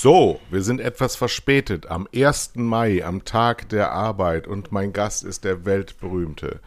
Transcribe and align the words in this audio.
So, 0.00 0.38
wir 0.48 0.62
sind 0.62 0.80
etwas 0.80 1.16
verspätet 1.16 1.86
am 1.90 2.06
1. 2.14 2.52
Mai, 2.54 3.04
am 3.04 3.24
Tag 3.24 3.68
der 3.70 3.90
Arbeit 3.90 4.46
und 4.46 4.70
mein 4.70 4.92
Gast 4.92 5.24
ist 5.24 5.42
der 5.42 5.64
weltberühmte, 5.64 6.60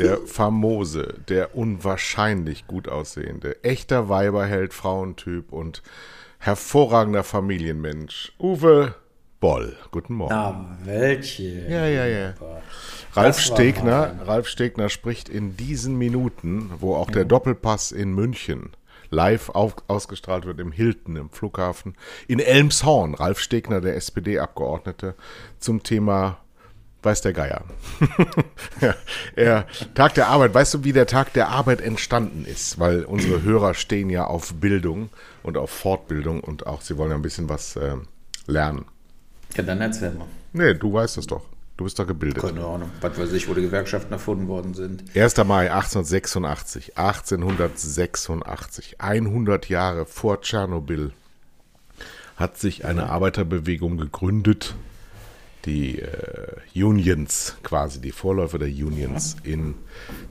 der 0.00 0.18
famose, 0.26 1.14
der 1.28 1.54
unwahrscheinlich 1.54 2.66
gut 2.66 2.88
aussehende, 2.88 3.62
echter 3.62 4.08
Weiberheld, 4.08 4.74
Frauentyp 4.74 5.52
und 5.52 5.80
hervorragender 6.40 7.22
Familienmensch, 7.22 8.32
Uwe 8.40 8.96
Boll. 9.38 9.76
Guten 9.92 10.14
Morgen. 10.14 10.34
Na, 10.34 10.76
welche? 10.82 11.68
Ja, 11.68 11.86
ja, 11.86 12.06
ja. 12.06 12.34
Ralf 13.12 13.38
Stegner, 13.38 14.26
Ralf 14.26 14.48
Stegner 14.48 14.88
spricht 14.88 15.28
in 15.28 15.56
diesen 15.56 15.98
Minuten, 15.98 16.72
wo 16.80 16.96
auch 16.96 17.12
der 17.12 17.26
Doppelpass 17.26 17.92
in 17.92 18.12
München 18.12 18.72
live 19.12 19.50
auf, 19.50 19.76
ausgestrahlt 19.86 20.46
wird 20.46 20.58
im 20.58 20.72
Hilton, 20.72 21.16
im 21.16 21.30
Flughafen, 21.30 21.94
in 22.26 22.40
Elmshorn. 22.40 23.14
Ralf 23.14 23.38
Stegner, 23.38 23.80
der 23.80 23.94
SPD-Abgeordnete, 23.96 25.14
zum 25.58 25.82
Thema 25.82 26.38
weiß 27.02 27.20
der 27.22 27.32
Geier. 27.32 27.64
ja, 28.80 28.94
er, 29.34 29.66
Tag 29.94 30.14
der 30.14 30.28
Arbeit, 30.28 30.54
weißt 30.54 30.74
du, 30.74 30.84
wie 30.84 30.92
der 30.92 31.06
Tag 31.06 31.32
der 31.32 31.48
Arbeit 31.48 31.80
entstanden 31.80 32.44
ist? 32.44 32.78
Weil 32.78 33.04
unsere 33.04 33.42
Hörer 33.42 33.74
stehen 33.74 34.08
ja 34.08 34.26
auf 34.26 34.54
Bildung 34.54 35.10
und 35.42 35.56
auf 35.56 35.70
Fortbildung 35.70 36.40
und 36.40 36.66
auch 36.66 36.80
sie 36.80 36.96
wollen 36.96 37.10
ja 37.10 37.16
ein 37.16 37.22
bisschen 37.22 37.48
was 37.48 37.76
äh, 37.76 37.96
lernen. 38.46 38.84
Ja, 39.56 39.62
dann 39.62 39.80
erzähl 39.80 40.12
mal. 40.12 40.28
Nee, 40.52 40.74
du 40.74 40.92
weißt 40.92 41.18
es 41.18 41.26
doch. 41.26 41.42
Du 41.76 41.84
bist 41.84 41.98
doch 41.98 42.06
gebildet. 42.06 42.42
Keine 42.42 42.64
Ahnung, 42.64 42.90
was 43.00 43.18
weiß 43.18 43.32
ich, 43.32 43.48
wo 43.48 43.54
die 43.54 43.62
Gewerkschaften 43.62 44.12
erfunden 44.12 44.46
worden 44.46 44.74
sind. 44.74 45.04
1. 45.16 45.36
Mai 45.38 45.72
1886, 45.72 46.98
1886, 46.98 49.00
100 49.00 49.68
Jahre 49.68 50.04
vor 50.04 50.42
Tschernobyl, 50.42 51.12
hat 52.36 52.58
sich 52.58 52.84
eine 52.84 53.08
Arbeiterbewegung 53.08 53.96
gegründet, 53.96 54.74
die 55.64 56.00
äh, 56.00 56.56
Unions, 56.74 57.56
quasi 57.62 58.00
die 58.00 58.12
Vorläufer 58.12 58.58
der 58.58 58.68
Unions 58.68 59.36
in 59.42 59.74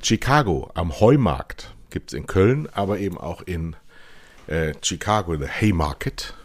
Chicago 0.02 0.70
am 0.74 1.00
Heumarkt. 1.00 1.74
Gibt 1.90 2.14
es 2.14 2.18
in 2.18 2.28
Köln, 2.28 2.68
aber 2.72 3.00
eben 3.00 3.18
auch 3.18 3.42
in 3.42 3.76
äh, 4.48 4.74
Chicago, 4.82 5.38
the 5.38 5.48
Haymarket. 5.48 6.36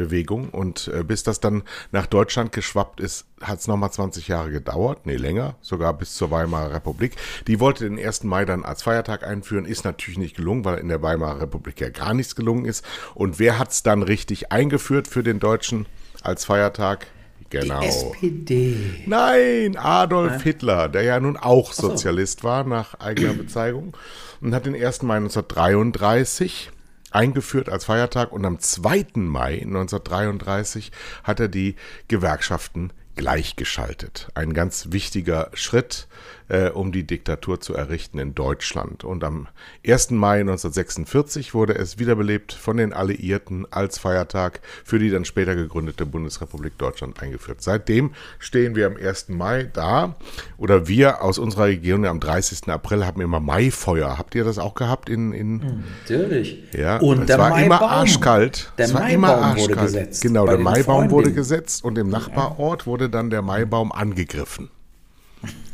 Bewegung 0.00 0.48
und 0.48 0.88
äh, 0.88 1.04
bis 1.04 1.22
das 1.24 1.40
dann 1.40 1.62
nach 1.92 2.06
Deutschland 2.06 2.52
geschwappt 2.52 3.00
ist, 3.00 3.26
hat 3.42 3.58
es 3.58 3.68
nochmal 3.68 3.92
20 3.92 4.28
Jahre 4.28 4.50
gedauert, 4.50 5.04
nee, 5.04 5.16
länger, 5.16 5.56
sogar 5.60 5.92
bis 5.92 6.14
zur 6.14 6.30
Weimarer 6.30 6.72
Republik. 6.72 7.16
Die 7.46 7.60
wollte 7.60 7.84
den 7.84 7.98
1. 7.98 8.24
Mai 8.24 8.46
dann 8.46 8.64
als 8.64 8.82
Feiertag 8.82 9.26
einführen, 9.26 9.66
ist 9.66 9.84
natürlich 9.84 10.18
nicht 10.18 10.36
gelungen, 10.36 10.64
weil 10.64 10.78
in 10.78 10.88
der 10.88 11.02
Weimarer 11.02 11.42
Republik 11.42 11.80
ja 11.80 11.90
gar 11.90 12.14
nichts 12.14 12.34
gelungen 12.34 12.64
ist. 12.64 12.82
Und 13.14 13.38
wer 13.38 13.58
hat 13.58 13.72
es 13.72 13.82
dann 13.82 14.02
richtig 14.02 14.50
eingeführt 14.50 15.06
für 15.06 15.22
den 15.22 15.38
Deutschen 15.38 15.84
als 16.22 16.46
Feiertag? 16.46 17.06
Genau. 17.50 17.80
Die 17.80 17.86
SPD. 17.86 18.76
Nein, 19.06 19.76
Adolf 19.76 20.32
Nein. 20.32 20.40
Hitler, 20.40 20.88
der 20.88 21.02
ja 21.02 21.20
nun 21.20 21.36
auch 21.36 21.72
Sozialist 21.74 22.40
so. 22.40 22.48
war 22.48 22.64
nach 22.64 22.94
eigener 23.00 23.34
Bezeigung 23.34 23.94
und 24.40 24.54
hat 24.54 24.64
den 24.64 24.74
1. 24.74 25.02
Mai 25.02 25.16
1933 25.16 26.70
eingeführt 27.10 27.68
als 27.68 27.84
Feiertag 27.84 28.32
und 28.32 28.44
am 28.44 28.58
2. 28.58 29.06
Mai 29.14 29.62
1933 29.62 30.92
hat 31.24 31.40
er 31.40 31.48
die 31.48 31.76
Gewerkschaften 32.08 32.92
gleichgeschaltet. 33.16 34.28
Ein 34.34 34.54
ganz 34.54 34.88
wichtiger 34.90 35.50
Schritt, 35.54 36.08
äh, 36.50 36.68
um 36.70 36.90
die 36.92 37.04
Diktatur 37.06 37.60
zu 37.60 37.74
errichten 37.74 38.18
in 38.18 38.34
Deutschland. 38.34 39.04
Und 39.04 39.22
am 39.24 39.46
1. 39.86 40.10
Mai 40.10 40.40
1946 40.40 41.54
wurde 41.54 41.74
es 41.76 41.98
wiederbelebt 41.98 42.52
von 42.52 42.76
den 42.76 42.92
Alliierten 42.92 43.66
als 43.72 43.98
Feiertag 43.98 44.60
für 44.84 44.98
die 44.98 45.10
dann 45.10 45.24
später 45.24 45.54
gegründete 45.54 46.04
Bundesrepublik 46.06 46.76
Deutschland 46.76 47.22
eingeführt. 47.22 47.62
Seitdem 47.62 48.10
stehen 48.38 48.74
wir 48.74 48.86
am 48.88 48.96
1. 48.96 49.28
Mai 49.28 49.70
da 49.72 50.16
oder 50.58 50.88
wir 50.88 51.22
aus 51.22 51.38
unserer 51.38 51.66
Region 51.66 52.04
am 52.04 52.18
30. 52.20 52.68
April 52.68 53.06
haben 53.06 53.20
immer 53.20 53.40
Maifeuer. 53.40 54.18
Habt 54.18 54.34
ihr 54.34 54.44
das 54.44 54.58
auch 54.58 54.74
gehabt 54.74 55.08
in, 55.08 55.32
in 55.32 55.84
Natürlich. 56.02 56.64
Ja, 56.72 56.96
und 56.98 57.20
es 57.20 57.26
der 57.26 57.38
war 57.38 57.50
Maibaum. 57.50 57.66
immer 57.66 57.80
arschkalt. 57.90 58.72
Der 58.76 58.86
es 58.86 58.94
war 58.94 59.02
Maibaum 59.02 59.14
immer 59.14 59.38
wurde 59.38 59.42
arschkalt. 59.52 59.80
gesetzt 59.82 60.22
Genau, 60.22 60.46
der 60.46 60.58
Maibaum 60.58 61.04
wurde 61.04 61.10
Freundinnen. 61.10 61.36
gesetzt 61.36 61.84
und 61.84 61.96
im 61.96 62.08
Nachbarort 62.08 62.86
wurde 62.86 63.08
dann 63.08 63.30
der 63.30 63.42
Maibaum 63.42 63.92
angegriffen. 63.92 64.70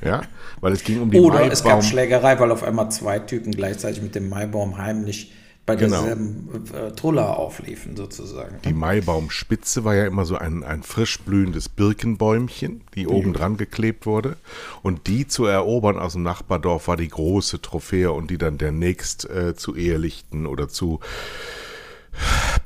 Ja, 0.04 0.22
weil 0.66 0.72
es 0.72 0.82
ging 0.82 1.00
um 1.00 1.12
die 1.12 1.20
Oder 1.20 1.34
Maibaum. 1.36 1.52
es 1.52 1.62
gab 1.62 1.84
Schlägerei, 1.84 2.40
weil 2.40 2.50
auf 2.50 2.64
einmal 2.64 2.90
zwei 2.90 3.20
Typen 3.20 3.52
gleichzeitig 3.52 4.02
mit 4.02 4.16
dem 4.16 4.28
Maibaum 4.28 4.76
heimlich 4.78 5.32
bei 5.64 5.76
Genau. 5.76 5.98
derselben 5.98 6.48
äh, 6.74 6.90
Trulla 6.90 7.34
aufliefen, 7.34 7.94
sozusagen. 7.96 8.56
Die 8.64 8.72
Maibaumspitze 8.72 9.84
war 9.84 9.94
ja 9.94 10.06
immer 10.06 10.24
so 10.24 10.34
ein, 10.36 10.64
ein 10.64 10.82
frisch 10.82 11.20
blühendes 11.20 11.68
Birkenbäumchen, 11.68 12.80
die 12.96 13.06
oben 13.06 13.32
dran 13.32 13.56
geklebt 13.58 14.06
wurde. 14.06 14.38
Und 14.82 15.06
die 15.06 15.28
zu 15.28 15.44
erobern 15.44 16.00
aus 16.00 16.14
dem 16.14 16.24
Nachbardorf 16.24 16.88
war 16.88 16.96
die 16.96 17.10
große 17.10 17.62
Trophäe 17.62 18.10
und 18.10 18.28
die 18.32 18.38
dann 18.38 18.58
der 18.58 18.72
nächst 18.72 19.30
äh, 19.30 19.54
zu 19.54 19.76
ehelichten 19.76 20.46
oder 20.48 20.68
zu 20.68 20.98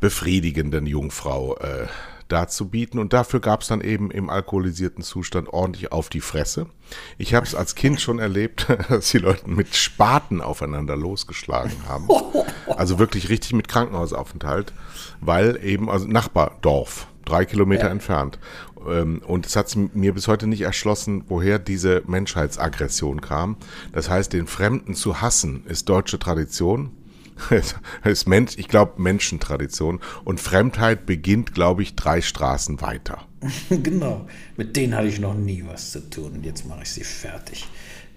befriedigenden 0.00 0.86
Jungfrau 0.86 1.58
äh, 1.58 1.86
darzubieten. 2.32 2.98
Und 3.00 3.12
dafür 3.12 3.41
gab 3.41 3.62
es 3.62 3.68
dann 3.68 3.80
eben 3.80 4.10
im 4.10 4.30
alkoholisierten 4.30 5.02
Zustand 5.04 5.48
ordentlich 5.48 5.92
auf 5.92 6.08
die 6.08 6.20
Fresse. 6.20 6.66
Ich 7.18 7.34
habe 7.34 7.46
es 7.46 7.54
als 7.54 7.74
Kind 7.74 8.00
schon 8.00 8.18
erlebt, 8.18 8.66
dass 8.88 9.10
die 9.10 9.18
Leute 9.18 9.48
mit 9.48 9.74
Spaten 9.76 10.41
aufeinander 10.41 10.96
losgeschlagen 10.96 11.72
haben. 11.88 12.08
Also 12.76 12.98
wirklich 12.98 13.28
richtig 13.28 13.52
mit 13.52 13.68
Krankenhausaufenthalt, 13.68 14.72
weil 15.20 15.58
eben, 15.62 15.91
also 15.91 16.06
Nachbardorf, 16.06 17.06
drei 17.24 17.44
Kilometer 17.44 17.86
Ja. 17.86 17.91
entfernt. 17.91 18.38
Ähm, 18.88 19.20
Und 19.26 19.44
es 19.47 19.56
hat 19.56 19.76
mir 19.76 20.14
bis 20.14 20.26
heute 20.26 20.47
nicht 20.47 20.62
erschlossen, 20.62 21.24
woher 21.28 21.58
diese 21.58 22.02
Menschheitsaggression 22.06 23.20
kam. 23.20 23.56
Das 23.92 24.08
heißt, 24.08 24.32
den 24.32 24.47
Fremden 24.47 24.94
zu 24.94 25.20
hassen, 25.20 25.64
ist 25.66 25.88
deutsche 25.88 26.18
Tradition. 26.18 26.91
Ist 28.04 28.28
Mensch, 28.28 28.52
ich 28.56 28.68
glaube 28.68 29.00
Menschentradition. 29.00 30.00
Und 30.24 30.40
Fremdheit 30.40 31.06
beginnt, 31.06 31.54
glaube 31.54 31.82
ich, 31.82 31.94
drei 31.94 32.20
Straßen 32.20 32.80
weiter. 32.80 33.26
genau. 33.70 34.26
Mit 34.56 34.76
denen 34.76 34.94
hatte 34.94 35.08
ich 35.08 35.20
noch 35.20 35.34
nie 35.34 35.64
was 35.66 35.92
zu 35.92 36.08
tun. 36.10 36.32
Und 36.34 36.44
jetzt 36.44 36.66
mache 36.66 36.82
ich 36.82 36.90
sie 36.90 37.04
fertig. 37.04 37.66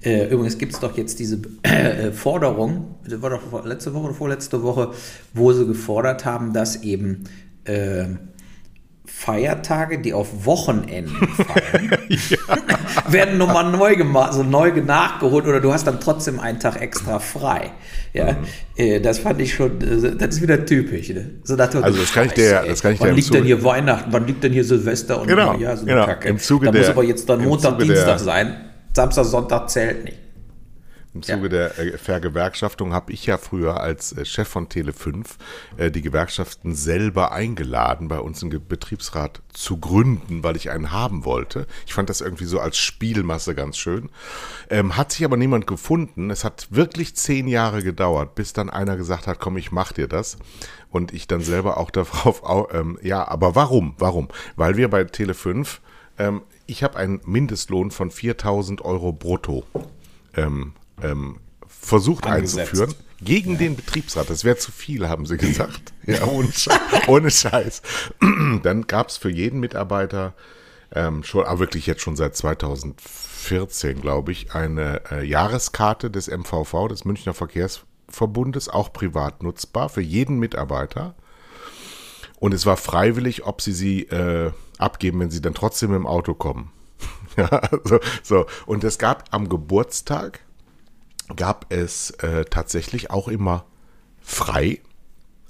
Äh, 0.04 0.28
übrigens 0.28 0.58
gibt 0.58 0.74
es 0.74 0.80
doch 0.80 0.98
jetzt 0.98 1.20
diese 1.20 1.40
äh, 1.64 2.12
Forderung, 2.12 2.96
das 3.08 3.22
war 3.22 3.30
doch 3.30 3.66
letzte 3.66 3.94
Woche 3.94 4.06
oder 4.08 4.14
vorletzte 4.14 4.62
Woche, 4.62 4.92
wo 5.34 5.54
sie 5.54 5.66
gefordert 5.66 6.26
haben, 6.26 6.52
dass 6.52 6.84
eben 6.84 7.24
äh, 7.64 8.08
Feiertage, 9.16 10.00
die 10.00 10.14
auf 10.14 10.46
Wochenenden 10.46 11.28
fallen, 11.30 11.98
werden 13.08 13.38
nochmal 13.38 13.72
neu 13.72 13.96
gemacht, 13.96 14.34
so 14.34 14.44
neu 14.44 14.72
nachgeholt 14.72 15.46
oder 15.46 15.62
du 15.62 15.72
hast 15.72 15.88
dann 15.88 16.00
trotzdem 16.02 16.40
einen 16.40 16.60
Tag 16.60 16.82
extra 16.82 17.20
frei. 17.20 17.72
Ja, 18.12 18.36
äh, 18.76 19.00
das 19.00 19.20
fand 19.20 19.40
ich 19.40 19.54
schon, 19.54 19.80
äh, 19.82 20.16
das 20.18 20.36
ist 20.36 20.42
wieder 20.42 20.66
typisch. 20.66 21.10
Ne? 21.10 21.30
So 21.44 21.56
Also 21.56 21.80
das 22.02 22.12
kann 22.14 22.26
ich 22.26 22.34
dir- 22.34 22.64
das 22.68 22.82
kann 22.82 22.94
ich 22.94 23.00
wann 23.00 23.08
dir 23.08 23.12
im 23.12 23.16
liegt 23.16 23.34
denn 23.34 23.44
hier 23.46 23.64
Weihnachten, 23.64 24.12
wann 24.12 24.28
liegt 24.28 24.44
denn 24.44 24.52
hier 24.52 24.66
Silvester 24.66 25.22
und 25.22 25.28
Genau, 25.28 25.54
Neujahr, 25.54 25.78
so 25.78 25.84
eine 25.84 25.94
genau. 25.94 26.06
Kacke. 26.06 26.28
Im 26.28 26.40
Zuge 26.40 26.66
da 26.66 26.78
muss 26.78 26.90
aber 26.90 27.04
jetzt 27.04 27.30
dann 27.30 27.44
Montag, 27.44 27.80
Dienstag 27.80 28.20
sein. 28.20 28.56
Samstag, 28.94 29.26
Sonntag 29.26 29.70
zählt 29.70 30.04
nicht. 30.04 30.18
Im 31.14 31.22
Zuge 31.22 31.48
der 31.50 31.78
äh, 31.78 31.98
Vergewerkschaftung 31.98 32.92
habe 32.94 33.12
ich 33.14 33.26
ja 33.28 33.38
früher 33.38 33.80
als 33.80 34.14
äh, 34.14 34.26
Chef 34.26 34.48
von 34.48 34.68
Tele5 34.68 35.26
äh, 35.78 35.92
die 35.92 36.02
Gewerkschaften 36.02 36.74
selber 36.74 37.32
eingeladen, 37.32 38.08
bei 38.08 38.18
uns 38.20 38.42
Ge- 38.42 38.60
Betriebsrat 38.60 39.42
zu 39.54 39.78
gründen, 39.78 40.44
weil 40.44 40.56
ich 40.56 40.72
einen 40.72 40.92
haben 40.92 41.24
wollte. 41.24 41.68
Ich 41.86 41.94
fand 41.94 42.10
das 42.10 42.22
irgendwie 42.22 42.46
so 42.46 42.60
als 42.60 42.78
Spielmasse 42.78 43.54
ganz 43.54 43.78
schön. 43.78 44.10
Ähm, 44.72 44.98
hat 44.98 45.12
sich 45.12 45.24
aber 45.24 45.38
niemand 45.38 45.68
gefunden. 45.68 46.32
Es 46.32 46.44
hat 46.44 46.68
wirklich 46.72 47.16
zehn 47.16 47.48
Jahre 47.48 47.84
gedauert, 47.84 48.34
bis 48.34 48.54
dann 48.54 48.72
einer 48.72 48.98
gesagt 48.98 49.28
hat, 49.28 49.40
komm, 49.40 49.58
ich 49.58 49.72
mach 49.72 49.92
dir 49.92 50.08
das. 50.08 50.38
Und 50.90 51.14
ich 51.14 51.28
dann 51.28 51.42
selber 51.42 51.78
auch 51.78 51.92
darauf, 51.92 52.44
au- 52.44 52.70
ähm, 52.72 52.98
ja, 53.04 53.28
aber 53.28 53.54
warum? 53.56 53.94
Warum? 54.00 54.30
Weil 54.56 54.78
wir 54.78 54.90
bei 54.90 55.02
Tele5, 55.04 55.78
ähm, 56.18 56.42
ich 56.66 56.84
habe 56.84 56.98
einen 56.98 57.22
Mindestlohn 57.26 57.92
von 57.92 58.10
4000 58.10 58.82
Euro 58.84 59.12
brutto 59.12 59.64
ähm, 60.36 60.74
ähm, 61.02 61.40
versucht 61.68 62.26
Angesetzt. 62.26 62.72
einzuführen. 62.72 62.96
Gegen 63.22 63.58
den 63.58 63.76
Betriebsrat. 63.78 64.30
Das 64.30 64.44
wäre 64.44 64.58
zu 64.58 64.72
viel, 64.72 65.08
haben 65.08 65.26
sie 65.26 65.38
gesagt. 65.38 65.94
Ja, 66.06 66.26
ohne, 66.26 66.52
Scheiß. 66.52 66.80
ohne 67.08 67.32
Scheiß. 67.32 67.82
Dann 68.64 68.88
gab 68.88 69.10
es 69.10 69.18
für 69.18 69.30
jeden 69.30 69.60
Mitarbeiter 69.60 70.34
ähm, 70.94 71.24
schon, 71.24 71.46
aber 71.46 71.60
wirklich 71.60 71.88
jetzt 71.88 72.02
schon 72.02 72.16
seit 72.16 72.36
2014, 72.36 74.02
glaube 74.02 74.32
ich, 74.32 74.54
eine 74.54 75.02
äh, 75.12 75.26
Jahreskarte 75.26 76.12
des 76.12 76.28
MVV, 76.28 76.88
des 76.90 77.06
Münchner 77.06 77.34
Verkehrsverbundes, 77.34 78.70
auch 78.70 78.94
privat 78.94 79.42
nutzbar 79.42 79.90
für 79.90 80.02
jeden 80.02 80.38
Mitarbeiter. 80.38 81.16
Und 82.40 82.54
es 82.54 82.66
war 82.66 82.78
freiwillig, 82.78 83.46
ob 83.46 83.62
sie 83.62 83.72
sie 83.72 84.02
äh, 84.04 84.52
abgeben, 84.78 85.22
wenn 85.22 85.32
sie 85.32 85.42
dann 85.42 85.54
trotzdem 85.54 85.94
im 85.94 86.06
Auto 86.06 86.34
kommen. 86.34 86.72
ja, 87.38 87.62
so, 87.86 88.00
so. 88.22 88.46
Und 88.66 88.84
es 88.84 88.98
gab 88.98 89.24
am 89.32 89.50
Geburtstag, 89.50 90.42
gab 91.36 91.72
es 91.72 92.12
äh, 92.12 92.46
tatsächlich 92.46 93.10
auch 93.12 93.28
immer 93.28 93.66
frei, 94.22 94.82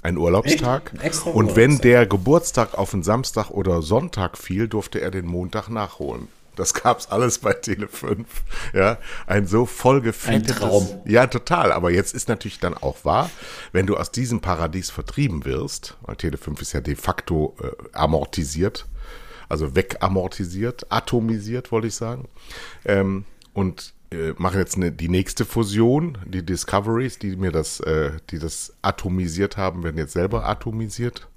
ein 0.02 0.18
Urlaubstag. 0.18 0.94
Echt? 1.02 1.25
Und 1.25 1.56
wenn 1.56 1.78
der 1.80 2.06
Geburtstag 2.06 2.78
auf 2.78 2.94
einen 2.94 3.04
Samstag 3.04 3.50
oder 3.50 3.81
Sonntag 3.81 4.38
fiel, 4.38 4.68
durfte 4.68 5.00
er 5.00 5.12
den 5.12 5.25
Montag 5.25 5.70
nachholen. 5.70 6.28
Das 6.56 6.74
gab's 6.74 7.08
alles 7.08 7.40
bei 7.40 7.54
Tele 7.54 7.88
5. 7.88 8.28
Ja, 8.74 8.98
ein 9.25 9.48
so 9.48 9.66
vollgefetetes. 9.66 10.62
Ein 10.62 10.70
Traum. 10.70 11.02
Ja, 11.06 11.25
total. 11.28 11.72
Aber 11.72 11.90
jetzt 11.90 12.14
ist 12.14 12.30
natürlich 12.30 12.60
dann 12.60 12.75
auch 12.75 13.06
wahr, 13.06 13.31
wenn 13.72 13.88
du 13.88 13.98
aus 13.98 14.12
diesem 14.12 14.40
Paradies 14.40 14.92
vertrieben 14.92 15.46
wirst, 15.46 15.98
weil 16.02 16.16
Tele 16.16 16.38
5 16.38 16.62
ist 16.62 16.74
ja 16.74 16.81
de 16.81 16.96
facto 16.96 17.56
äh, 17.62 17.72
amortisiert, 17.94 18.86
also 19.50 19.75
wegamortisiert, 19.75 20.92
atomisiert, 20.92 21.72
wollte 21.72 21.88
ich 21.88 21.96
sagen. 21.96 22.28
Ähm, 22.86 23.25
und 23.54 23.94
äh, 24.13 24.33
machen 24.38 24.60
jetzt 24.60 24.75
eine, 24.77 24.92
die 24.92 25.10
nächste 25.10 25.45
Fusion, 25.45 26.18
die 26.25 26.45
Discoveries, 26.45 27.19
die 27.19 27.36
mir 27.36 27.51
das, 27.51 27.80
äh, 27.81 28.12
die 28.30 28.39
das 28.39 28.74
atomisiert 28.81 29.57
haben, 29.57 29.83
werden 29.83 29.98
jetzt 29.98 30.13
selber 30.13 30.48
atomisiert. 30.48 31.27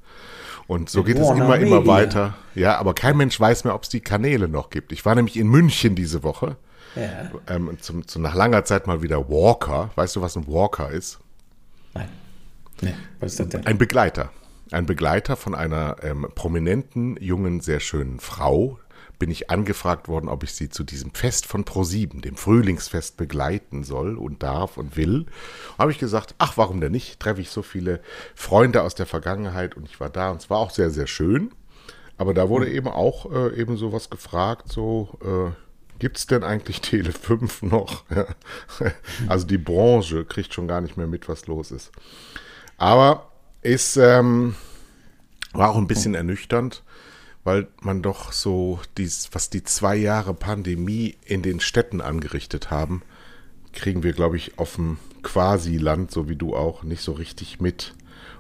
Und 0.67 0.91
so 0.91 1.05
geht 1.05 1.17
es 1.17 1.23
Warner 1.23 1.45
immer, 1.45 1.59
immer 1.59 1.79
Media. 1.81 1.93
weiter. 1.93 2.35
Ja, 2.55 2.77
aber 2.79 2.95
kein 2.95 3.17
Mensch 3.17 3.39
weiß 3.39 3.65
mehr, 3.65 3.75
ob 3.75 3.85
es 3.85 3.89
die 3.89 4.01
Kanäle 4.01 4.49
noch 4.49 4.71
gibt. 4.71 4.93
Ich 4.93 5.05
war 5.05 5.15
nämlich 5.15 5.37
in 5.37 5.49
München 5.49 5.95
diese 5.95 6.23
Woche. 6.23 6.57
Ja. 6.97 7.31
Ähm, 7.49 7.77
zum, 7.81 8.07
zum, 8.09 8.23
nach 8.23 8.35
langer 8.35 8.65
Zeit 8.65 8.87
mal 8.87 9.03
wieder 9.03 9.29
Walker. 9.29 9.91
Weißt 9.95 10.17
du, 10.17 10.23
was 10.23 10.37
ein 10.37 10.47
Walker 10.49 10.91
ist? 10.91 11.21
Nein. 11.95 12.09
Nee, 12.81 12.95
was 13.21 13.33
ist 13.33 13.41
das 13.41 13.49
denn? 13.49 13.67
Ein 13.67 13.79
Begleiter. 13.79 14.31
Ein 14.73 14.87
Begleiter 14.87 15.37
von 15.37 15.55
einer 15.55 15.97
ähm, 16.03 16.27
prominenten, 16.35 17.17
jungen, 17.21 17.61
sehr 17.61 17.81
schönen 17.81 18.19
Frau. 18.19 18.81
Bin 19.19 19.31
ich 19.31 19.51
angefragt 19.51 20.09
worden, 20.09 20.29
ob 20.29 20.43
ich 20.43 20.53
sie 20.53 20.69
zu 20.69 20.85
diesem 20.85 21.13
Fest 21.15 21.47
von 21.47 21.65
ProSieben, 21.65 22.21
dem 22.21 22.37
Frühlingsfest, 22.37 23.17
begleiten 23.17 23.83
soll 23.83 24.17
und 24.17 24.43
darf 24.43 24.77
und 24.77 24.97
will. 24.97 25.27
Habe 25.79 25.91
ich 25.91 25.99
gesagt, 25.99 26.35
ach, 26.39 26.57
warum 26.57 26.81
denn 26.81 26.93
nicht? 26.93 27.19
Treffe 27.21 27.41
ich 27.41 27.51
so 27.51 27.63
viele 27.63 28.01
Freunde 28.35 28.83
aus 28.83 28.95
der 28.95 29.07
Vergangenheit 29.07 29.77
und 29.77 29.87
ich 29.87 30.01
war 30.01 30.11
da 30.11 30.31
und 30.31 30.43
es 30.43 30.51
war 30.51 30.59
auch 30.59 30.71
sehr, 30.71 30.91
sehr 30.91 31.07
schön. 31.07 31.53
Aber 32.19 32.35
da 32.35 32.49
wurde 32.49 32.71
eben 32.71 32.89
auch 32.89 33.31
äh, 33.33 33.59
eben 33.61 33.77
sowas 33.77 34.11
gefragt, 34.11 34.73
so, 34.73 35.19
äh, 35.23 35.53
gibt 35.99 36.19
es 36.19 36.27
denn 36.27 36.45
eigentlich 36.45 36.81
Tele 36.81 37.13
5 37.13 37.63
noch? 37.63 38.05
Also 39.29 39.47
die 39.47 39.59
Branche 39.59 40.25
kriegt 40.25 40.53
schon 40.53 40.69
gar 40.69 40.81
nicht 40.81 40.97
mehr 40.97 41.07
mit, 41.07 41.29
was 41.29 41.47
los 41.47 41.71
ist. 41.71 41.91
Aber 42.77 43.31
ist, 43.63 43.97
ähm, 43.97 44.55
war 45.53 45.71
auch 45.71 45.77
ein 45.77 45.87
bisschen 45.87 46.15
ernüchternd, 46.15 46.83
weil 47.47 47.69
man 47.81 48.03
doch 48.03 48.33
so, 48.33 48.81
dies, 48.99 49.29
was 49.31 49.51
die 49.51 49.63
zwei 49.63 49.95
Jahre 49.95 50.35
Pandemie 50.35 51.15
in 51.25 51.43
den 51.43 51.61
Städten 51.61 52.01
angerichtet 52.01 52.73
haben, 52.73 53.03
kriegen 53.73 54.03
wir, 54.03 54.15
glaube 54.15 54.37
ich, 54.37 54.59
auf 54.59 54.75
dem 54.75 54.99
Quasi-Land, 55.23 56.11
so 56.11 56.29
wie 56.29 56.35
du 56.35 56.57
auch, 56.57 56.83
nicht 56.83 57.03
so 57.03 57.13
richtig 57.13 57.61
mit. 57.61 57.95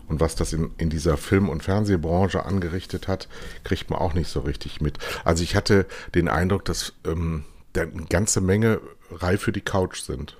Und 0.08 0.18
was 0.18 0.34
das 0.34 0.52
in, 0.52 0.72
in 0.78 0.90
dieser 0.90 1.16
Film- 1.16 1.48
und 1.48 1.62
Fernsehbranche 1.62 2.44
angerichtet 2.44 3.06
hat, 3.06 3.28
kriegt 3.62 3.90
man 3.90 4.00
auch 4.00 4.12
nicht 4.12 4.28
so 4.28 4.40
richtig 4.40 4.80
mit. 4.80 4.98
Also 5.24 5.44
ich 5.44 5.54
hatte 5.54 5.86
den 6.16 6.26
Eindruck, 6.26 6.64
dass 6.64 6.92
ähm, 7.06 7.44
da 7.74 7.82
eine 7.82 8.06
ganze 8.08 8.40
Menge 8.40 8.80
reif 9.12 9.42
für 9.42 9.52
die 9.52 9.60
Couch 9.60 10.00
sind. 10.00 10.36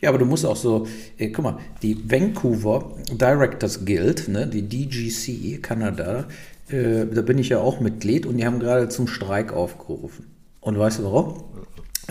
Ja, 0.00 0.10
aber 0.10 0.18
du 0.18 0.24
musst 0.24 0.46
auch 0.46 0.56
so, 0.56 0.86
äh, 1.18 1.30
guck 1.30 1.44
mal, 1.44 1.58
die 1.82 1.98
Vancouver 2.08 2.94
Directors 3.10 3.84
Guild, 3.84 4.28
ne, 4.28 4.46
die 4.46 4.62
DGC 4.62 5.60
Kanada, 5.60 6.28
äh, 6.70 7.06
da 7.06 7.22
bin 7.22 7.38
ich 7.38 7.48
ja 7.48 7.58
auch 7.58 7.80
Mitglied 7.80 8.26
und 8.26 8.36
die 8.36 8.46
haben 8.46 8.58
gerade 8.58 8.88
zum 8.88 9.06
Streik 9.06 9.52
aufgerufen. 9.52 10.26
Und 10.60 10.78
weißt 10.78 11.00
du 11.00 11.04
warum? 11.04 11.44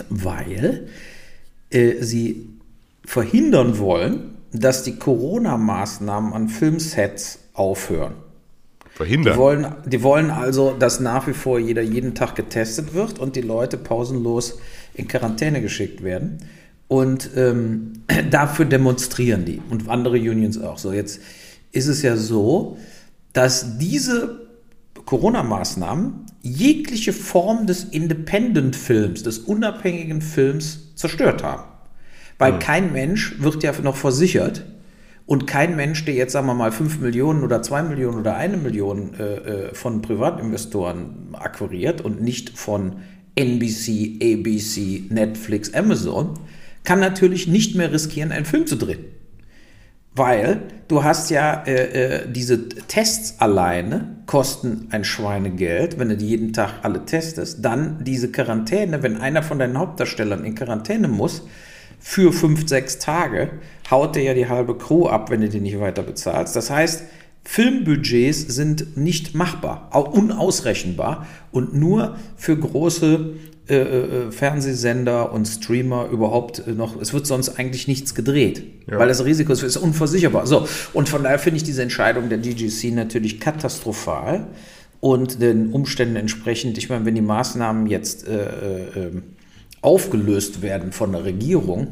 Weil 0.08 0.88
äh, 1.70 2.02
sie 2.02 2.48
verhindern 3.04 3.78
wollen, 3.78 4.34
dass 4.52 4.82
die 4.82 4.96
Corona-Maßnahmen 4.96 6.32
an 6.32 6.48
Filmsets 6.48 7.38
aufhören. 7.52 8.14
Die 8.84 8.96
Verhindern. 8.96 9.36
wollen, 9.36 9.74
die 9.86 10.02
wollen 10.02 10.30
also, 10.30 10.74
dass 10.76 10.98
nach 10.98 11.28
wie 11.28 11.32
vor 11.32 11.58
jeder 11.58 11.82
jeden 11.82 12.14
Tag 12.14 12.34
getestet 12.34 12.94
wird 12.94 13.18
und 13.18 13.36
die 13.36 13.42
Leute 13.42 13.76
pausenlos 13.76 14.58
in 14.94 15.06
Quarantäne 15.06 15.60
geschickt 15.60 16.02
werden. 16.02 16.38
Und 16.88 17.30
ähm, 17.36 17.92
dafür 18.30 18.64
demonstrieren 18.64 19.44
die 19.44 19.60
und 19.70 19.88
andere 19.88 20.16
Unions 20.16 20.60
auch. 20.60 20.78
So, 20.78 20.92
jetzt 20.92 21.20
ist 21.70 21.86
es 21.86 22.02
ja 22.02 22.16
so, 22.16 22.78
dass 23.32 23.78
diese 23.78 24.47
Corona-Maßnahmen 25.08 26.26
jegliche 26.42 27.14
Form 27.14 27.66
des 27.66 27.82
Independent-Films, 27.82 29.22
des 29.22 29.38
unabhängigen 29.38 30.20
Films 30.20 30.94
zerstört 30.96 31.42
haben. 31.42 31.62
Weil 32.36 32.58
kein 32.58 32.92
Mensch 32.92 33.40
wird 33.40 33.62
ja 33.62 33.72
noch 33.82 33.96
versichert 33.96 34.66
und 35.24 35.46
kein 35.46 35.76
Mensch, 35.76 36.04
der 36.04 36.12
jetzt, 36.12 36.32
sagen 36.32 36.46
wir 36.46 36.52
mal, 36.52 36.72
5 36.72 37.00
Millionen 37.00 37.42
oder 37.42 37.62
2 37.62 37.84
Millionen 37.84 38.18
oder 38.18 38.36
eine 38.36 38.58
Million 38.58 39.14
äh, 39.18 39.68
äh, 39.68 39.74
von 39.74 40.02
Privatinvestoren 40.02 41.28
akquiriert 41.32 42.02
und 42.02 42.20
nicht 42.20 42.58
von 42.58 42.96
NBC, 43.34 44.18
ABC, 44.22 45.04
Netflix, 45.08 45.72
Amazon, 45.72 46.38
kann 46.84 47.00
natürlich 47.00 47.48
nicht 47.48 47.74
mehr 47.76 47.90
riskieren, 47.90 48.30
einen 48.30 48.44
Film 48.44 48.66
zu 48.66 48.76
drehen. 48.76 49.06
Weil 50.18 50.62
du 50.88 51.04
hast 51.04 51.30
ja 51.30 51.62
äh, 51.66 52.22
äh, 52.22 52.30
diese 52.30 52.68
Tests 52.68 53.36
alleine 53.38 54.16
kosten 54.26 54.88
ein 54.90 55.04
Schweinegeld, 55.04 55.98
wenn 55.98 56.08
du 56.10 56.16
die 56.16 56.28
jeden 56.28 56.52
Tag 56.52 56.80
alle 56.82 57.04
testest. 57.04 57.64
Dann 57.64 58.04
diese 58.04 58.30
Quarantäne, 58.30 59.02
wenn 59.02 59.16
einer 59.16 59.42
von 59.42 59.58
deinen 59.58 59.78
Hauptdarstellern 59.78 60.44
in 60.44 60.54
Quarantäne 60.54 61.08
muss, 61.08 61.42
für 62.00 62.32
fünf, 62.32 62.68
sechs 62.68 62.98
Tage, 62.98 63.50
haut 63.90 64.14
dir 64.16 64.22
ja 64.22 64.34
die 64.34 64.48
halbe 64.48 64.76
Crew 64.76 65.06
ab, 65.06 65.30
wenn 65.30 65.40
du 65.40 65.48
die 65.48 65.60
nicht 65.60 65.80
weiter 65.80 66.02
bezahlst. 66.02 66.54
Das 66.54 66.70
heißt, 66.70 67.04
Filmbudgets 67.44 68.40
sind 68.40 68.96
nicht 68.96 69.34
machbar, 69.34 69.88
au- 69.92 70.10
unausrechenbar 70.10 71.26
und 71.50 71.74
nur 71.74 72.16
für 72.36 72.56
große 72.58 73.30
äh, 73.68 73.76
äh, 73.76 74.32
Fernsehsender 74.32 75.32
und 75.32 75.46
Streamer 75.46 76.08
überhaupt 76.10 76.66
noch, 76.66 77.00
es 77.00 77.12
wird 77.12 77.26
sonst 77.26 77.58
eigentlich 77.58 77.86
nichts 77.88 78.14
gedreht, 78.14 78.62
Ja. 78.90 78.98
weil 78.98 79.08
das 79.08 79.24
Risiko 79.24 79.52
ist, 79.52 79.62
ist 79.62 79.76
unversicherbar. 79.76 80.46
So, 80.46 80.66
und 80.94 81.08
von 81.08 81.22
daher 81.22 81.38
finde 81.38 81.58
ich 81.58 81.64
diese 81.64 81.82
Entscheidung 81.82 82.28
der 82.28 82.38
DGC 82.38 82.92
natürlich 82.92 83.40
katastrophal 83.40 84.46
und 85.00 85.40
den 85.42 85.72
Umständen 85.72 86.16
entsprechend, 86.16 86.78
ich 86.78 86.88
meine, 86.88 87.04
wenn 87.04 87.14
die 87.14 87.20
Maßnahmen 87.20 87.86
jetzt 87.86 88.26
äh, 88.26 88.36
äh, 88.38 89.22
aufgelöst 89.82 90.62
werden 90.62 90.92
von 90.92 91.12
der 91.12 91.24
Regierung, 91.24 91.88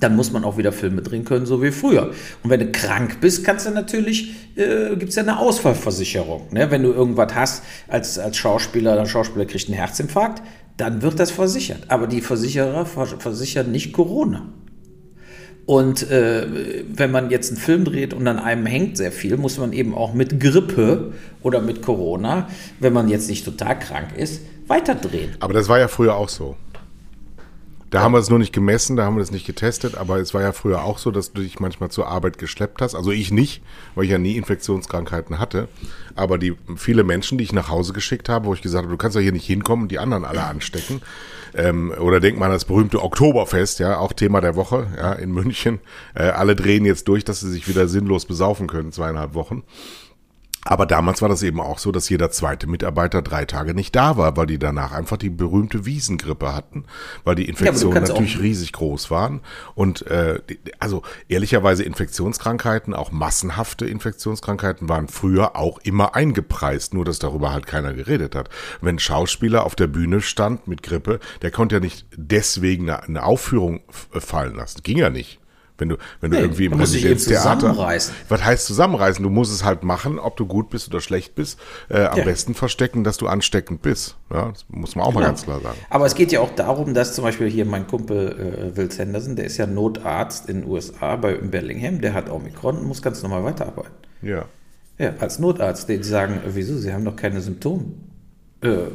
dann 0.00 0.16
muss 0.16 0.32
man 0.32 0.44
auch 0.44 0.56
wieder 0.58 0.72
Filme 0.72 1.02
drehen 1.02 1.24
können, 1.24 1.46
so 1.46 1.62
wie 1.62 1.70
früher. 1.70 2.12
Und 2.42 2.50
wenn 2.50 2.60
du 2.60 2.70
krank 2.70 3.20
bist, 3.20 3.44
kannst 3.44 3.66
du 3.66 3.70
natürlich, 3.70 4.34
äh, 4.56 4.96
gibt 4.96 5.10
es 5.10 5.16
ja 5.16 5.22
eine 5.22 5.38
Ausfallversicherung. 5.38 6.48
Ne? 6.52 6.70
Wenn 6.70 6.82
du 6.82 6.92
irgendwas 6.92 7.34
hast 7.34 7.62
als, 7.88 8.18
als 8.18 8.36
Schauspieler, 8.36 8.94
der 8.96 9.06
Schauspieler 9.06 9.44
kriegt 9.44 9.66
einen 9.68 9.76
Herzinfarkt, 9.76 10.42
dann 10.78 11.02
wird 11.02 11.20
das 11.20 11.30
versichert. 11.30 11.82
Aber 11.88 12.06
die 12.06 12.22
Versicherer 12.22 12.86
vers 12.86 13.14
versichern 13.18 13.70
nicht 13.70 13.92
Corona. 13.92 14.48
Und 15.66 16.10
äh, 16.10 16.84
wenn 16.94 17.10
man 17.10 17.28
jetzt 17.28 17.50
einen 17.50 17.60
Film 17.60 17.84
dreht 17.84 18.14
und 18.14 18.26
an 18.26 18.38
einem 18.38 18.64
hängt 18.64 18.96
sehr 18.96 19.12
viel, 19.12 19.36
muss 19.36 19.58
man 19.58 19.74
eben 19.74 19.94
auch 19.94 20.14
mit 20.14 20.40
Grippe 20.40 21.12
oder 21.42 21.60
mit 21.60 21.82
Corona, 21.82 22.48
wenn 22.80 22.94
man 22.94 23.08
jetzt 23.08 23.28
nicht 23.28 23.44
total 23.44 23.78
krank 23.78 24.16
ist, 24.16 24.40
weiterdrehen. 24.66 25.36
Aber 25.40 25.52
das 25.52 25.68
war 25.68 25.78
ja 25.78 25.88
früher 25.88 26.14
auch 26.14 26.30
so. 26.30 26.56
Da 27.90 28.02
haben 28.02 28.12
wir 28.12 28.18
es 28.18 28.28
nur 28.28 28.38
nicht 28.38 28.52
gemessen, 28.52 28.96
da 28.96 29.04
haben 29.04 29.16
wir 29.16 29.22
es 29.22 29.30
nicht 29.30 29.46
getestet, 29.46 29.96
aber 29.96 30.18
es 30.18 30.34
war 30.34 30.42
ja 30.42 30.52
früher 30.52 30.82
auch 30.84 30.98
so, 30.98 31.10
dass 31.10 31.32
du 31.32 31.40
dich 31.40 31.58
manchmal 31.58 31.90
zur 31.90 32.06
Arbeit 32.06 32.36
geschleppt 32.36 32.82
hast. 32.82 32.94
Also 32.94 33.10
ich 33.10 33.30
nicht, 33.30 33.62
weil 33.94 34.04
ich 34.04 34.10
ja 34.10 34.18
nie 34.18 34.36
Infektionskrankheiten 34.36 35.38
hatte. 35.38 35.68
Aber 36.14 36.36
die 36.36 36.54
viele 36.76 37.02
Menschen, 37.02 37.38
die 37.38 37.44
ich 37.44 37.52
nach 37.52 37.70
Hause 37.70 37.94
geschickt 37.94 38.28
habe, 38.28 38.46
wo 38.46 38.54
ich 38.54 38.60
gesagt 38.60 38.84
habe, 38.84 38.92
du 38.92 38.98
kannst 38.98 39.14
ja 39.14 39.22
hier 39.22 39.32
nicht 39.32 39.46
hinkommen 39.46 39.84
und 39.84 39.92
die 39.92 39.98
anderen 39.98 40.24
alle 40.24 40.44
anstecken. 40.44 41.00
Ähm, 41.54 41.92
oder 41.98 42.20
denk 42.20 42.38
mal 42.38 42.46
an 42.46 42.52
das 42.52 42.66
berühmte 42.66 43.02
Oktoberfest, 43.02 43.78
ja, 43.78 43.98
auch 43.98 44.12
Thema 44.12 44.42
der 44.42 44.54
Woche, 44.54 44.88
ja, 44.96 45.12
in 45.14 45.32
München. 45.32 45.80
Äh, 46.14 46.24
alle 46.24 46.56
drehen 46.56 46.84
jetzt 46.84 47.08
durch, 47.08 47.24
dass 47.24 47.40
sie 47.40 47.50
sich 47.50 47.68
wieder 47.68 47.88
sinnlos 47.88 48.26
besaufen 48.26 48.66
können, 48.66 48.92
zweieinhalb 48.92 49.32
Wochen. 49.34 49.62
Aber 50.64 50.86
damals 50.86 51.22
war 51.22 51.28
das 51.28 51.42
eben 51.42 51.60
auch 51.60 51.78
so, 51.78 51.92
dass 51.92 52.08
jeder 52.08 52.30
zweite 52.30 52.66
Mitarbeiter 52.66 53.22
drei 53.22 53.44
Tage 53.44 53.74
nicht 53.74 53.94
da 53.94 54.16
war, 54.16 54.36
weil 54.36 54.46
die 54.46 54.58
danach 54.58 54.92
einfach 54.92 55.16
die 55.16 55.30
berühmte 55.30 55.86
Wiesengrippe 55.86 56.54
hatten, 56.54 56.84
weil 57.24 57.36
die 57.36 57.48
Infektionen 57.48 57.94
kannst 57.94 58.12
natürlich 58.12 58.40
riesig 58.40 58.72
groß 58.72 59.10
waren. 59.10 59.40
Und 59.74 60.06
äh, 60.08 60.40
also 60.78 61.02
ehrlicherweise 61.28 61.84
Infektionskrankheiten, 61.84 62.92
auch 62.92 63.12
massenhafte 63.12 63.86
Infektionskrankheiten, 63.86 64.88
waren 64.88 65.08
früher 65.08 65.56
auch 65.56 65.78
immer 65.84 66.14
eingepreist, 66.14 66.92
nur 66.92 67.04
dass 67.04 67.18
darüber 67.18 67.52
halt 67.52 67.66
keiner 67.66 67.94
geredet 67.94 68.34
hat. 68.34 68.50
Wenn 68.80 68.96
ein 68.96 69.00
Schauspieler 69.00 69.64
auf 69.64 69.74
der 69.74 69.86
Bühne 69.86 70.20
stand 70.20 70.68
mit 70.68 70.82
Grippe, 70.82 71.20
der 71.40 71.50
konnte 71.50 71.76
ja 71.76 71.80
nicht 71.80 72.06
deswegen 72.14 72.90
eine, 72.90 73.22
Aufführung 73.22 73.80
fallen 74.12 74.54
lassen. 74.54 74.82
Ging 74.82 74.98
ja 74.98 75.10
nicht. 75.10 75.40
Wenn 75.78 75.88
du, 75.88 75.96
wenn 76.20 76.30
du 76.32 76.36
Nee, 76.36 76.42
irgendwie 76.42 76.64
im 76.66 76.72
du 76.72 76.78
dich 76.78 76.96
eben 77.04 77.12
Residenztheater. 77.14 77.76
Was 78.28 78.44
heißt 78.44 78.66
zusammenreißen? 78.66 79.22
Du 79.22 79.30
musst 79.30 79.52
es 79.52 79.64
halt 79.64 79.84
machen, 79.84 80.18
ob 80.18 80.36
du 80.36 80.44
gut 80.46 80.70
bist 80.70 80.88
oder 80.88 81.00
schlecht 81.00 81.34
bist. 81.36 81.58
Äh, 81.88 82.04
am 82.04 82.18
Ja. 82.18 82.24
besten 82.24 82.54
verstecken, 82.54 83.04
dass 83.04 83.16
du 83.16 83.28
ansteckend 83.28 83.80
bist. 83.80 84.16
Ja, 84.32 84.50
das 84.50 84.64
muss 84.68 84.96
man 84.96 85.04
auch 85.06 85.12
mal 85.14 85.20
Genau. 85.20 85.28
ganz 85.30 85.44
klar 85.44 85.60
sagen. 85.60 85.78
Aber 85.88 86.04
es 86.06 86.14
geht 86.14 86.32
ja 86.32 86.40
auch 86.40 86.54
darum, 86.54 86.94
dass 86.94 87.14
zum 87.14 87.24
Beispiel 87.24 87.48
hier 87.48 87.64
mein 87.64 87.86
Kumpel 87.86 88.72
äh, 88.72 88.76
Will 88.76 88.90
Sanderson, 88.90 89.36
der 89.36 89.44
ist 89.46 89.56
ja 89.56 89.66
Notarzt 89.66 90.48
in 90.48 90.62
den 90.62 90.70
USA 90.70 91.16
bei 91.16 91.32
in 91.34 91.50
Bellingham, 91.50 92.00
der 92.00 92.12
hat 92.12 92.28
Omikron 92.28 92.78
und 92.78 92.86
muss 92.86 93.00
ganz 93.00 93.22
normal 93.22 93.44
weiterarbeiten. 93.44 93.92
Ja. 94.22 94.44
Ja, 94.98 95.12
als 95.20 95.38
Notarzt, 95.38 95.88
die 95.88 96.02
sagen, 96.02 96.40
wieso, 96.44 96.76
sie 96.76 96.92
haben 96.92 97.04
doch 97.04 97.14
keine 97.14 97.40
Symptome. 97.40 97.84
Äh, 98.60 98.70
äh, 98.70 98.88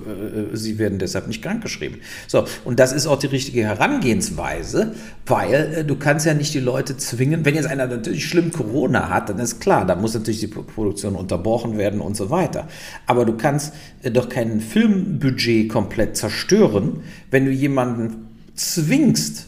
sie 0.51 0.77
werden 0.77 0.99
deshalb 0.99 1.27
nicht 1.27 1.41
krankgeschrieben. 1.41 2.01
So, 2.27 2.43
und 2.65 2.81
das 2.81 2.91
ist 2.91 3.07
auch 3.07 3.17
die 3.17 3.27
richtige 3.27 3.61
Herangehensweise, 3.63 4.93
weil 5.25 5.53
äh, 5.53 5.85
du 5.85 5.95
kannst 5.95 6.25
ja 6.25 6.33
nicht 6.33 6.53
die 6.53 6.59
Leute 6.59 6.97
zwingen, 6.97 7.45
wenn 7.45 7.55
jetzt 7.55 7.67
einer 7.67 7.87
natürlich 7.87 8.25
schlimm 8.25 8.51
Corona 8.51 9.07
hat, 9.09 9.29
dann 9.29 9.39
ist 9.39 9.61
klar, 9.61 9.85
da 9.85 9.95
muss 9.95 10.15
natürlich 10.15 10.41
die 10.41 10.47
Pro- 10.47 10.63
Produktion 10.63 11.15
unterbrochen 11.15 11.77
werden 11.77 12.01
und 12.01 12.17
so 12.17 12.29
weiter. 12.29 12.67
Aber 13.05 13.23
du 13.23 13.37
kannst 13.37 13.73
doch 14.11 14.27
kein 14.27 14.59
Filmbudget 14.59 15.69
komplett 15.69 16.17
zerstören, 16.17 16.99
wenn 17.31 17.45
du 17.45 17.51
jemanden 17.51 18.27
zwingst, 18.55 19.47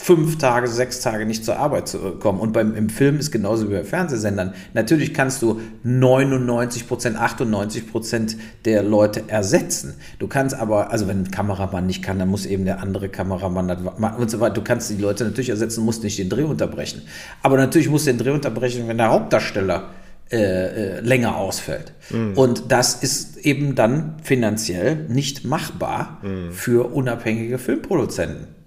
fünf 0.00 0.38
Tage, 0.38 0.68
sechs 0.68 1.00
Tage 1.00 1.26
nicht 1.26 1.44
zur 1.44 1.58
Arbeit 1.58 1.88
zu 1.88 1.98
kommen. 2.12 2.38
Und 2.38 2.52
beim, 2.52 2.74
im 2.74 2.88
Film 2.88 3.18
ist 3.18 3.32
genauso 3.32 3.68
wie 3.68 3.74
bei 3.74 3.84
Fernsehsendern. 3.84 4.54
Natürlich 4.72 5.12
kannst 5.12 5.42
du 5.42 5.60
99 5.82 6.86
Prozent, 6.86 7.18
98 7.18 7.90
Prozent 7.90 8.36
der 8.64 8.84
Leute 8.84 9.24
ersetzen. 9.26 9.94
Du 10.20 10.28
kannst 10.28 10.54
aber, 10.54 10.92
also 10.92 11.08
wenn 11.08 11.24
ein 11.24 11.30
Kameramann 11.30 11.86
nicht 11.86 12.02
kann, 12.02 12.18
dann 12.18 12.28
muss 12.28 12.46
eben 12.46 12.64
der 12.64 12.80
andere 12.80 13.08
Kameramann 13.08 13.68
das 13.68 13.80
machen 13.98 14.22
und 14.22 14.30
so 14.30 14.38
weiter. 14.38 14.54
Du 14.54 14.62
kannst 14.62 14.88
die 14.88 14.96
Leute 14.96 15.24
natürlich 15.24 15.50
ersetzen, 15.50 15.84
musst 15.84 16.04
nicht 16.04 16.18
den 16.18 16.28
Dreh 16.28 16.44
unterbrechen. 16.44 17.02
Aber 17.42 17.56
natürlich 17.56 17.90
musst 17.90 18.06
du 18.06 18.12
den 18.12 18.18
Dreh 18.18 18.30
unterbrechen, 18.30 18.86
wenn 18.86 18.98
der 18.98 19.10
Hauptdarsteller 19.10 19.90
äh, 20.30 20.36
äh, 20.36 21.00
länger 21.00 21.36
ausfällt. 21.36 21.92
Und 22.36 22.70
das 22.70 22.94
ist 22.94 23.38
eben 23.38 23.74
dann 23.74 24.16
finanziell 24.22 25.06
nicht 25.08 25.44
machbar 25.44 26.22
für 26.52 26.92
unabhängige 26.92 27.58
Filmproduzenten. 27.58 28.57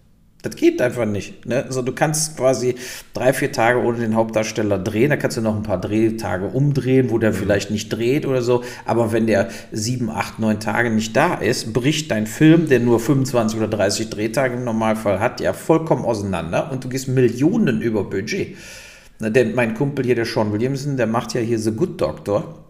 Das 0.42 0.56
geht 0.56 0.82
einfach 0.82 1.06
nicht. 1.06 1.46
Ne? 1.46 1.64
Also 1.66 1.82
du 1.82 1.92
kannst 1.92 2.38
quasi 2.38 2.76
drei, 3.14 3.32
vier 3.34 3.52
Tage 3.52 3.80
ohne 3.80 4.00
den 4.00 4.16
Hauptdarsteller 4.16 4.80
drehen, 4.80 5.12
da 5.12 5.18
kannst 5.18 5.38
du 5.38 5.42
noch 5.42 5.56
ein 5.56 5.64
paar 5.64 5.80
Drehtage 5.80 6.48
umdrehen, 6.48 7.10
wo 7.12 7.18
der 7.18 7.34
vielleicht 7.34 7.70
nicht 7.72 7.90
dreht 7.90 8.26
oder 8.26 8.42
so. 8.42 8.64
Aber 8.86 9.12
wenn 9.12 9.28
der 9.28 9.50
sieben, 9.72 10.10
acht, 10.10 10.40
neun 10.40 10.60
Tage 10.60 10.90
nicht 10.90 11.16
da 11.16 11.36
ist, 11.36 11.74
bricht 11.74 12.10
dein 12.12 12.28
Film, 12.28 12.68
der 12.68 12.80
nur 12.80 13.00
25 13.00 13.58
oder 13.60 13.68
30 13.68 14.10
Drehtage 14.10 14.56
im 14.56 14.64
Normalfall 14.64 15.20
hat, 15.20 15.42
ja 15.42 15.54
vollkommen 15.54 16.06
auseinander 16.06 16.72
und 16.72 16.84
du 16.84 16.90
gehst 16.90 17.08
Millionen 17.08 17.82
über 17.82 18.04
Budget. 18.04 18.58
Denn 19.20 19.54
mein 19.54 19.76
Kumpel 19.76 20.06
hier, 20.06 20.16
der 20.16 20.26
Sean 20.26 20.52
Williamson, 20.52 20.98
der 20.98 21.06
macht 21.06 21.34
ja 21.36 21.42
hier 21.42 21.60
The 21.60 21.72
Good 21.72 22.02
Doctor 22.02 22.66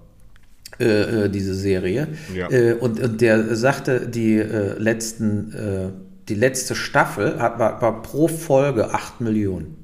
äh, 0.79 1.25
äh, 1.25 1.29
diese 1.29 1.53
Serie. 1.53 2.07
Ja. 2.35 2.49
Äh, 2.49 2.73
und, 2.73 2.99
und 2.99 3.21
der 3.21 3.55
sagte, 3.55 4.07
die 4.07 4.37
äh, 4.37 4.77
letzten, 4.77 5.53
äh, 5.53 6.10
die 6.31 6.39
letzte 6.39 6.75
Staffel 6.75 7.41
hat, 7.41 7.59
war, 7.59 7.81
war 7.81 8.01
pro 8.01 8.29
Folge 8.29 8.93
8 8.93 9.19
Millionen. 9.19 9.83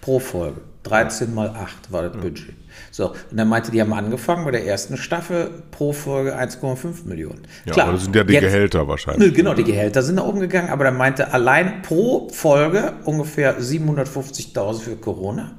Pro 0.00 0.18
Folge. 0.18 0.62
13 0.84 1.34
mal 1.34 1.50
8 1.50 1.92
war 1.92 2.08
das 2.08 2.12
Budget. 2.12 2.54
So, 2.90 3.12
und 3.30 3.38
er 3.38 3.44
meinte, 3.44 3.70
die 3.70 3.82
haben 3.82 3.92
angefangen 3.92 4.46
bei 4.46 4.50
der 4.50 4.66
ersten 4.66 4.96
Staffel 4.96 5.50
pro 5.72 5.92
Folge 5.92 6.34
1,5 6.38 7.04
Millionen. 7.04 7.42
Ja, 7.66 7.82
aber 7.82 7.92
das 7.92 8.04
sind 8.04 8.16
ja 8.16 8.24
die 8.24 8.32
jetzt- 8.32 8.44
Gehälter 8.44 8.88
wahrscheinlich. 8.88 9.34
Genau, 9.34 9.52
die 9.52 9.62
Gehälter 9.64 10.02
sind 10.02 10.14
nach 10.14 10.24
oben 10.24 10.40
gegangen, 10.40 10.70
aber 10.70 10.86
er 10.86 10.92
meinte 10.92 11.34
allein 11.34 11.82
pro 11.82 12.30
Folge 12.30 12.94
ungefähr 13.04 13.60
750.000 13.60 14.80
für 14.80 14.96
Corona. 14.96 15.52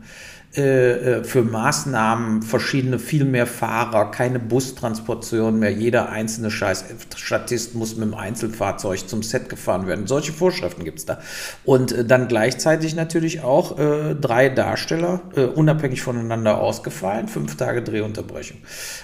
Äh, 0.53 1.19
äh, 1.19 1.23
für 1.23 1.43
Maßnahmen, 1.43 2.41
verschiedene, 2.41 2.99
viel 2.99 3.23
mehr 3.23 3.47
Fahrer, 3.47 4.11
keine 4.11 4.37
Bustransportation 4.37 5.57
mehr. 5.59 5.71
Jeder 5.71 6.09
einzelne 6.09 6.51
scheiß 6.51 6.83
Statist 7.15 7.73
muss 7.73 7.95
mit 7.95 8.09
dem 8.09 8.13
Einzelfahrzeug 8.13 9.07
zum 9.07 9.23
Set 9.23 9.47
gefahren 9.47 9.87
werden. 9.87 10.07
Solche 10.07 10.33
Vorschriften 10.33 10.83
gibt 10.83 10.99
es 10.99 11.05
da. 11.05 11.19
Und 11.63 11.93
äh, 11.93 12.03
dann 12.03 12.27
gleichzeitig 12.27 12.95
natürlich 12.95 13.41
auch 13.43 13.79
äh, 13.79 14.13
drei 14.13 14.49
Darsteller 14.49 15.21
unabhängig 15.55 16.01
voneinander 16.01 16.59
ausgefallen, 16.59 17.27
fünf 17.27 17.55
Tage 17.55 17.81
Drehunterbrechung. 17.81 18.57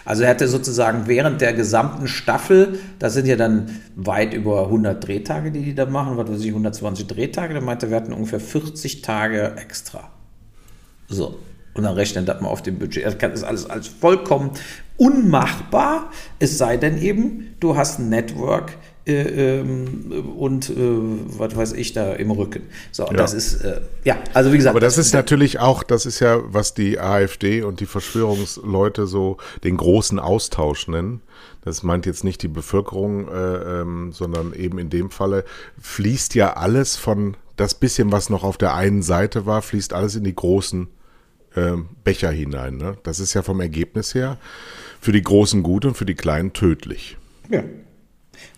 Also 0.03 0.23
er 0.23 0.29
hatte 0.29 0.47
sozusagen 0.47 1.07
während 1.07 1.39
der 1.39 1.53
gesamten 1.53 2.07
Staffel, 2.07 2.79
das 2.99 3.13
sind 3.13 3.25
ja 3.25 3.35
dann 3.35 3.69
weit 3.95 4.33
über 4.33 4.65
100 4.65 5.05
Drehtage, 5.05 5.51
die 5.51 5.61
die 5.61 5.75
da 5.75 5.85
machen, 5.85 6.17
was 6.17 6.29
weiß 6.29 6.41
ich, 6.41 6.49
120 6.49 7.07
Drehtage, 7.07 7.53
der 7.53 7.63
meinte, 7.63 7.89
wir 7.89 7.95
hatten 7.95 8.13
ungefähr 8.13 8.39
40 8.39 9.01
Tage 9.01 9.53
extra. 9.57 10.09
So. 11.07 11.37
Und 11.73 11.83
dann 11.83 11.93
rechnet 11.93 12.27
das 12.27 12.41
mal 12.41 12.49
auf 12.49 12.63
dem 12.63 12.79
Budget. 12.79 13.05
Das 13.05 13.17
kann- 13.17 13.31
ist 13.33 13.43
alles, 13.43 13.69
alles 13.69 13.87
vollkommen 13.87 14.51
unmachbar, 14.97 16.11
es 16.39 16.57
sei 16.57 16.77
denn 16.77 16.97
eben, 17.01 17.55
du 17.59 17.75
hast 17.77 17.99
ein 17.99 18.09
Network 18.09 18.77
äh, 19.05 19.59
ähm, 19.59 20.11
und 20.37 20.69
äh, 20.69 20.73
was 20.75 21.55
weiß 21.55 21.73
ich 21.73 21.93
da 21.93 22.13
im 22.13 22.31
Rücken. 22.31 22.63
So, 22.91 23.03
und 23.07 23.11
Ja. 23.13 23.17
das 23.17 23.33
ist, 23.33 23.63
äh, 23.63 23.79
ja, 24.03 24.17
also 24.33 24.51
wie 24.51 24.57
gesagt. 24.57 24.73
Aber 24.75 24.79
das 24.81 24.97
ist 24.97 25.13
natürlich 25.13 25.59
auch, 25.59 25.83
das 25.83 26.05
ist 26.05 26.19
ja, 26.19 26.39
was 26.45 26.73
die 26.73 26.99
AfD 26.99 27.61
und 27.61 27.79
die 27.79 27.85
Verschwörungsleute 27.85 29.05
so 29.07 29.37
den 29.63 29.77
großen 29.77 30.19
Austausch 30.19 30.87
nennen. 30.87 31.21
Das 31.63 31.83
meint 31.83 32.05
jetzt 32.05 32.23
nicht 32.23 32.41
die 32.41 32.47
Bevölkerung, 32.47 33.27
äh, 33.29 33.81
ähm, 33.81 34.11
sondern 34.11 34.51
eben 34.53 34.77
in 34.79 34.89
dem 34.89 35.09
Falle 35.11 35.45
fließt 35.79 36.33
ja 36.35 36.53
alles 36.53 36.97
von 36.97 37.37
das 37.55 37.75
bisschen, 37.75 38.11
was 38.11 38.29
noch 38.29 38.43
auf 38.43 38.57
der 38.57 38.73
einen 38.75 39.03
Seite 39.03 39.45
war, 39.45 39.61
fließt 39.61 39.93
alles 39.93 40.15
in 40.15 40.23
die 40.23 40.35
großen 40.35 40.87
ähm, 41.55 41.89
Becher 42.03 42.31
hinein. 42.31 42.77
Ne? 42.77 42.97
Das 43.03 43.19
ist 43.19 43.33
ja 43.33 43.41
vom 43.41 43.59
Ergebnis 43.59 44.13
her 44.13 44.37
für 44.99 45.11
die 45.11 45.21
Großen 45.21 45.63
gut 45.63 45.85
und 45.85 45.95
für 45.95 46.05
die 46.05 46.15
Kleinen 46.15 46.53
tödlich. 46.53 47.17
ja. 47.49 47.63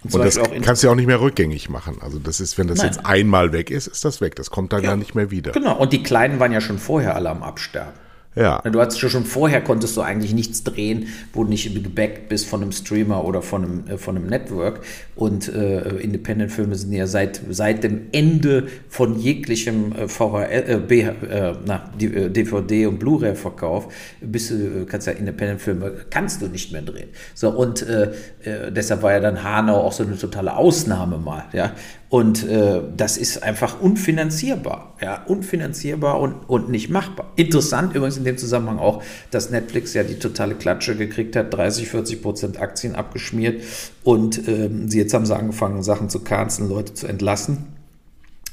Und 0.04 0.14
Und 0.14 0.26
das 0.26 0.40
kannst 0.62 0.84
du 0.84 0.88
ja 0.88 0.92
auch 0.92 0.98
nicht 0.98 1.08
mehr 1.08 1.22
rückgängig 1.22 1.70
machen. 1.70 1.98
Also 2.02 2.20
das 2.20 2.42
ist, 2.42 2.58
wenn 2.58 2.68
das 2.68 2.80
Nein. 2.80 2.88
jetzt 2.88 3.06
einmal 3.06 3.54
weg 3.54 3.70
ist, 3.70 3.88
ist 3.88 4.04
das 4.04 4.20
weg. 4.20 4.36
Das 4.36 4.50
kommt 4.50 4.74
dann 4.74 4.84
ja, 4.84 4.96
nicht 4.98 5.16
mehr 5.16 5.32
wieder. 5.32 5.54
Genau, 5.54 5.78
und 5.78 5.94
die 5.94 6.04
Kleinen 6.04 6.40
waren 6.40 6.52
ja 6.52 6.60
schon 6.60 6.80
vorher 6.80 7.16
alle 7.16 7.30
am 7.30 7.44
Absterben. 7.44 7.94
Ja. 8.36 8.62
Du 8.62 8.80
hattest 8.80 9.00
schon 9.00 9.26
vorher 9.26 9.62
konntest 9.62 9.98
du 9.98 10.02
eigentlich 10.02 10.34
nichts 10.34 10.64
drehen, 10.64 11.08
wo 11.34 11.44
du 11.44 11.50
nicht 11.50 11.74
gebackt 11.84 12.30
bist 12.30 12.46
von 12.46 12.62
einem 12.62 12.72
Streamer 12.72 13.26
oder 13.26 13.42
von 13.42 13.64
einem, 13.64 13.88
äh, 13.88 13.98
von 13.98 14.16
einem 14.16 14.28
Network. 14.28 14.82
Und 15.16 15.54
äh, 15.54 15.98
Independent-Filme 15.98 16.76
sind 16.76 16.94
ja 16.94 17.08
seit, 17.08 17.42
seit 17.50 17.84
dem 17.84 18.08
Ende 18.12 18.68
von 18.88 19.20
jeglichem 19.20 19.94
äh, 19.94 20.08
VHL, 20.08 20.64
äh, 20.68 20.78
B, 20.78 21.02
äh, 21.02 21.54
na, 21.66 21.92
äh, 22.00 22.30
DVD 22.30 22.86
und 22.86 23.00
Blu-ray-Verkauf, 23.00 23.92
bist 24.22 24.52
du, 24.52 24.56
äh, 24.56 24.86
kannst 24.86 25.08
ja 25.08 25.14
Independent-Filme, 25.14 26.06
kannst 26.12 26.42
du 26.42 26.48
nicht 26.48 26.72
mehr 26.72 26.84
drehen. 26.84 27.10
So, 27.34 27.50
und 27.50 27.82
äh, 27.82 28.12
äh, 28.44 28.72
deshalb 28.72 29.02
war 29.02 29.12
ja 29.12 29.20
dann 29.20 29.44
Hanau 29.44 29.82
auch 29.82 29.92
so 29.92 30.04
eine 30.04 30.18
totale 30.18 30.56
Ausnahme 30.56 31.18
mal, 31.18 31.46
ja. 31.52 31.74
Und 32.10 32.44
äh, 32.48 32.82
das 32.98 33.18
ist 33.18 33.44
einfach 33.44 33.80
unfinanzierbar, 33.82 34.96
ja, 35.00 35.24
unfinanzierbar 35.26 36.20
und, 36.20 36.34
und 36.50 36.68
nicht 36.68 36.90
machbar. 36.90 37.32
Interessant 37.36 37.94
übrigens 37.94 38.18
in 38.18 38.24
dem 38.24 38.36
Zusammenhang 38.36 38.80
auch, 38.80 39.04
dass 39.30 39.52
Netflix 39.52 39.94
ja 39.94 40.02
die 40.02 40.18
totale 40.18 40.56
Klatsche 40.56 40.96
gekriegt 40.96 41.36
hat, 41.36 41.54
30, 41.54 41.88
40 41.88 42.22
Prozent 42.24 42.60
Aktien 42.60 42.96
abgeschmiert 42.96 43.64
und 44.04 44.48
ähm, 44.48 44.90
sie, 44.90 44.98
jetzt 44.98 45.14
haben 45.14 45.28
sie 45.28 45.36
angefangen, 45.36 45.84
Sachen 45.84 46.10
zu 46.10 46.22
canceln, 46.22 46.68
Leute 46.68 46.96
zu 46.96 47.06
entlassen. 47.06 47.68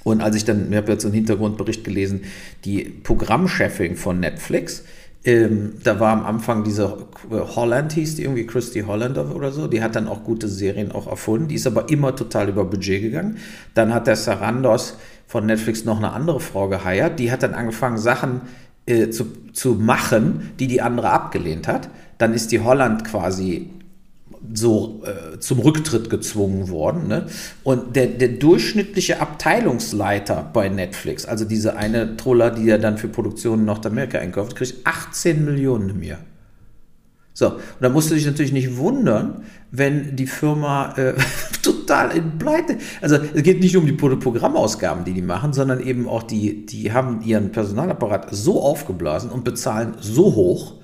Und 0.05 0.21
als 0.21 0.37
ich 0.37 0.45
dann, 0.45 0.71
ich 0.71 0.77
habe 0.77 0.93
jetzt 0.93 1.07
einen 1.07 1.15
Hintergrundbericht 1.15 1.83
gelesen, 1.83 2.25
die 2.67 2.85
Programmchefin 2.85 3.97
von 3.97 4.21
Netflix, 4.21 4.85
ähm, 5.27 5.75
da 5.83 5.99
war 5.99 6.13
am 6.13 6.25
Anfang 6.25 6.63
diese 6.63 6.99
Holland, 7.31 7.93
hieß 7.93 8.15
die 8.15 8.23
irgendwie 8.23 8.47
Christy 8.47 8.83
Hollander 8.83 9.35
oder 9.35 9.51
so, 9.51 9.67
die 9.67 9.83
hat 9.83 9.97
dann 9.97 10.07
auch 10.07 10.23
gute 10.23 10.47
Serien 10.47 10.93
auch 10.93 11.09
erfunden, 11.09 11.49
die 11.49 11.57
ist 11.57 11.67
aber 11.67 11.89
immer 11.91 12.15
total 12.15 12.49
über 12.49 12.65
Budget 12.65 13.03
gegangen. 13.03 13.39
Dann 13.75 13.93
hat 13.93 14.07
der 14.07 14.15
Sarandos 14.15 14.97
von 15.27 15.45
Netflix 15.45 15.85
noch 15.85 15.99
eine 15.99 16.13
andere 16.13 16.39
Frau 16.39 16.69
geheiert, 16.69 17.19
die 17.19 17.33
hat 17.33 17.43
dann 17.43 17.55
angefangen, 17.55 17.99
Sachen 17.99 18.43
äh, 18.87 19.11
zu, 19.11 19.27
zu 19.53 19.75
machen, 19.75 20.53
die 20.61 20.69
die 20.69 20.81
andere 20.81 21.11
abgelehnt 21.11 21.67
hat. 21.67 21.89
Dann 22.19 22.33
ist 22.33 22.53
die 22.53 22.61
Holland 22.61 23.05
quasi 23.05 23.71
so 24.55 25.03
äh, 25.05 25.39
zum 25.39 25.61
Rücktritt 25.61 26.11
gezwungen 26.11 26.69
worden. 26.71 27.09
Ne? 27.09 27.27
Und 27.63 27.97
der, 27.97 28.07
der 28.07 28.29
durchschnittliche 28.29 29.21
Abteilungsleiter 29.21 30.51
bei 30.53 30.69
Netflix, 30.69 31.27
also 31.27 31.45
diese 31.45 31.77
eine 31.77 32.17
Troller, 32.17 32.51
die 32.51 32.69
er 32.69 32.79
dann 32.79 32.99
für 32.99 33.09
Produktionen 33.09 33.61
in 33.63 33.67
Nordamerika 33.67 34.19
einkauft, 34.19 34.57
kriegt 34.57 34.87
18 34.87 35.45
Millionen 35.45 35.91
im 35.91 36.03
Jahr. 36.03 36.21
So, 37.39 37.49
und 37.49 37.61
da 37.81 37.91
musst 37.91 38.11
du 38.11 38.15
dich 38.15 38.25
natürlich 38.25 38.53
nicht 38.53 38.79
wundern, 38.79 39.43
wenn 39.71 40.17
die 40.17 40.27
Firma 40.27 40.95
äh, 40.97 41.13
total 41.63 42.17
in 42.17 42.39
Pleite. 42.39 42.79
Also 43.03 43.17
es 43.35 43.43
geht 43.43 43.61
nicht 43.61 43.75
nur 43.75 43.83
um 43.83 43.87
die 43.87 43.93
Pro- 43.93 44.17
Programmausgaben, 44.17 45.05
die 45.05 45.13
die 45.13 45.21
machen, 45.21 45.53
sondern 45.53 45.81
eben 45.81 46.09
auch 46.09 46.23
die, 46.23 46.65
die 46.65 46.93
haben 46.95 47.21
ihren 47.23 47.53
Personalapparat 47.53 48.29
so 48.31 48.63
aufgeblasen 48.63 49.29
und 49.31 49.45
bezahlen 49.45 49.97
so 50.01 50.35
hoch, 50.35 50.76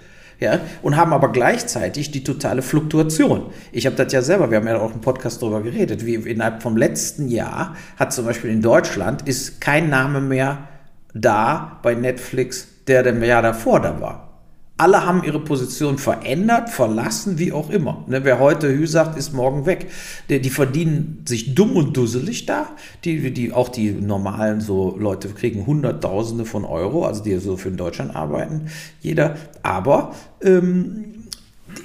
ja, 0.43 0.61
und 0.83 0.97
haben 0.97 1.13
aber 1.13 1.33
gleichzeitig 1.33 2.11
die 2.11 2.25
totale 2.25 2.63
Fluktuation. 2.63 3.47
Ich 3.71 3.87
habe 3.87 3.97
das 3.97 4.13
ja 4.13 4.23
selber, 4.23 4.51
wir 4.51 4.59
haben 4.59 4.67
ja 4.67 4.79
auch 4.79 4.95
im 4.95 5.01
Podcast 5.01 5.41
darüber 5.41 5.63
geredet, 5.63 6.05
wie 6.05 6.15
innerhalb 6.15 6.63
vom 6.63 6.77
letzten 6.77 7.29
Jahr 7.29 7.77
hat 7.97 8.13
zum 8.13 8.27
Beispiel 8.27 8.51
in 8.51 8.61
Deutschland 8.61 9.27
ist 9.29 9.61
kein 9.61 9.89
Name 9.89 10.21
mehr 10.21 10.69
da 11.15 11.79
bei 11.83 11.95
Netflix, 11.95 12.69
der 12.87 13.03
dem 13.03 13.23
Jahr 13.23 13.43
davor 13.43 13.81
da 13.81 14.01
war. 14.01 14.32
Alle 14.83 15.07
haben 15.07 15.23
ihre 15.23 15.39
Position 15.39 15.97
verändert, 15.97 16.69
verlassen, 16.69 17.39
wie 17.39 17.53
auch 17.53 17.71
immer. 17.71 18.05
Ne, 18.09 18.25
wer 18.25 18.41
heute 18.41 18.69
Hü 18.69 18.89
sagt, 18.89 19.17
ist 19.17 19.33
morgen 19.33 19.65
weg. 19.65 19.87
Die, 20.29 20.41
die, 20.41 20.51
verdienen 20.51 21.23
sich 21.25 21.55
dumm 21.55 21.77
und 21.77 21.97
dusselig 21.97 22.47
da. 22.47 22.67
Die, 23.05 23.33
die, 23.33 23.53
auch 23.53 23.69
die 23.69 23.93
normalen 23.93 24.61
so 24.61 24.97
Leute 24.99 25.29
kriegen 25.29 25.67
Hunderttausende 25.67 26.45
von 26.45 26.65
Euro, 26.65 27.07
also 27.07 27.23
die 27.23 27.37
so 27.37 27.57
für 27.57 27.71
Deutschland 27.71 28.17
arbeiten, 28.17 28.62
jeder. 29.01 29.37
Aber 29.62 30.17
ähm, 30.43 31.29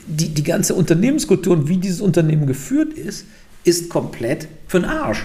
die, 0.07 0.29
die 0.29 0.43
ganze 0.43 0.73
Unternehmenskultur 0.73 1.53
und 1.53 1.69
wie 1.69 1.77
dieses 1.77 2.01
Unternehmen 2.01 2.47
geführt 2.47 2.93
ist, 2.93 3.27
ist 3.63 3.89
komplett 3.89 4.47
für 4.65 4.79
den 4.79 4.89
Arsch. 4.89 5.23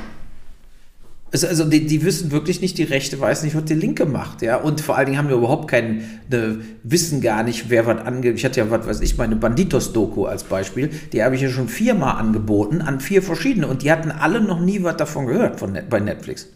Also, 1.33 1.47
also 1.47 1.65
die, 1.65 1.87
die, 1.87 2.05
wissen 2.05 2.31
wirklich 2.31 2.61
nicht, 2.61 2.77
die 2.77 2.83
Rechte 2.83 3.19
weiß 3.19 3.43
nicht, 3.43 3.57
was 3.57 3.65
die 3.65 3.75
Linke 3.75 4.05
macht, 4.05 4.43
ja. 4.43 4.57
Und 4.57 4.83
vor 4.83 4.97
allen 4.97 5.07
Dingen 5.07 5.19
haben 5.19 5.29
wir 5.29 5.37
überhaupt 5.37 5.69
kein, 5.69 6.05
ne, 6.31 6.61
wissen 6.83 7.23
gar 7.23 7.43
nicht, 7.43 7.71
wer 7.71 7.87
was 7.87 8.05
angeht. 8.05 8.37
Ich 8.37 8.45
hatte 8.45 8.61
ja, 8.61 8.71
was 8.71 8.87
weiß 8.87 9.01
ich, 9.01 9.17
meine 9.17 9.37
Banditos-Doku 9.37 10.27
als 10.27 10.45
Beispiel. 10.45 10.91
Die 11.13 11.23
habe 11.23 11.35
ich 11.35 11.41
ja 11.41 11.49
schon 11.49 11.69
viermal 11.69 12.17
angeboten 12.19 12.83
an 12.83 13.01
vier 13.01 13.23
verschiedene 13.23 13.67
und 13.67 13.83
die 13.83 13.91
hatten 13.91 14.11
alle 14.11 14.43
noch 14.43 14.61
nie 14.61 14.83
was 14.83 14.99
davon 14.99 15.27
gehört 15.27 15.59
von, 15.59 15.79
bei 15.89 16.01
Netflix. 16.01 16.49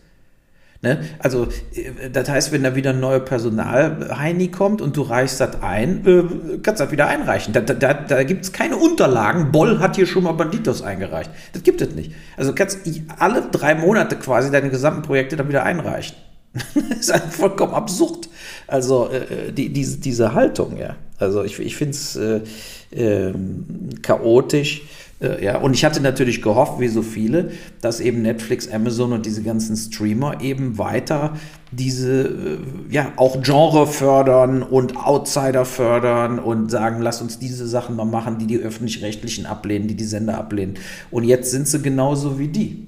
Ne? 0.82 1.00
Also, 1.18 1.48
äh, 1.74 2.10
das 2.10 2.28
heißt, 2.28 2.52
wenn 2.52 2.62
da 2.62 2.74
wieder 2.74 2.90
ein 2.90 3.00
neuer 3.00 3.20
Personal-Heini 3.20 4.48
kommt 4.48 4.80
und 4.80 4.96
du 4.96 5.02
reichst 5.02 5.40
das 5.40 5.62
ein, 5.62 6.06
äh, 6.06 6.58
kannst 6.62 6.80
du 6.80 6.84
das 6.84 6.92
wieder 6.92 7.06
einreichen. 7.08 7.52
Da, 7.52 7.60
da, 7.60 7.94
da 7.94 8.22
gibt 8.24 8.44
es 8.44 8.52
keine 8.52 8.76
Unterlagen. 8.76 9.52
Boll 9.52 9.78
hat 9.78 9.96
hier 9.96 10.06
schon 10.06 10.24
mal 10.24 10.32
Banditos 10.32 10.82
eingereicht. 10.82 11.30
Das 11.52 11.62
gibt 11.62 11.80
es 11.80 11.94
nicht. 11.94 12.12
Also 12.36 12.54
kannst 12.54 12.80
alle 13.18 13.42
drei 13.50 13.74
Monate 13.74 14.16
quasi 14.16 14.50
deine 14.50 14.70
gesamten 14.70 15.02
Projekte 15.02 15.36
dann 15.36 15.48
wieder 15.48 15.64
einreichen. 15.64 16.16
das 16.74 16.98
ist 17.00 17.10
einfach 17.10 17.32
vollkommen 17.32 17.74
absurd. 17.74 18.28
Also 18.66 19.10
äh, 19.10 19.52
die, 19.52 19.72
diese, 19.72 19.98
diese 19.98 20.34
Haltung, 20.34 20.76
ja. 20.78 20.96
Also 21.18 21.44
ich, 21.44 21.58
ich 21.58 21.76
finde 21.76 21.92
es 21.92 22.16
äh, 22.16 22.40
äh, 22.90 23.34
chaotisch. 24.02 24.82
Äh, 25.20 25.42
ja, 25.42 25.58
und 25.58 25.74
ich 25.74 25.84
hatte 25.84 26.00
natürlich 26.00 26.42
gehofft, 26.42 26.78
wie 26.78 26.88
so 26.88 27.02
viele, 27.02 27.52
dass 27.80 28.00
eben 28.00 28.22
Netflix, 28.22 28.68
Amazon 28.68 29.12
und 29.12 29.24
diese 29.24 29.42
ganzen 29.42 29.76
Streamer 29.76 30.40
eben 30.42 30.78
weiter 30.78 31.36
diese, 31.72 32.22
äh, 32.22 32.58
ja, 32.90 33.12
auch 33.16 33.42
Genre 33.42 33.86
fördern 33.86 34.62
und 34.62 34.96
Outsider 34.96 35.64
fördern 35.64 36.38
und 36.38 36.70
sagen, 36.70 37.00
lass 37.00 37.22
uns 37.22 37.38
diese 37.38 37.66
Sachen 37.66 37.96
mal 37.96 38.04
machen, 38.04 38.38
die 38.38 38.46
die 38.46 38.58
Öffentlich-Rechtlichen 38.58 39.46
ablehnen, 39.46 39.88
die 39.88 39.96
die 39.96 40.04
Sender 40.04 40.36
ablehnen. 40.38 40.74
Und 41.10 41.24
jetzt 41.24 41.50
sind 41.50 41.66
sie 41.66 41.80
genauso 41.80 42.38
wie 42.38 42.48
die. 42.48 42.86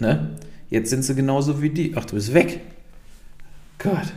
Ne? 0.00 0.36
Jetzt 0.70 0.90
sind 0.90 1.02
sie 1.02 1.14
genauso 1.14 1.62
wie 1.62 1.70
die. 1.70 1.94
Ach, 1.96 2.04
du 2.04 2.14
bist 2.14 2.34
weg. 2.34 2.60
Gott. 3.78 4.12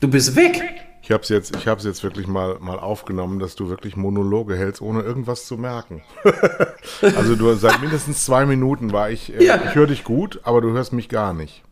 Du 0.00 0.08
bist 0.08 0.36
weg. 0.36 0.83
Ich 1.04 1.10
habe 1.10 1.22
es 1.22 1.28
jetzt, 1.28 1.54
ich 1.54 1.68
hab's 1.68 1.84
jetzt 1.84 2.02
wirklich 2.02 2.26
mal, 2.26 2.56
mal 2.60 2.78
aufgenommen, 2.78 3.38
dass 3.38 3.54
du 3.56 3.68
wirklich 3.68 3.94
Monologe 3.94 4.56
hältst, 4.56 4.80
ohne 4.80 5.02
irgendwas 5.02 5.44
zu 5.44 5.58
merken. 5.58 6.00
also 7.02 7.36
du 7.36 7.52
seit 7.56 7.82
mindestens 7.82 8.24
zwei 8.24 8.46
Minuten 8.46 8.90
war 8.90 9.10
ich, 9.10 9.30
äh, 9.38 9.44
ja. 9.44 9.60
ich 9.62 9.74
höre 9.74 9.86
dich 9.86 10.02
gut, 10.02 10.40
aber 10.44 10.62
du 10.62 10.70
hörst 10.70 10.94
mich 10.94 11.10
gar 11.10 11.34
nicht. 11.34 11.62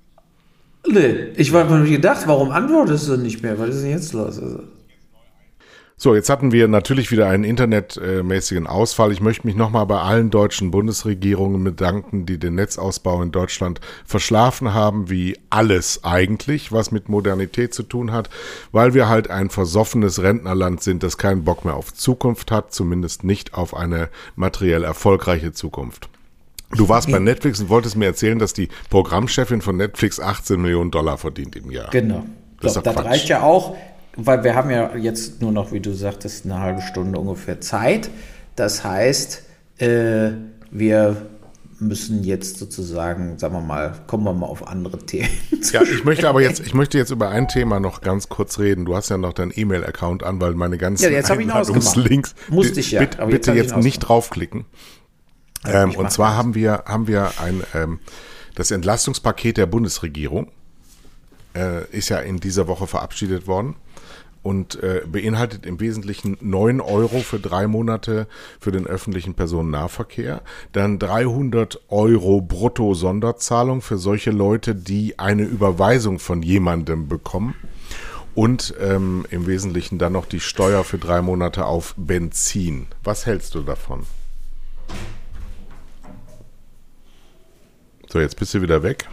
Nee, 0.86 1.30
ich 1.36 1.50
war 1.50 1.64
mir 1.64 1.88
gedacht, 1.88 2.24
warum 2.26 2.50
antwortest 2.50 3.08
du 3.08 3.16
nicht 3.16 3.42
mehr? 3.42 3.58
Was 3.58 3.70
ist 3.70 3.84
denn 3.84 3.92
jetzt 3.92 4.12
los? 4.12 4.38
Also. 4.38 4.64
So, 6.02 6.16
jetzt 6.16 6.30
hatten 6.30 6.50
wir 6.50 6.66
natürlich 6.66 7.12
wieder 7.12 7.28
einen 7.28 7.44
internetmäßigen 7.44 8.66
Ausfall. 8.66 9.12
Ich 9.12 9.20
möchte 9.20 9.46
mich 9.46 9.54
nochmal 9.54 9.86
bei 9.86 10.00
allen 10.00 10.30
deutschen 10.30 10.72
Bundesregierungen 10.72 11.62
bedanken, 11.62 12.26
die 12.26 12.38
den 12.38 12.56
Netzausbau 12.56 13.22
in 13.22 13.30
Deutschland 13.30 13.80
verschlafen 14.04 14.74
haben, 14.74 15.10
wie 15.10 15.38
alles 15.48 16.02
eigentlich, 16.02 16.72
was 16.72 16.90
mit 16.90 17.08
Modernität 17.08 17.72
zu 17.72 17.84
tun 17.84 18.10
hat, 18.10 18.30
weil 18.72 18.94
wir 18.94 19.08
halt 19.08 19.30
ein 19.30 19.48
versoffenes 19.48 20.20
Rentnerland 20.20 20.82
sind, 20.82 21.04
das 21.04 21.18
keinen 21.18 21.44
Bock 21.44 21.64
mehr 21.64 21.76
auf 21.76 21.94
Zukunft 21.94 22.50
hat, 22.50 22.74
zumindest 22.74 23.22
nicht 23.22 23.54
auf 23.54 23.76
eine 23.76 24.08
materiell 24.34 24.82
erfolgreiche 24.82 25.52
Zukunft. 25.52 26.08
Du 26.72 26.88
warst 26.88 27.12
bei 27.12 27.20
Netflix 27.20 27.60
und 27.60 27.68
wolltest 27.68 27.96
mir 27.96 28.06
erzählen, 28.06 28.40
dass 28.40 28.52
die 28.52 28.70
Programmchefin 28.90 29.62
von 29.62 29.76
Netflix 29.76 30.18
18 30.18 30.60
Millionen 30.60 30.90
Dollar 30.90 31.16
verdient 31.16 31.54
im 31.54 31.70
Jahr. 31.70 31.90
Genau. 31.90 32.26
Das, 32.60 32.74
so, 32.74 32.80
das 32.80 32.96
reicht 32.96 33.28
ja 33.28 33.42
auch 33.42 33.76
weil 34.16 34.44
wir 34.44 34.54
haben 34.54 34.70
ja 34.70 34.94
jetzt 34.96 35.40
nur 35.40 35.52
noch, 35.52 35.72
wie 35.72 35.80
du 35.80 35.92
sagtest, 35.92 36.44
eine 36.44 36.58
halbe 36.58 36.82
Stunde 36.82 37.18
ungefähr 37.18 37.60
Zeit. 37.60 38.10
Das 38.56 38.84
heißt, 38.84 39.42
äh, 39.78 40.32
wir 40.70 41.16
müssen 41.78 42.22
jetzt 42.22 42.58
sozusagen, 42.58 43.38
sagen 43.38 43.54
wir 43.54 43.60
mal, 43.60 43.94
kommen 44.06 44.24
wir 44.24 44.32
mal 44.32 44.46
auf 44.46 44.68
andere 44.68 44.98
Themen. 45.06 45.28
Ja, 45.72 45.82
ich 45.82 46.04
möchte 46.04 46.28
aber 46.28 46.42
jetzt, 46.42 46.60
ich 46.60 46.74
möchte 46.74 46.98
jetzt 46.98 47.10
über 47.10 47.30
ein 47.30 47.48
Thema 47.48 47.80
noch 47.80 48.00
ganz 48.02 48.28
kurz 48.28 48.58
reden. 48.58 48.84
Du 48.84 48.94
hast 48.94 49.08
ja 49.08 49.16
noch 49.16 49.32
deinen 49.32 49.52
E-Mail-Account 49.54 50.22
an, 50.22 50.40
weil 50.40 50.54
meine 50.54 50.78
ganzen 50.78 51.04
ja, 51.04 51.10
jetzt 51.10 51.30
Einladungslinks, 51.30 52.34
musste 52.48 52.80
ich 52.80 52.92
ja. 52.92 53.00
Bitte, 53.00 53.26
bitte 53.26 53.52
jetzt, 53.52 53.72
jetzt 53.72 53.84
nicht 53.84 54.00
draufklicken. 54.00 54.64
Ähm, 55.64 55.94
und 55.94 56.10
zwar 56.10 56.36
haben 56.36 56.54
wir, 56.54 56.84
haben 56.86 57.06
wir 57.06 57.32
ein, 57.40 57.62
ähm, 57.74 58.00
das 58.54 58.70
Entlastungspaket 58.70 59.56
der 59.56 59.66
Bundesregierung 59.66 60.50
äh, 61.54 61.86
ist 61.96 62.08
ja 62.08 62.18
in 62.18 62.38
dieser 62.38 62.66
Woche 62.68 62.86
verabschiedet 62.86 63.46
worden 63.46 63.76
und 64.42 64.82
äh, 64.82 65.02
beinhaltet 65.06 65.66
im 65.66 65.80
Wesentlichen 65.80 66.36
9 66.40 66.80
Euro 66.80 67.20
für 67.20 67.38
drei 67.38 67.66
Monate 67.66 68.26
für 68.60 68.72
den 68.72 68.86
öffentlichen 68.86 69.34
Personennahverkehr, 69.34 70.42
dann 70.72 70.98
300 70.98 71.80
Euro 71.88 72.40
brutto 72.40 72.94
Sonderzahlung 72.94 73.82
für 73.82 73.98
solche 73.98 74.30
Leute, 74.30 74.74
die 74.74 75.18
eine 75.18 75.44
Überweisung 75.44 76.18
von 76.18 76.42
jemandem 76.42 77.08
bekommen 77.08 77.54
und 78.34 78.74
ähm, 78.80 79.26
im 79.30 79.46
Wesentlichen 79.46 79.98
dann 79.98 80.14
noch 80.14 80.26
die 80.26 80.40
Steuer 80.40 80.84
für 80.84 80.98
drei 80.98 81.22
Monate 81.22 81.66
auf 81.66 81.94
Benzin. 81.96 82.86
Was 83.04 83.26
hältst 83.26 83.54
du 83.54 83.62
davon? 83.62 84.06
So, 88.08 88.20
jetzt 88.20 88.36
bist 88.36 88.52
du 88.54 88.60
wieder 88.60 88.82
weg. 88.82 89.08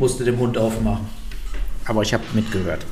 Musste 0.00 0.24
dem 0.24 0.38
Hund 0.38 0.56
aufmachen. 0.56 1.06
Aber 1.84 2.02
ich 2.02 2.14
habe 2.14 2.24
mitgehört. 2.32 2.86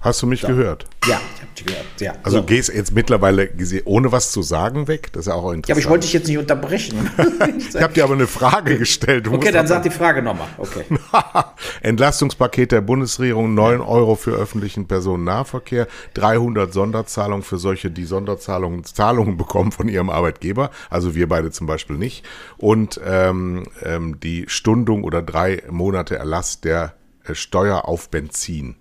Hast 0.00 0.22
du 0.22 0.26
mich 0.26 0.40
so. 0.40 0.48
gehört? 0.48 0.86
Ja, 1.06 1.20
ich 1.34 1.42
habe 1.42 1.52
dich 1.54 1.66
gehört. 1.66 1.86
Ja. 2.00 2.14
Also 2.22 2.38
so. 2.38 2.44
gehst 2.44 2.72
jetzt 2.72 2.94
mittlerweile 2.94 3.50
ohne 3.84 4.10
was 4.12 4.32
zu 4.32 4.40
sagen 4.40 4.88
weg? 4.88 5.12
Das 5.12 5.20
ist 5.20 5.26
ja 5.26 5.34
auch 5.34 5.52
interessant. 5.52 5.68
Ja, 5.68 5.74
aber 5.74 5.80
ich 5.80 5.88
wollte 5.90 6.06
dich 6.06 6.14
jetzt 6.14 6.26
nicht 6.26 6.38
unterbrechen. 6.38 7.10
ich 7.58 7.82
habe 7.82 7.92
dir 7.92 8.04
aber 8.04 8.14
eine 8.14 8.26
Frage 8.26 8.78
gestellt. 8.78 9.26
Du 9.26 9.34
okay, 9.34 9.52
dann 9.52 9.66
sag 9.66 9.82
die 9.82 9.90
Frage 9.90 10.22
nochmal. 10.22 10.48
Okay. 10.56 10.84
Entlastungspaket 11.82 12.72
der 12.72 12.80
Bundesregierung, 12.80 13.52
9 13.52 13.82
Euro 13.82 14.14
für 14.14 14.32
öffentlichen 14.32 14.86
Personennahverkehr, 14.88 15.86
300 16.14 16.72
Sonderzahlungen 16.72 17.42
für 17.42 17.58
solche, 17.58 17.90
die 17.90 18.04
Sonderzahlungen 18.04 18.84
Zahlungen 18.84 19.36
bekommen 19.36 19.70
von 19.70 19.86
ihrem 19.88 20.08
Arbeitgeber, 20.08 20.70
also 20.88 21.14
wir 21.14 21.28
beide 21.28 21.50
zum 21.50 21.66
Beispiel 21.66 21.96
nicht, 21.96 22.24
und 22.56 22.98
ähm, 23.04 23.64
ähm, 23.82 24.18
die 24.20 24.46
Stundung 24.48 25.04
oder 25.04 25.20
drei 25.20 25.62
Monate 25.70 26.16
Erlass 26.16 26.60
der 26.62 26.94
äh, 27.24 27.34
Steuer 27.34 27.86
auf 27.86 28.08
Benzin. 28.08 28.76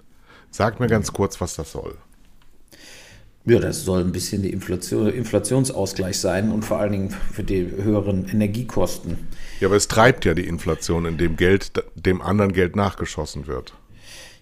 Sag 0.52 0.80
mir 0.80 0.88
ganz 0.88 1.14
kurz, 1.14 1.40
was 1.40 1.56
das 1.56 1.72
soll. 1.72 1.96
Ja, 3.46 3.60
das 3.60 3.84
soll 3.84 4.02
ein 4.02 4.12
bisschen 4.12 4.42
die 4.42 4.52
Inflation, 4.52 5.08
Inflationsausgleich 5.08 6.20
sein 6.20 6.52
und 6.52 6.64
vor 6.66 6.80
allen 6.80 6.92
Dingen 6.92 7.10
für 7.10 7.44
die 7.44 7.72
höheren 7.82 8.28
Energiekosten. 8.28 9.18
Ja, 9.60 9.68
aber 9.68 9.76
es 9.76 9.88
treibt 9.88 10.26
ja 10.26 10.34
die 10.34 10.46
Inflation, 10.46 11.06
indem 11.06 11.36
Geld 11.36 11.72
dem 11.96 12.22
anderen 12.22 12.52
Geld 12.54 12.76
nachgeschossen 12.76 13.48
wird. 13.48 13.74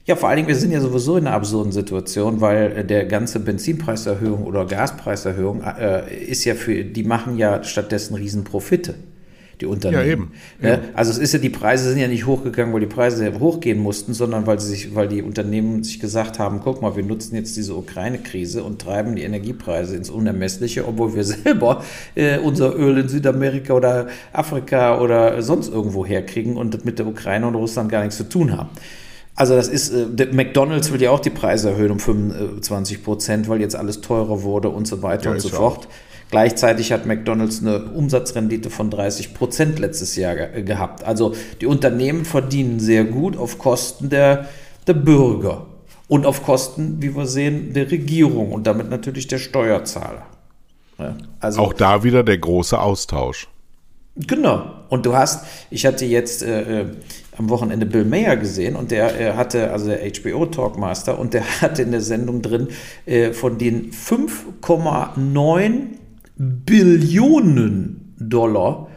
Ja, 0.06 0.16
vor 0.16 0.30
allen 0.30 0.38
Dingen, 0.38 0.48
wir 0.48 0.56
sind 0.56 0.72
ja 0.72 0.82
sowieso 0.82 1.18
in 1.18 1.28
einer 1.28 1.36
absurden 1.36 1.72
Situation, 1.72 2.42
weil 2.42 2.84
der 2.86 3.06
ganze 3.06 3.40
Benzinpreiserhöhung 3.40 4.46
oder 4.46 4.66
Gaspreiserhöhung 4.66 5.62
äh, 5.64 6.26
ist 6.26 6.46
ja 6.46 6.56
für, 6.56 6.84
die 6.84 7.04
machen 7.04 7.38
ja 7.38 7.64
stattdessen 7.64 8.16
Riesenprofite 8.16 8.96
die 9.62 9.66
Unternehmen. 9.66 10.06
Ja, 10.06 10.12
eben. 10.12 10.32
Ne? 10.62 10.70
Ja. 10.70 10.80
Also 10.94 11.12
es 11.12 11.18
ist 11.18 11.34
ja, 11.34 11.40
die 11.40 11.50
Preise 11.50 11.90
sind 11.90 12.00
ja 12.00 12.08
nicht 12.08 12.26
hochgegangen, 12.26 12.74
weil 12.74 12.82
die 12.82 12.88
Preise 12.88 13.40
hochgehen 13.40 13.80
mussten, 13.80 14.14
sondern 14.14 14.46
weil 14.46 14.60
sie 14.60 14.70
sich, 14.70 14.96
weil 14.96 15.08
die 15.08 15.22
Unternehmen 15.22 15.84
sich 15.84 16.00
gesagt 16.00 16.40
haben, 16.40 16.60
guck 16.64 16.82
mal, 16.82 16.96
wir 16.96 17.04
nutzen 17.04 17.36
jetzt 17.36 17.58
diese 17.58 17.76
Ukraine-Krise 17.76 18.64
und 18.64 18.80
treiben 18.80 19.16
die 19.16 19.24
Energiepreise 19.24 19.96
ins 19.96 20.10
Unermessliche, 20.10 20.88
obwohl 20.88 21.16
wir 21.16 21.24
selber 21.26 21.84
äh, 22.16 22.38
unser 22.38 22.78
Öl 22.78 22.98
in 23.00 23.10
Südamerika 23.10 23.74
oder 23.74 24.08
Afrika 24.34 25.00
oder 25.00 25.42
sonst 25.42 25.70
irgendwo 25.70 26.06
herkriegen 26.06 26.58
und 26.58 26.74
das 26.74 26.84
mit 26.84 27.00
der 27.00 27.08
Ukraine 27.08 27.48
und 27.48 27.56
Russland 27.56 27.92
gar 27.92 28.02
nichts 28.02 28.18
zu 28.18 28.30
tun 28.30 28.56
haben. 28.56 28.70
Also 29.38 29.56
das 29.56 29.68
ist, 29.68 29.92
äh, 29.92 30.28
McDonalds 30.32 30.92
will 30.92 31.02
ja 31.02 31.12
auch 31.12 31.20
die 31.20 31.30
Preise 31.30 31.70
erhöhen 31.70 31.92
um 31.92 32.00
25 32.00 33.04
Prozent, 33.04 33.48
weil 33.48 33.62
jetzt 33.62 33.76
alles 33.76 34.02
teurer 34.02 34.42
wurde 34.42 34.70
und 34.70 34.88
so 34.88 35.04
weiter 35.04 35.26
ja, 35.26 35.32
und 35.32 35.40
so 35.40 35.50
fort. 35.50 35.86
Auch. 35.86 36.07
Gleichzeitig 36.30 36.92
hat 36.92 37.06
McDonald's 37.06 37.62
eine 37.62 37.86
Umsatzrendite 37.86 38.70
von 38.70 38.90
30 38.90 39.34
Prozent 39.34 39.80
letztes 39.80 40.16
Jahr 40.16 40.36
ge 40.36 40.64
gehabt. 40.64 41.04
Also 41.04 41.34
die 41.62 41.66
Unternehmen 41.66 42.26
verdienen 42.26 42.80
sehr 42.80 43.06
gut 43.06 43.38
auf 43.38 43.58
Kosten 43.58 44.10
der, 44.10 44.48
der 44.88 44.94
Bürger 44.94 45.68
und 46.08 46.26
auf 46.26 46.44
Kosten, 46.44 47.02
wie 47.02 47.16
wir 47.16 47.26
sehen, 47.26 47.74
der 47.74 47.90
Regierung 47.90 48.52
und 48.52 48.68
damit 48.68 48.90
natürlich 48.90 49.28
der 49.28 49.38
Steuerzahler. 49.38 50.26
Also, 51.40 51.62
Auch 51.62 51.74
da 51.74 52.04
wieder 52.04 52.24
der 52.24 52.40
große 52.40 52.80
Austausch. 52.80 53.48
Genau. 54.16 54.72
Und 54.90 55.06
du 55.06 55.16
hast, 55.16 55.46
ich 55.70 55.86
hatte 55.86 56.06
jetzt 56.06 56.42
äh, 56.42 56.82
äh 56.82 56.86
am 57.38 57.52
Wochenende 57.52 57.86
Bill 57.86 58.04
Mayer 58.04 58.36
gesehen 58.36 58.76
und 58.76 58.90
der 58.90 59.20
äh, 59.20 59.34
hatte, 59.34 59.72
also 59.72 59.90
der 59.90 60.00
HBO 60.00 60.48
Talkmaster, 60.48 61.20
und 61.20 61.36
der 61.36 61.44
hatte 61.62 61.84
in 61.84 61.92
der 61.92 62.02
Sendung 62.02 62.42
drin 62.42 62.70
äh, 63.06 63.32
von 63.32 63.60
den 63.60 63.92
5,9 63.92 65.98
Billionen 66.38 68.14
Dollar 68.20 68.90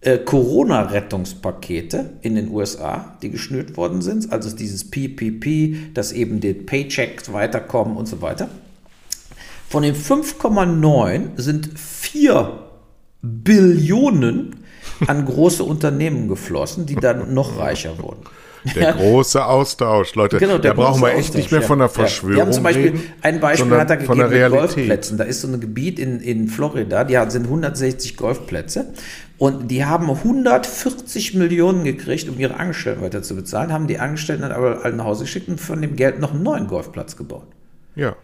äh, 0.00 0.18
Corona-Rettungspakete 0.18 2.10
in 2.22 2.34
den 2.34 2.50
USA, 2.50 3.16
die 3.22 3.30
geschnürt 3.30 3.76
worden 3.76 4.02
sind, 4.02 4.32
also 4.32 4.54
dieses 4.54 4.90
PPP, 4.90 5.94
dass 5.94 6.12
eben 6.12 6.40
die 6.40 6.54
Paychecks 6.54 7.32
weiterkommen 7.32 7.96
und 7.96 8.06
so 8.06 8.20
weiter. 8.20 8.48
Von 9.68 9.84
den 9.84 9.94
5,9 9.94 11.40
sind 11.40 11.70
4 11.78 12.58
Billionen 13.22 14.56
an 15.06 15.24
große 15.24 15.62
Unternehmen 15.62 16.28
geflossen, 16.28 16.86
die 16.86 16.96
dann 16.96 17.32
noch 17.32 17.58
reicher 17.58 17.98
wurden. 17.98 18.24
Der 18.76 18.92
große 18.92 19.44
Austausch, 19.44 20.14
Leute. 20.14 20.38
Genau, 20.38 20.58
da 20.58 20.72
brauchen 20.72 21.00
wir 21.02 21.08
echt 21.08 21.18
Austausch, 21.18 21.36
nicht 21.36 21.52
mehr 21.52 21.62
von 21.62 21.78
der 21.78 21.88
Verschwörung. 21.88 22.36
Wir 22.36 22.42
haben 22.42 22.52
zum 22.52 22.62
Beispiel 22.62 22.84
reden, 22.84 23.12
ein 23.20 23.40
Beispiel 23.40 23.72
hat 23.72 23.90
er 23.90 23.96
gegeben 23.96 24.28
mit 24.28 24.50
Golfplätzen. 24.50 25.18
Da 25.18 25.24
ist 25.24 25.40
so 25.40 25.48
ein 25.48 25.60
Gebiet 25.60 25.98
in, 25.98 26.20
in 26.20 26.48
Florida, 26.48 27.04
die 27.04 27.18
sind 27.30 27.44
160 27.44 28.16
Golfplätze 28.16 28.86
und 29.38 29.68
die 29.72 29.84
haben 29.84 30.08
140 30.08 31.34
Millionen 31.34 31.84
gekriegt, 31.84 32.28
um 32.28 32.38
ihre 32.38 32.54
Angestellten 32.54 33.02
weiter 33.02 33.22
zu 33.22 33.34
bezahlen, 33.34 33.72
haben 33.72 33.88
die 33.88 33.98
Angestellten 33.98 34.42
dann 34.42 34.52
aber 34.52 34.84
alle 34.84 34.94
nach 34.94 35.04
Hause 35.04 35.24
geschickt 35.24 35.48
und 35.48 35.60
von 35.60 35.82
dem 35.82 35.96
Geld 35.96 36.20
noch 36.20 36.32
einen 36.32 36.44
neuen 36.44 36.68
Golfplatz 36.68 37.16
gebaut. 37.16 37.48
Ja. 37.96 38.14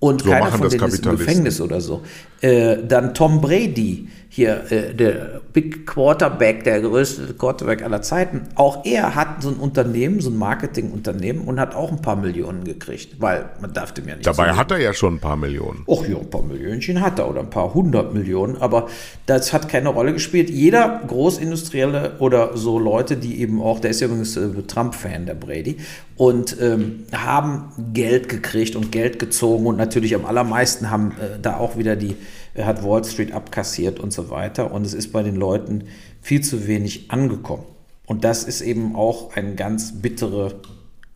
Und 0.00 0.22
so 0.22 0.30
keiner 0.30 0.46
von 0.46 0.68
denen 0.68 0.84
ist 0.88 1.06
im 1.06 1.16
Gefängnis 1.16 1.60
oder 1.60 1.80
so. 1.80 2.02
Äh, 2.40 2.78
dann 2.86 3.14
Tom 3.14 3.40
Brady, 3.40 4.08
hier 4.34 4.64
äh, 4.72 4.92
der 4.94 5.42
Big 5.52 5.86
Quarterback, 5.86 6.64
der 6.64 6.80
größte 6.80 7.34
Quarterback 7.34 7.84
aller 7.84 8.02
Zeiten, 8.02 8.42
auch 8.56 8.84
er 8.84 9.14
hat 9.14 9.44
so 9.44 9.48
ein 9.48 9.54
Unternehmen, 9.54 10.20
so 10.20 10.28
ein 10.28 10.36
Marketingunternehmen 10.36 11.44
und 11.44 11.60
hat 11.60 11.76
auch 11.76 11.92
ein 11.92 12.02
paar 12.02 12.16
Millionen 12.16 12.64
gekriegt, 12.64 13.20
weil 13.20 13.50
man 13.60 13.72
darf 13.72 13.92
dem 13.92 14.08
ja 14.08 14.16
nicht. 14.16 14.26
Dabei 14.26 14.50
so 14.50 14.56
hat 14.56 14.72
er 14.72 14.78
ja 14.78 14.92
schon 14.92 15.14
ein 15.14 15.18
paar 15.20 15.36
Millionen. 15.36 15.84
Och 15.86 16.08
ja, 16.08 16.18
ein 16.18 16.28
paar 16.28 16.42
Millionchen 16.42 17.00
hat 17.00 17.20
er 17.20 17.30
oder 17.30 17.40
ein 17.40 17.50
paar 17.50 17.74
hundert 17.74 18.12
Millionen, 18.12 18.56
aber 18.56 18.88
das 19.26 19.52
hat 19.52 19.68
keine 19.68 19.90
Rolle 19.90 20.12
gespielt. 20.12 20.50
Jeder 20.50 21.02
Großindustrielle 21.06 22.14
oder 22.18 22.56
so 22.56 22.80
Leute, 22.80 23.16
die 23.16 23.40
eben 23.40 23.62
auch, 23.62 23.78
der 23.78 23.90
ist 23.90 24.00
ja 24.00 24.08
übrigens 24.08 24.36
äh, 24.36 24.48
Trump-Fan, 24.66 25.26
der 25.26 25.34
Brady, 25.34 25.76
und 26.16 26.56
ähm, 26.60 27.04
haben 27.12 27.72
Geld 27.92 28.28
gekriegt 28.28 28.74
und 28.74 28.90
Geld 28.90 29.20
gezogen 29.20 29.66
und 29.66 29.76
natürlich 29.76 30.16
am 30.16 30.24
allermeisten 30.24 30.90
haben 30.90 31.12
äh, 31.12 31.38
da 31.40 31.56
auch 31.56 31.76
wieder 31.76 31.94
die 31.94 32.16
hat 32.58 32.84
Wall 32.84 33.04
Street 33.04 33.32
abkassiert 33.32 33.98
und 33.98 34.12
so 34.12 34.30
weiter. 34.30 34.72
Und 34.72 34.84
es 34.86 34.94
ist 34.94 35.12
bei 35.12 35.22
den 35.22 35.36
Leuten 35.36 35.84
viel 36.20 36.40
zu 36.40 36.66
wenig 36.66 37.10
angekommen. 37.10 37.64
Und 38.06 38.24
das 38.24 38.44
ist 38.44 38.60
eben 38.60 38.96
auch 38.96 39.34
eine 39.34 39.54
ganz 39.54 40.00
bittere 40.00 40.60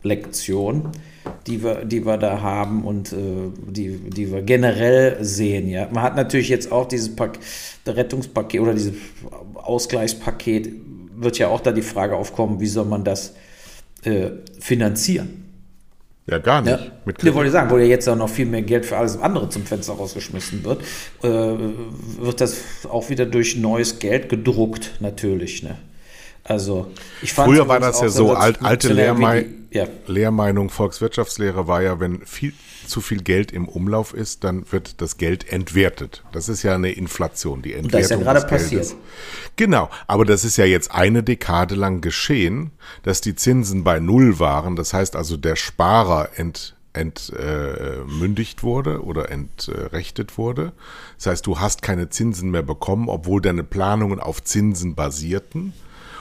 Lektion, 0.01 0.89
die 1.45 1.63
wir, 1.63 1.85
die 1.85 2.05
wir 2.05 2.17
da 2.17 2.41
haben 2.41 2.83
und 2.83 3.11
äh, 3.11 3.15
die, 3.67 3.97
die 3.97 4.31
wir 4.31 4.41
generell 4.41 5.17
sehen. 5.23 5.69
Ja. 5.69 5.87
Man 5.91 6.03
hat 6.03 6.15
natürlich 6.15 6.49
jetzt 6.49 6.71
auch 6.71 6.87
dieses 6.87 7.15
Pak 7.15 7.39
Rettungspaket 7.85 8.61
oder 8.61 8.73
dieses 8.73 8.93
Ausgleichspaket, 9.55 10.71
wird 11.15 11.37
ja 11.37 11.49
auch 11.49 11.59
da 11.59 11.71
die 11.71 11.81
Frage 11.81 12.15
aufkommen, 12.15 12.59
wie 12.59 12.67
soll 12.67 12.85
man 12.85 13.03
das 13.03 13.33
äh, 14.03 14.31
finanzieren? 14.59 15.48
Ja, 16.29 16.37
gar 16.37 16.61
nicht. 16.61 16.71
Ja, 16.71 16.91
mit 17.05 17.23
ja, 17.23 17.33
wollte 17.33 17.47
ich 17.47 17.53
sagen, 17.53 17.71
wo 17.71 17.77
ja 17.77 17.85
jetzt 17.85 18.07
auch 18.07 18.15
noch 18.15 18.29
viel 18.29 18.45
mehr 18.45 18.61
Geld 18.61 18.85
für 18.85 18.97
alles 18.97 19.19
andere 19.19 19.49
zum 19.49 19.65
Fenster 19.65 19.93
rausgeschmissen 19.93 20.63
wird, 20.63 20.81
äh, 21.23 21.27
wird 21.27 22.41
das 22.41 22.85
auch 22.87 23.09
wieder 23.09 23.25
durch 23.25 23.55
neues 23.57 23.97
Geld 23.99 24.29
gedruckt, 24.29 24.91
natürlich. 24.99 25.63
Ne? 25.63 25.77
Also, 26.49 26.91
ich 27.21 27.31
fand 27.31 27.47
Früher 27.47 27.67
war 27.67 27.79
das 27.79 28.01
ja 28.01 28.09
so, 28.09 28.33
alt, 28.33 28.63
alte 28.63 28.91
Lehrmei 28.91 29.45
ja. 29.71 29.85
Lehrmeinung, 30.07 30.71
Volkswirtschaftslehre 30.71 31.67
war 31.67 31.83
ja, 31.83 31.99
wenn 31.99 32.25
viel 32.25 32.53
zu 32.87 33.01
viel 33.01 33.21
Geld 33.21 33.51
im 33.51 33.67
Umlauf 33.67 34.15
ist, 34.15 34.43
dann 34.43 34.65
wird 34.71 34.99
das 34.99 35.17
Geld 35.17 35.47
entwertet. 35.47 36.23
Das 36.31 36.49
ist 36.49 36.63
ja 36.63 36.73
eine 36.73 36.91
Inflation, 36.91 37.61
die 37.61 37.73
Entwertung. 37.73 37.85
Und 37.85 37.93
das 37.93 38.01
ist 38.01 38.09
ja 38.09 38.17
gerade 38.17 38.47
passiert. 38.47 38.95
Genau, 39.57 39.91
aber 40.07 40.25
das 40.25 40.43
ist 40.43 40.57
ja 40.57 40.65
jetzt 40.65 40.91
eine 40.91 41.21
Dekade 41.21 41.75
lang 41.75 42.01
geschehen, 42.01 42.71
dass 43.03 43.21
die 43.21 43.35
Zinsen 43.35 43.83
bei 43.83 43.99
Null 43.99 44.39
waren. 44.39 44.75
Das 44.75 44.91
heißt 44.91 45.15
also, 45.15 45.37
der 45.37 45.55
Sparer 45.55 46.29
ent, 46.35 46.75
entmündigt 46.93 48.59
äh, 48.61 48.63
wurde 48.63 49.03
oder 49.03 49.29
entrechtet 49.29 50.39
wurde. 50.39 50.71
Das 51.17 51.27
heißt, 51.27 51.45
du 51.45 51.59
hast 51.59 51.83
keine 51.83 52.09
Zinsen 52.09 52.49
mehr 52.49 52.63
bekommen, 52.63 53.07
obwohl 53.07 53.39
deine 53.39 53.63
Planungen 53.63 54.19
auf 54.19 54.43
Zinsen 54.43 54.95
basierten. 54.95 55.73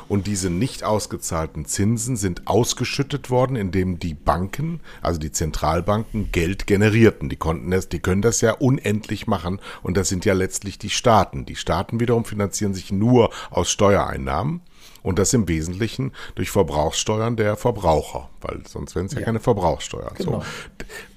Und 0.09 0.27
diese 0.27 0.51
nicht 0.51 0.85
ausgezahlten 0.85 1.67
Zinsen 1.67 2.17
sind 2.17 2.47
ausgeschüttet 2.47 3.31
worden, 3.31 3.57
indem 3.57 3.99
die 3.99 4.15
Banken, 4.15 4.81
also 5.03 5.21
die 5.21 5.33
Zentralbanken, 5.33 6.33
Geld 6.33 6.67
generierten. 6.67 7.29
Die 7.29 7.37
konnten 7.37 7.71
das, 7.71 7.89
die 7.89 8.01
können 8.01 8.23
das 8.23 8.41
ja 8.41 8.53
unendlich 8.53 9.27
machen. 9.27 9.61
Und 9.83 9.97
das 9.97 10.09
sind 10.09 10.25
ja 10.25 10.33
letztlich 10.33 10.79
die 10.79 10.91
Staaten. 10.91 11.45
Die 11.45 11.57
Staaten 11.57 12.01
wiederum 12.01 12.25
finanzieren 12.25 12.75
sich 12.75 12.91
nur 12.91 13.31
aus 13.51 13.71
Steuereinnahmen. 13.71 14.63
Und 15.03 15.19
das 15.19 15.33
im 15.33 15.49
Wesentlichen 15.49 16.13
durch 16.35 16.51
Verbrauchssteuern 16.51 17.37
der 17.37 17.57
Verbraucher, 17.57 18.29
weil 18.41 18.63
sonst 18.67 18.95
wären 18.95 19.07
es 19.07 19.13
ja, 19.13 19.21
ja, 19.21 19.27
keine 19.27 19.41
Verbrauchssteuern. 19.41 20.15
Genau. 20.17 20.41
So. 20.41 20.45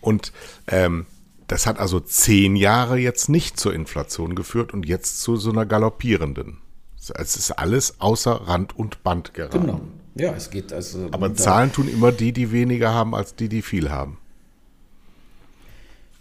Und 0.01 0.31
ähm, 0.67 1.07
das 1.47 1.65
hat 1.65 1.79
also 1.79 1.99
zehn 1.99 2.55
Jahre 2.55 2.97
jetzt 2.97 3.27
nicht 3.27 3.59
zur 3.59 3.73
Inflation 3.73 4.35
geführt 4.35 4.73
und 4.73 4.85
jetzt 4.85 5.21
zu 5.21 5.35
so 5.35 5.51
einer 5.51 5.65
galoppierenden. 5.65 6.59
Es 7.09 7.35
ist 7.35 7.51
alles 7.51 7.99
außer 7.99 8.31
Rand 8.47 8.77
und 8.77 9.03
Band 9.03 9.33
geraten. 9.33 9.61
Genau. 9.61 9.81
Ja, 10.15 10.33
es 10.33 10.49
geht 10.49 10.71
also. 10.71 11.07
Aber 11.11 11.33
Zahlen 11.33 11.71
tun 11.71 11.87
immer 11.87 12.11
die, 12.11 12.31
die 12.31 12.51
weniger 12.51 12.93
haben, 12.93 13.15
als 13.15 13.35
die, 13.35 13.49
die 13.49 13.61
viel 13.61 13.89
haben. 13.89 14.17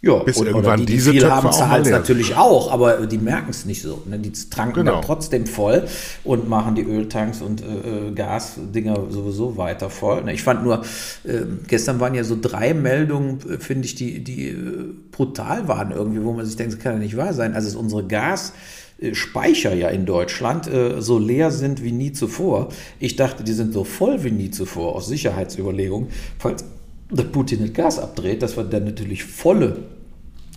Ja, 0.03 0.23
bis 0.23 0.39
und, 0.39 0.47
irgendwann 0.47 0.81
die, 0.81 0.87
die 0.87 0.95
diese 0.95 1.11
viel 1.11 1.21
Töpfe 1.21 1.35
haben, 1.35 1.53
zahlen 1.53 1.83
es 1.83 1.91
natürlich 1.91 2.35
auch, 2.35 2.73
aber 2.73 3.07
die 3.07 3.19
merken 3.19 3.51
es 3.51 3.67
nicht 3.67 3.83
so. 3.83 4.03
Ne? 4.07 4.19
Die 4.19 4.33
tranken 4.33 4.77
genau. 4.77 4.93
dann 4.93 5.03
trotzdem 5.03 5.47
voll 5.47 5.85
und 6.25 6.49
machen 6.49 6.75
die 6.75 6.83
Öltanks 6.83 7.43
und 7.43 7.61
äh, 7.61 8.09
äh, 8.09 8.13
Gasdinger 8.13 9.11
sowieso 9.11 9.59
weiter 9.59 9.91
voll. 9.91 10.25
Ne? 10.25 10.33
Ich 10.33 10.43
fand 10.43 10.65
nur, 10.65 10.83
äh, 11.25 11.43
gestern 11.67 12.01
waren 12.01 12.15
ja 12.15 12.25
so 12.25 12.39
drei 12.41 12.73
Meldungen, 12.73 13.41
äh, 13.47 13.59
finde 13.59 13.85
ich, 13.85 13.95
die, 13.95 14.25
die 14.25 14.49
äh, 14.49 14.87
brutal 15.11 15.69
waren 15.69 15.91
irgendwie, 15.91 16.25
wo 16.25 16.33
man 16.33 16.47
sich 16.47 16.57
denkt, 16.57 16.73
das 16.73 16.81
kann 16.81 16.95
ja 16.95 16.99
nicht 16.99 17.19
wahr 17.19 17.35
sein. 17.35 17.53
Also 17.53 17.69
ist 17.69 17.77
unsere 17.77 18.07
Gas- 18.07 18.55
Speicher 19.15 19.73
ja 19.73 19.89
in 19.89 20.05
Deutschland 20.05 20.67
äh, 20.67 21.01
so 21.01 21.19
leer 21.19 21.51
sind 21.51 21.83
wie 21.83 21.91
nie 21.91 22.13
zuvor. 22.13 22.69
Ich 22.99 23.17
dachte, 23.17 23.45
die 23.45 23.55
sind 23.55 23.73
so 23.73 23.85
voll 23.85 24.25
wie 24.25 24.31
nie 24.31 24.51
zuvor 24.51 24.95
aus 24.95 25.07
Sicherheitsüberlegungen. 25.07 26.11
Falls 26.39 26.65
der 27.11 27.25
Putin 27.25 27.61
das 27.61 27.73
Gas 27.73 27.99
abdreht, 27.99 28.43
dass 28.43 28.57
wir 28.57 28.65
dann 28.65 28.85
natürlich 28.85 29.25
volle 29.25 29.77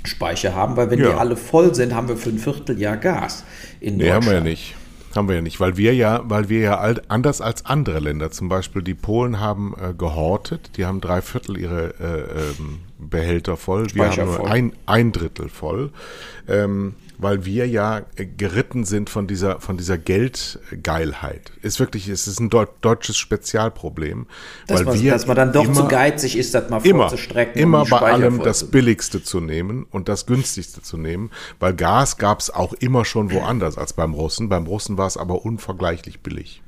Speicher 0.04 0.54
haben, 0.54 0.76
weil 0.76 0.92
wenn 0.92 1.00
ja. 1.00 1.12
die 1.12 1.18
alle 1.18 1.36
voll 1.36 1.74
sind, 1.74 1.94
haben 1.94 2.08
wir 2.08 2.18
für 2.18 2.30
ein 2.30 2.38
Vierteljahr 2.38 2.98
Gas 2.98 3.44
in 3.80 3.98
nee, 3.98 4.04
Deutschland. 4.04 4.16
haben 4.16 4.32
wir 4.32 4.38
ja 4.38 4.44
nicht. 4.44 4.76
Haben 5.16 5.28
wir 5.28 5.36
ja 5.36 5.42
nicht, 5.42 5.60
weil 5.60 5.78
wir 5.78 5.94
ja, 5.94 6.22
weil 6.24 6.50
wir 6.50 6.60
ja 6.60 6.96
anders 7.08 7.40
als 7.40 7.68
andere 7.68 8.00
Länder, 8.00 8.32
zum 8.32 8.50
Beispiel 8.50 8.82
die 8.82 8.96
Polen 8.96 9.40
haben 9.40 9.76
äh, 9.80 9.94
gehortet, 9.94 10.72
die 10.78 10.86
haben 10.86 11.02
drei 11.02 11.22
Viertel 11.22 11.60
ihre 11.60 11.94
äh, 12.00 12.62
ähm, 12.62 12.80
Behälter 12.98 13.56
voll, 13.56 13.86
wir 13.94 14.10
haben 14.10 14.26
nur 14.26 14.50
ein, 14.50 14.74
ein 14.88 15.12
Drittel 15.12 15.50
voll. 15.50 15.92
Ähm, 16.48 16.96
weil 17.18 17.46
wir 17.46 17.68
ja 17.68 18.02
geritten 18.38 18.86
sind 18.86 19.10
von 19.10 19.28
dieser, 19.28 19.60
von 19.60 19.78
dieser 19.78 19.98
Geldgeilheit. 19.98 21.52
Ist 21.62 21.80
wirklich, 21.80 22.08
es 22.10 22.28
ist 22.28 22.40
ein 22.40 22.50
deutsches 22.50 23.18
Spezialproblem. 23.18 24.28
Dass, 24.68 24.80
weil 24.80 24.86
man, 24.86 25.02
wir 25.02 25.12
dass 25.12 25.28
man 25.28 25.36
dann 25.36 25.54
doch 25.54 25.66
immer, 25.66 25.74
zu 25.74 25.88
geizig 25.88 26.38
ist, 26.38 26.54
das 26.54 26.70
mal 26.70 26.80
vorzustrecken. 26.80 27.62
Immer, 27.62 27.84
immer 27.84 27.84
um 27.84 27.90
bei 27.90 28.12
allem 28.12 28.44
das 28.44 28.66
Billigste 28.66 29.24
zu 29.24 29.40
nehmen 29.40 29.86
und 29.92 30.10
das 30.10 30.26
Günstigste 30.26 30.82
zu 30.82 30.98
nehmen, 30.98 31.32
weil 31.60 31.74
Gas 31.74 32.18
gab 32.18 32.40
es 32.40 32.50
auch 32.50 32.74
immer 32.74 33.06
schon 33.06 33.32
woanders 33.32 33.78
als 33.78 33.94
beim 33.94 34.14
Russen. 34.14 34.50
Beim 34.50 34.66
Russen 34.66 34.98
war 34.98 35.08
es 35.08 35.18
aber 35.18 35.46
unvergleichlich 35.46 36.22
billig. 36.22 36.62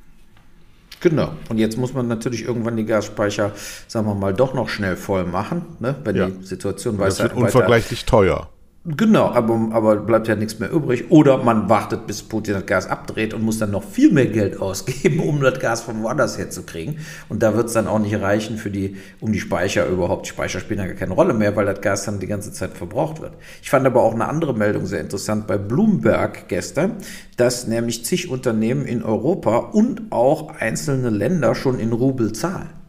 Genau. 1.01 1.33
Und 1.49 1.57
jetzt 1.57 1.77
muss 1.77 1.93
man 1.93 2.07
natürlich 2.07 2.43
irgendwann 2.43 2.77
die 2.77 2.85
Gasspeicher, 2.85 3.51
sagen 3.87 4.07
wir 4.07 4.15
mal, 4.15 4.33
doch 4.33 4.53
noch 4.53 4.69
schnell 4.69 4.95
voll 4.95 5.25
machen, 5.25 5.63
ne? 5.79 5.95
wenn 6.03 6.15
ja. 6.15 6.29
die 6.29 6.43
Situation 6.43 6.97
weiter. 6.97 7.09
Das 7.09 7.19
wird 7.19 7.33
unvergleichlich 7.33 8.05
teuer. 8.05 8.49
Genau, 8.87 9.31
aber, 9.31 9.69
aber 9.71 9.95
bleibt 9.95 10.27
ja 10.27 10.35
nichts 10.35 10.59
mehr 10.59 10.71
übrig. 10.71 11.09
Oder 11.09 11.39
man 11.39 11.69
wartet, 11.69 12.05
bis 12.05 12.21
Putin 12.21 12.53
das 12.53 12.67
Gas 12.67 12.85
abdreht 12.85 13.33
und 13.33 13.41
muss 13.41 13.57
dann 13.57 13.71
noch 13.71 13.83
viel 13.83 14.11
mehr 14.11 14.27
Geld 14.27 14.61
ausgeben, 14.61 15.21
um 15.21 15.41
das 15.41 15.59
Gas 15.59 15.81
von 15.81 16.03
woanders 16.03 16.37
herzukriegen. 16.37 16.99
Und 17.27 17.41
da 17.41 17.55
wird 17.55 17.65
es 17.65 17.73
dann 17.73 17.87
auch 17.87 17.97
nicht 17.97 18.21
reichen 18.21 18.57
für 18.57 18.69
die, 18.69 18.97
um 19.21 19.31
die 19.31 19.39
Speicher 19.39 19.87
überhaupt. 19.87 20.27
Die 20.27 20.29
Speicher 20.29 20.59
spielen 20.59 20.81
ja 20.81 20.85
gar 20.85 20.93
keine 20.93 21.15
Rolle 21.15 21.33
mehr, 21.33 21.55
weil 21.55 21.65
das 21.65 21.81
Gas 21.81 22.05
dann 22.05 22.19
die 22.19 22.27
ganze 22.27 22.51
Zeit 22.51 22.77
verbraucht 22.77 23.21
wird. 23.21 23.33
Ich 23.63 23.71
fand 23.71 23.87
aber 23.87 24.03
auch 24.03 24.13
eine 24.13 24.27
andere 24.27 24.53
Meldung 24.53 24.85
sehr 24.85 25.01
interessant 25.01 25.47
bei 25.47 25.57
Bloomberg 25.57 26.47
gestern, 26.47 26.97
dass 27.37 27.65
nämlich 27.65 28.05
zig 28.05 28.29
Unternehmen 28.29 28.85
in 28.85 29.01
Europa 29.01 29.57
und 29.57 30.11
auch 30.11 30.59
einzelne 30.59 31.09
Länder 31.09 31.55
schon 31.55 31.79
in 31.79 31.91
Rubel 31.91 32.33
zahlen. 32.33 32.84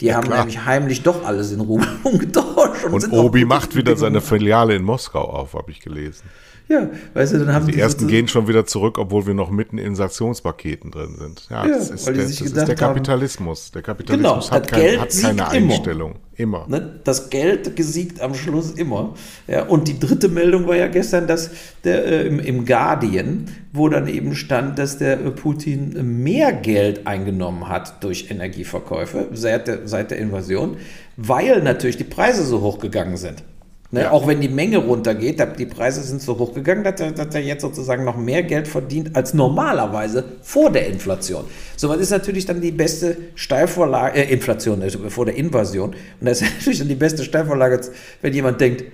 Die 0.00 0.06
ja, 0.06 0.16
haben 0.16 0.26
klar. 0.26 0.40
nämlich 0.40 0.64
heimlich 0.64 1.02
doch 1.02 1.24
alles 1.24 1.52
in 1.52 1.60
Rubel 1.60 1.88
umgetauscht 2.02 2.46
Forschung. 2.76 2.92
Und 2.92 3.12
Obi 3.12 3.44
macht 3.44 3.76
wieder 3.76 3.96
seine 3.96 4.20
Filiale 4.20 4.74
in 4.74 4.82
Moskau 4.82 5.22
auf, 5.22 5.54
habe 5.54 5.70
ich 5.70 5.80
gelesen. 5.80 6.24
Ja, 6.68 6.90
weißt 7.14 7.34
du, 7.34 7.38
dann 7.38 7.52
haben 7.54 7.66
die, 7.66 7.72
die 7.72 7.80
ersten 7.80 8.08
gehen 8.08 8.26
schon 8.26 8.48
wieder 8.48 8.66
zurück, 8.66 8.98
obwohl 8.98 9.26
wir 9.26 9.34
noch 9.34 9.50
mitten 9.50 9.78
in 9.78 9.94
Sanktionspaketen 9.94 10.90
drin 10.90 11.14
sind. 11.16 11.46
Ja, 11.48 11.64
ja 11.64 11.76
das, 11.76 11.90
ist 11.90 12.06
der, 12.08 12.14
das 12.14 12.40
ist 12.40 12.56
der, 12.56 12.74
Kapitalismus. 12.74 13.70
Der 13.70 13.82
Kapitalismus 13.82 14.46
genau, 14.46 14.50
hat, 14.50 14.68
kein, 14.68 15.00
hat 15.00 15.10
keine 15.20 15.48
Einstellung. 15.48 16.16
Immer. 16.34 16.66
Ne? 16.68 17.00
Das 17.04 17.30
Geld 17.30 17.76
gesiegt 17.76 18.20
am 18.20 18.34
Schluss 18.34 18.72
immer. 18.72 19.14
Ja, 19.46 19.64
und 19.66 19.86
die 19.86 19.98
dritte 19.98 20.28
Meldung 20.28 20.66
war 20.66 20.76
ja 20.76 20.88
gestern, 20.88 21.28
dass 21.28 21.50
der, 21.84 22.04
äh, 22.04 22.26
im, 22.26 22.40
im 22.40 22.66
Guardian, 22.66 23.46
wo 23.72 23.88
dann 23.88 24.08
eben 24.08 24.34
stand, 24.34 24.78
dass 24.78 24.98
der 24.98 25.24
äh, 25.24 25.30
Putin 25.30 26.22
mehr 26.22 26.52
Geld 26.52 27.06
eingenommen 27.06 27.68
hat 27.68 28.02
durch 28.02 28.30
Energieverkäufe 28.30 29.28
seit 29.32 29.68
der, 29.68 29.86
seit 29.86 30.10
der 30.10 30.18
Invasion, 30.18 30.76
weil 31.16 31.62
natürlich 31.62 31.96
die 31.96 32.04
Preise 32.04 32.44
so 32.44 32.60
hoch 32.60 32.80
gegangen 32.80 33.16
sind. 33.16 33.44
Ne? 33.90 34.02
Ja. 34.02 34.10
Auch 34.10 34.26
wenn 34.26 34.40
die 34.40 34.48
Menge 34.48 34.78
runtergeht, 34.78 35.42
die 35.58 35.66
Preise 35.66 36.02
sind 36.02 36.20
so 36.20 36.38
hochgegangen, 36.38 36.82
dass 36.82 37.00
er, 37.00 37.12
dass 37.12 37.34
er 37.34 37.42
jetzt 37.42 37.62
sozusagen 37.62 38.04
noch 38.04 38.16
mehr 38.16 38.42
Geld 38.42 38.66
verdient 38.66 39.14
als 39.14 39.34
normalerweise 39.34 40.24
vor 40.42 40.70
der 40.72 40.88
Inflation. 40.88 41.44
So 41.76 41.88
was 41.88 41.98
ist 41.98 42.10
natürlich 42.10 42.46
dann 42.46 42.60
die 42.60 42.72
beste 42.72 43.16
Steilvorlage, 43.34 44.18
äh, 44.18 44.32
Inflation, 44.32 44.82
also 44.82 45.08
vor 45.08 45.26
der 45.26 45.36
Invasion. 45.36 45.94
Und 46.20 46.26
das 46.26 46.42
ist 46.42 46.54
natürlich 46.58 46.78
dann 46.80 46.88
die 46.88 46.94
beste 46.94 47.24
Steilvorlage, 47.24 47.80
wenn 48.22 48.32
jemand 48.32 48.60
denkt, 48.60 48.84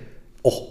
oh, 0.43 0.67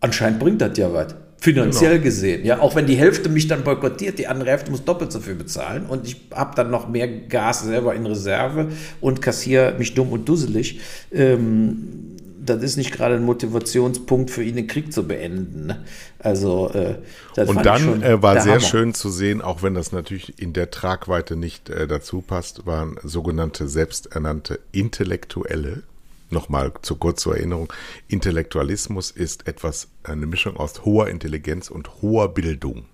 anscheinend 0.00 0.40
bringt 0.40 0.60
das 0.60 0.76
ja 0.76 0.92
was. 0.92 1.14
Finanziell 1.38 1.92
genau. 1.92 2.04
gesehen, 2.04 2.46
ja, 2.46 2.60
auch 2.60 2.74
wenn 2.74 2.86
die 2.86 2.94
Hälfte 2.94 3.28
mich 3.28 3.48
dann 3.48 3.64
boykottiert, 3.64 4.18
die 4.18 4.28
andere 4.28 4.48
Hälfte 4.48 4.70
muss 4.70 4.82
doppelt 4.82 5.12
so 5.12 5.20
viel 5.20 5.34
bezahlen 5.34 5.84
und 5.84 6.06
ich 6.06 6.16
habe 6.32 6.54
dann 6.56 6.70
noch 6.70 6.88
mehr 6.88 7.06
Gas 7.06 7.64
selber 7.64 7.94
in 7.94 8.06
Reserve 8.06 8.68
und 9.02 9.20
kassiere 9.20 9.74
mich 9.76 9.92
dumm 9.92 10.10
und 10.10 10.26
dusselig. 10.26 10.80
Ähm, 11.12 12.13
das 12.44 12.62
ist 12.62 12.76
nicht 12.76 12.92
gerade 12.92 13.14
ein 13.14 13.24
Motivationspunkt 13.24 14.30
für 14.30 14.42
ihn, 14.42 14.56
den 14.56 14.66
Krieg 14.66 14.92
zu 14.92 15.06
beenden. 15.06 15.66
Ne? 15.66 15.84
Also, 16.18 16.70
äh, 16.70 16.96
und 17.40 17.64
dann 17.64 18.02
äh, 18.02 18.22
war 18.22 18.40
sehr 18.40 18.54
Hammer. 18.54 18.60
schön 18.60 18.94
zu 18.94 19.10
sehen, 19.10 19.42
auch 19.42 19.62
wenn 19.62 19.74
das 19.74 19.92
natürlich 19.92 20.40
in 20.40 20.52
der 20.52 20.70
Tragweite 20.70 21.36
nicht 21.36 21.70
äh, 21.70 21.86
dazu 21.86 22.20
passt, 22.20 22.66
waren 22.66 22.96
sogenannte 23.02 23.68
selbsternannte 23.68 24.60
Intellektuelle. 24.72 25.82
Nochmal 26.30 26.72
zu 26.82 26.96
kurz 26.96 27.22
zur 27.22 27.36
Erinnerung. 27.36 27.72
Intellektualismus 28.08 29.10
ist 29.10 29.46
etwas, 29.46 29.88
eine 30.02 30.26
Mischung 30.26 30.56
aus 30.56 30.84
hoher 30.84 31.08
Intelligenz 31.08 31.70
und 31.70 32.02
hoher 32.02 32.32
Bildung 32.32 32.86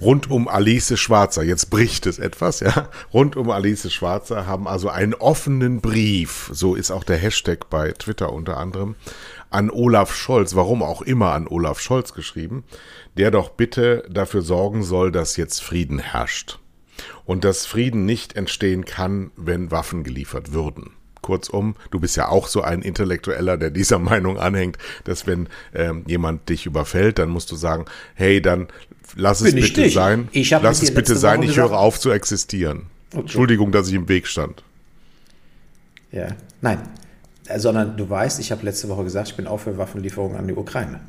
rund 0.00 0.30
um 0.30 0.48
Alice 0.48 0.98
Schwarzer, 0.98 1.42
jetzt 1.42 1.70
bricht 1.70 2.06
es 2.06 2.18
etwas, 2.18 2.60
ja, 2.60 2.88
rund 3.12 3.36
um 3.36 3.50
Alice 3.50 3.92
Schwarzer 3.92 4.46
haben 4.46 4.66
also 4.66 4.88
einen 4.88 5.14
offenen 5.14 5.80
Brief, 5.80 6.50
so 6.52 6.74
ist 6.74 6.90
auch 6.90 7.04
der 7.04 7.16
Hashtag 7.18 7.68
bei 7.70 7.92
Twitter 7.92 8.32
unter 8.32 8.56
anderem, 8.56 8.96
an 9.50 9.70
Olaf 9.70 10.14
Scholz, 10.14 10.54
warum 10.54 10.82
auch 10.82 11.02
immer 11.02 11.32
an 11.32 11.46
Olaf 11.46 11.80
Scholz 11.80 12.14
geschrieben, 12.14 12.64
der 13.16 13.30
doch 13.30 13.50
bitte 13.50 14.04
dafür 14.10 14.42
sorgen 14.42 14.82
soll, 14.82 15.12
dass 15.12 15.36
jetzt 15.36 15.62
Frieden 15.62 15.98
herrscht. 15.98 16.58
Und 17.24 17.44
dass 17.44 17.66
Frieden 17.66 18.04
nicht 18.04 18.36
entstehen 18.36 18.84
kann, 18.84 19.30
wenn 19.36 19.70
Waffen 19.70 20.04
geliefert 20.04 20.52
würden. 20.52 20.90
Kurzum, 21.22 21.76
du 21.90 22.00
bist 22.00 22.16
ja 22.16 22.28
auch 22.28 22.48
so 22.48 22.62
ein 22.62 22.82
Intellektueller, 22.82 23.56
der 23.56 23.70
dieser 23.70 23.98
Meinung 24.10 24.38
anhängt, 24.38 24.78
dass 25.04 25.26
wenn 25.26 25.48
ähm, 25.74 26.04
jemand 26.06 26.48
dich 26.48 26.66
überfällt, 26.66 27.18
dann 27.18 27.30
musst 27.30 27.50
du 27.50 27.56
sagen, 27.56 27.86
hey, 28.14 28.42
dann 28.42 28.68
lass 29.16 29.40
es 29.40 29.54
bitte 29.54 29.88
sein. 29.88 30.28
lass 30.32 30.82
es 30.82 30.92
bitte 30.92 31.16
sein, 31.16 31.42
ich 31.42 31.56
höre 31.56 31.72
auf 31.72 31.98
zu 31.98 32.10
existieren. 32.10 32.86
Okay. 33.10 33.20
Entschuldigung, 33.20 33.72
dass 33.72 33.88
ich 33.88 33.94
im 33.94 34.08
Weg 34.08 34.26
stand. 34.26 34.62
Ja, 36.10 36.28
nein, 36.60 36.78
äh, 37.46 37.58
sondern 37.58 37.96
du 37.96 38.08
weißt, 38.08 38.40
ich 38.40 38.52
habe 38.52 38.64
letzte 38.64 38.88
Woche 38.88 39.04
gesagt, 39.04 39.28
ich 39.28 39.36
bin 39.36 39.46
auch 39.46 39.58
für 39.58 39.78
Waffenlieferungen 39.78 40.36
an 40.36 40.46
die 40.46 40.54
Ukraine. 40.54 41.00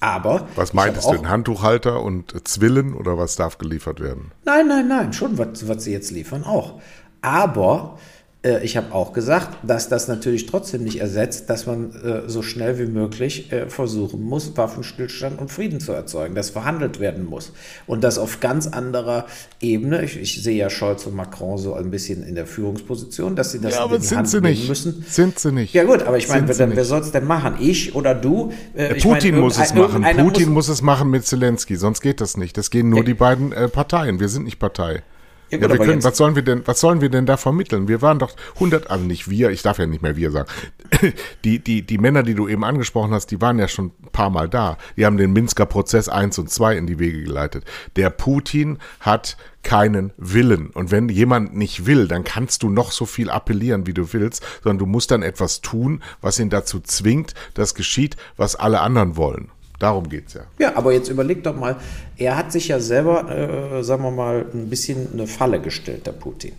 Aber. 0.00 0.48
Was 0.56 0.72
meintest 0.72 1.06
du, 1.06 1.18
ein 1.18 1.28
Handtuchhalter 1.28 2.02
und 2.02 2.48
Zwillen 2.48 2.94
oder 2.94 3.18
was 3.18 3.36
darf 3.36 3.58
geliefert 3.58 4.00
werden? 4.00 4.32
Nein, 4.44 4.66
nein, 4.66 4.88
nein, 4.88 5.12
schon, 5.12 5.36
was, 5.36 5.68
was 5.68 5.84
sie 5.84 5.92
jetzt 5.92 6.10
liefern, 6.10 6.44
auch. 6.44 6.80
Aber 7.20 7.98
äh, 8.42 8.64
ich 8.64 8.76
habe 8.76 8.94
auch 8.94 9.12
gesagt, 9.12 9.58
dass 9.62 9.88
das 9.88 10.08
natürlich 10.08 10.46
trotzdem 10.46 10.84
nicht 10.84 11.00
ersetzt, 11.00 11.50
dass 11.50 11.66
man 11.66 11.92
äh, 12.02 12.28
so 12.28 12.42
schnell 12.42 12.78
wie 12.78 12.86
möglich 12.86 13.52
äh, 13.52 13.68
versuchen 13.68 14.22
muss, 14.22 14.56
Waffenstillstand 14.56 15.38
und 15.38 15.50
Frieden 15.50 15.80
zu 15.80 15.92
erzeugen, 15.92 16.34
dass 16.34 16.50
verhandelt 16.50 17.00
werden 17.00 17.24
muss. 17.26 17.52
Und 17.86 18.02
das 18.02 18.18
auf 18.18 18.40
ganz 18.40 18.66
anderer 18.66 19.26
Ebene. 19.60 20.02
Ich, 20.04 20.18
ich 20.18 20.42
sehe 20.42 20.56
ja 20.56 20.70
Scholz 20.70 21.06
und 21.06 21.14
Macron 21.14 21.58
so 21.58 21.74
ein 21.74 21.90
bisschen 21.90 22.22
in 22.22 22.34
der 22.34 22.46
Führungsposition, 22.46 23.36
dass 23.36 23.52
sie 23.52 23.60
das 23.60 23.74
ja, 23.74 23.82
aber 23.82 23.96
in 23.96 24.00
die 24.00 24.06
sind 24.06 24.18
Hand 24.18 24.28
sie 24.28 24.40
nicht. 24.40 24.68
müssen. 24.68 25.04
Sind 25.06 25.38
sie 25.38 25.52
nicht. 25.52 25.74
Ja 25.74 25.84
gut, 25.84 26.02
aber 26.02 26.16
ich 26.16 26.28
meine, 26.28 26.48
wer, 26.48 26.76
wer 26.76 26.84
soll 26.84 27.00
es 27.00 27.12
denn 27.12 27.26
machen? 27.26 27.56
Ich 27.60 27.94
oder 27.94 28.14
du? 28.14 28.52
Äh, 28.74 28.94
Putin 28.94 29.34
mein, 29.34 29.40
muss 29.42 29.58
es 29.58 29.74
machen. 29.74 30.02
Putin 30.02 30.48
muss, 30.48 30.66
muss, 30.66 30.68
es 30.68 30.82
machen 30.82 31.10
mit 31.10 31.26
Zelensky, 31.26 31.76
sonst 31.76 32.00
geht 32.00 32.20
das 32.20 32.36
nicht. 32.36 32.56
Das 32.56 32.70
gehen 32.70 32.88
nur 32.88 33.04
die 33.04 33.14
beiden 33.14 33.52
äh, 33.52 33.68
Parteien. 33.68 34.18
Wir 34.18 34.28
sind 34.28 34.44
nicht 34.44 34.58
Partei. 34.58 35.02
Ja, 35.50 35.58
gut, 35.58 35.68
ja, 35.68 35.78
wir 35.78 35.84
können, 35.84 36.04
was 36.04 36.16
sollen 36.16 36.36
wir 36.36 36.42
denn, 36.42 36.62
was 36.66 36.80
sollen 36.80 37.00
wir 37.00 37.08
denn 37.08 37.26
da 37.26 37.36
vermitteln? 37.36 37.88
Wir 37.88 38.02
waren 38.02 38.18
doch 38.18 38.34
100, 38.54 38.90
also 38.90 39.04
nicht 39.04 39.28
wir, 39.28 39.50
ich 39.50 39.62
darf 39.62 39.78
ja 39.78 39.86
nicht 39.86 40.02
mehr 40.02 40.16
wir 40.16 40.30
sagen. 40.30 40.48
Die, 41.44 41.58
die, 41.60 41.82
die 41.82 41.98
Männer, 41.98 42.22
die 42.22 42.34
du 42.34 42.48
eben 42.48 42.64
angesprochen 42.64 43.12
hast, 43.12 43.30
die 43.30 43.40
waren 43.40 43.58
ja 43.58 43.68
schon 43.68 43.92
ein 44.02 44.10
paar 44.12 44.28
Mal 44.28 44.48
da. 44.48 44.76
Die 44.96 45.06
haben 45.06 45.16
den 45.16 45.32
Minsker 45.32 45.64
Prozess 45.64 46.08
1 46.08 46.38
und 46.38 46.50
2 46.50 46.76
in 46.76 46.86
die 46.86 46.98
Wege 46.98 47.22
geleitet. 47.22 47.64
Der 47.96 48.10
Putin 48.10 48.78
hat 48.98 49.36
keinen 49.62 50.12
Willen. 50.16 50.70
Und 50.70 50.90
wenn 50.90 51.08
jemand 51.08 51.56
nicht 51.56 51.86
will, 51.86 52.08
dann 52.08 52.24
kannst 52.24 52.62
du 52.62 52.70
noch 52.70 52.92
so 52.92 53.06
viel 53.06 53.30
appellieren, 53.30 53.86
wie 53.86 53.94
du 53.94 54.12
willst, 54.12 54.44
sondern 54.62 54.78
du 54.78 54.86
musst 54.86 55.10
dann 55.10 55.22
etwas 55.22 55.60
tun, 55.60 56.02
was 56.20 56.38
ihn 56.38 56.50
dazu 56.50 56.80
zwingt, 56.80 57.34
dass 57.54 57.74
geschieht, 57.74 58.16
was 58.36 58.56
alle 58.56 58.80
anderen 58.80 59.16
wollen. 59.16 59.50
Darum 59.80 60.08
geht 60.08 60.28
es 60.28 60.34
ja. 60.34 60.42
Ja, 60.58 60.76
aber 60.76 60.92
jetzt 60.92 61.08
überleg 61.08 61.42
doch 61.42 61.56
mal, 61.56 61.76
er 62.18 62.36
hat 62.36 62.52
sich 62.52 62.68
ja 62.68 62.78
selber, 62.78 63.28
äh, 63.30 63.82
sagen 63.82 64.04
wir 64.04 64.10
mal, 64.10 64.44
ein 64.52 64.68
bisschen 64.68 65.08
eine 65.12 65.26
Falle 65.26 65.58
gestellt, 65.60 66.06
der 66.06 66.12
Putin. 66.12 66.52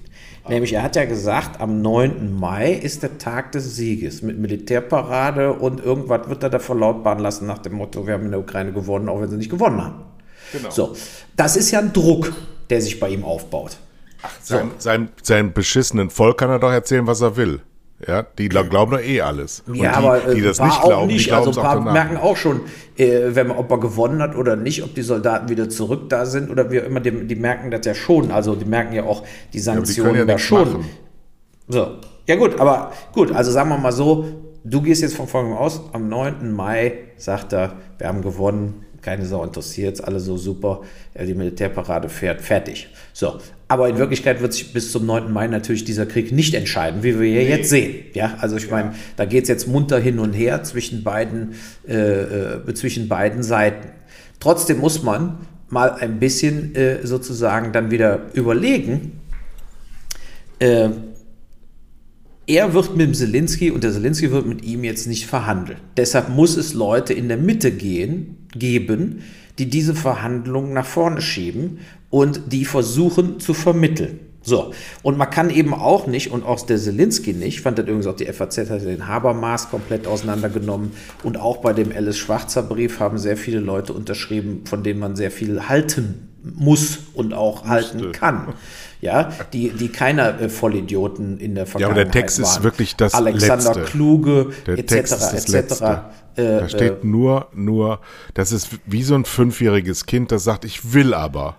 Nämlich, 0.49 0.73
er 0.73 0.81
hat 0.81 0.95
ja 0.95 1.05
gesagt, 1.05 1.61
am 1.61 1.83
9. 1.83 2.37
Mai 2.39 2.73
ist 2.73 3.03
der 3.03 3.19
Tag 3.19 3.51
des 3.51 3.75
Sieges 3.75 4.23
mit 4.23 4.39
Militärparade 4.39 5.53
und 5.53 5.79
irgendwas 5.85 6.27
wird 6.29 6.41
er 6.41 6.49
da 6.49 6.57
verlautbaren 6.57 7.19
lassen 7.19 7.45
nach 7.45 7.59
dem 7.59 7.73
Motto, 7.73 8.07
wir 8.07 8.15
haben 8.15 8.25
in 8.25 8.31
der 8.31 8.39
Ukraine 8.39 8.73
gewonnen, 8.73 9.07
auch 9.07 9.21
wenn 9.21 9.29
sie 9.29 9.37
nicht 9.37 9.51
gewonnen 9.51 9.83
haben. 9.83 10.03
Genau. 10.51 10.71
So, 10.71 10.95
das 11.35 11.55
ist 11.55 11.69
ja 11.69 11.77
ein 11.77 11.93
Druck, 11.93 12.33
der 12.71 12.81
sich 12.81 12.99
bei 12.99 13.09
ihm 13.09 13.23
aufbaut. 13.23 13.77
Ach, 14.23 14.31
sein, 14.41 14.71
so. 14.71 14.75
sein, 14.79 15.09
sein 15.21 15.53
beschissenen 15.53 16.09
Volk 16.09 16.39
kann 16.39 16.49
er 16.49 16.57
doch 16.57 16.71
erzählen, 16.71 17.05
was 17.05 17.21
er 17.21 17.35
will. 17.37 17.61
Ja, 18.07 18.23
die 18.23 18.49
glauben 18.49 18.91
doch 18.91 19.01
eh 19.01 19.21
alles. 19.21 19.63
Und 19.67 19.75
ja, 19.75 19.91
die, 19.91 19.97
aber 19.97 20.19
die 20.33 20.41
das 20.41 20.59
nicht 20.59 20.81
glauben, 20.81 21.07
nicht. 21.07 21.27
Die 21.27 21.31
also 21.31 21.51
ein 21.51 21.55
paar 21.55 21.79
merken 21.79 22.17
auch 22.17 22.35
schon, 22.35 22.61
äh, 22.97 23.29
wenn 23.29 23.47
man, 23.47 23.57
ob 23.57 23.69
er 23.69 23.79
gewonnen 23.79 24.21
hat 24.21 24.35
oder 24.35 24.55
nicht, 24.55 24.83
ob 24.83 24.95
die 24.95 25.01
Soldaten 25.01 25.49
wieder 25.49 25.69
zurück 25.69 26.09
da 26.09 26.25
sind 26.25 26.49
oder 26.49 26.71
wie 26.71 26.81
auch 26.81 26.85
immer, 26.85 26.99
die, 26.99 27.27
die 27.27 27.35
merken 27.35 27.69
das 27.69 27.85
ja 27.85 27.93
schon. 27.93 28.31
Also 28.31 28.55
die 28.55 28.65
merken 28.65 28.93
ja 28.93 29.03
auch 29.03 29.23
die 29.53 29.59
Sanktionen 29.59 30.15
ja, 30.15 30.23
die 30.23 30.29
ja 30.29 30.35
da 30.35 30.39
schon. 30.39 30.71
Machen. 30.71 30.85
So, 31.67 31.87
ja 32.27 32.35
gut, 32.35 32.59
aber 32.59 32.91
gut, 33.13 33.31
also 33.31 33.51
sagen 33.51 33.69
wir 33.69 33.77
mal 33.77 33.91
so, 33.91 34.25
du 34.63 34.81
gehst 34.81 35.01
jetzt 35.01 35.15
von 35.15 35.27
folgendem 35.27 35.57
aus, 35.57 35.81
am 35.93 36.09
9. 36.09 36.51
Mai 36.51 36.93
sagt 37.17 37.53
er, 37.53 37.73
wir 37.97 38.07
haben 38.07 38.21
gewonnen, 38.21 38.85
keine 39.01 39.25
Sau 39.25 39.43
interessiert, 39.43 40.03
alle 40.03 40.19
so 40.19 40.37
super, 40.37 40.81
die 41.19 41.33
Militärparade 41.33 42.09
fährt, 42.09 42.41
fertig. 42.41 42.89
So, 43.13 43.39
aber 43.67 43.89
in 43.89 43.97
Wirklichkeit 43.97 44.41
wird 44.41 44.53
sich 44.53 44.73
bis 44.73 44.91
zum 44.91 45.05
9. 45.05 45.31
Mai 45.31 45.47
natürlich 45.47 45.85
dieser 45.85 46.05
Krieg 46.05 46.31
nicht 46.31 46.53
entscheiden, 46.53 47.03
wie 47.03 47.19
wir 47.19 47.29
nee. 47.29 47.47
jetzt 47.49 47.69
sehen. 47.69 48.05
Ja, 48.13 48.37
also 48.39 48.57
ich 48.57 48.69
meine, 48.69 48.93
da 49.15 49.25
geht 49.25 49.43
es 49.43 49.49
jetzt 49.49 49.67
munter 49.67 49.99
hin 49.99 50.19
und 50.19 50.33
her 50.33 50.63
zwischen 50.63 51.03
beiden, 51.03 51.53
äh, 51.87 51.93
äh, 51.93 52.73
zwischen 52.73 53.07
beiden 53.07 53.43
Seiten. 53.43 53.89
Trotzdem 54.39 54.79
muss 54.79 55.03
man 55.03 55.37
mal 55.69 55.93
ein 55.93 56.19
bisschen 56.19 56.75
äh, 56.75 57.05
sozusagen 57.05 57.71
dann 57.71 57.91
wieder 57.91 58.27
überlegen, 58.33 59.19
äh, 60.59 60.89
er 62.47 62.73
wird 62.73 62.97
mit 62.97 63.07
dem 63.07 63.13
Zelensky 63.13 63.71
und 63.71 63.83
der 63.83 63.91
Zelensky 63.91 64.31
wird 64.31 64.45
mit 64.45 64.63
ihm 64.65 64.83
jetzt 64.83 65.07
nicht 65.07 65.25
verhandeln. 65.25 65.79
Deshalb 65.95 66.29
muss 66.29 66.57
es 66.57 66.73
Leute 66.73 67.13
in 67.13 67.29
der 67.29 67.37
Mitte 67.37 67.71
gehen, 67.71 68.40
geben, 68.53 69.23
die 69.57 69.69
diese 69.69 69.95
Verhandlungen 69.95 70.73
nach 70.73 70.85
vorne 70.85 71.21
schieben 71.21 71.79
und 72.09 72.41
die 72.51 72.65
versuchen 72.65 73.39
zu 73.39 73.53
vermitteln. 73.53 74.19
So, 74.43 74.73
und 75.03 75.19
man 75.19 75.29
kann 75.29 75.51
eben 75.51 75.73
auch 75.75 76.07
nicht, 76.07 76.31
und 76.31 76.43
auch 76.43 76.65
der 76.65 76.77
Zelensky 76.77 77.33
nicht, 77.33 77.61
fand 77.61 77.77
das 77.77 77.85
übrigens 77.85 78.07
auch 78.07 78.15
die 78.15 78.25
FAZ, 78.25 78.71
hat 78.71 78.81
den 78.81 79.07
Habermas 79.07 79.69
komplett 79.69 80.07
auseinandergenommen 80.07 80.93
und 81.21 81.37
auch 81.37 81.57
bei 81.57 81.73
dem 81.73 81.91
Alice 81.91 82.17
Schwarzer 82.17 82.63
Brief 82.63 82.99
haben 82.99 83.19
sehr 83.19 83.37
viele 83.37 83.59
Leute 83.59 83.93
unterschrieben, 83.93 84.63
von 84.65 84.81
denen 84.81 84.99
man 84.99 85.15
sehr 85.15 85.29
viel 85.29 85.69
halten 85.69 86.30
muss 86.43 86.99
und 87.13 87.33
auch 87.33 87.65
halten 87.65 88.11
kann. 88.11 88.53
Ja, 88.99 89.31
die, 89.51 89.69
die 89.69 89.89
keiner 89.89 90.39
äh, 90.39 90.49
Vollidioten 90.49 91.39
in 91.39 91.55
der 91.55 91.65
Vergangenheit 91.65 91.97
Ja, 91.97 92.03
aber 92.03 92.11
der 92.11 92.21
Text 92.21 92.41
waren. 92.41 92.49
ist 92.49 92.63
wirklich 92.63 92.95
das 92.95 93.15
Alexander 93.15 93.73
Letzte. 93.73 93.83
Kluge, 93.83 94.51
der 94.67 94.77
etc., 94.77 94.87
Text 94.87 95.13
ist 95.13 95.21
das 95.21 95.33
etc. 95.33 95.53
Letzte. 95.53 95.85
Äh, 96.35 96.43
da 96.43 96.69
steht 96.69 97.03
äh, 97.03 97.07
nur, 97.07 97.47
nur, 97.53 97.99
das 98.35 98.51
ist 98.51 98.69
wie 98.85 99.03
so 99.03 99.15
ein 99.15 99.25
fünfjähriges 99.25 100.05
Kind, 100.05 100.31
das 100.31 100.43
sagt, 100.43 100.65
ich 100.65 100.93
will 100.93 101.13
aber. 101.13 101.57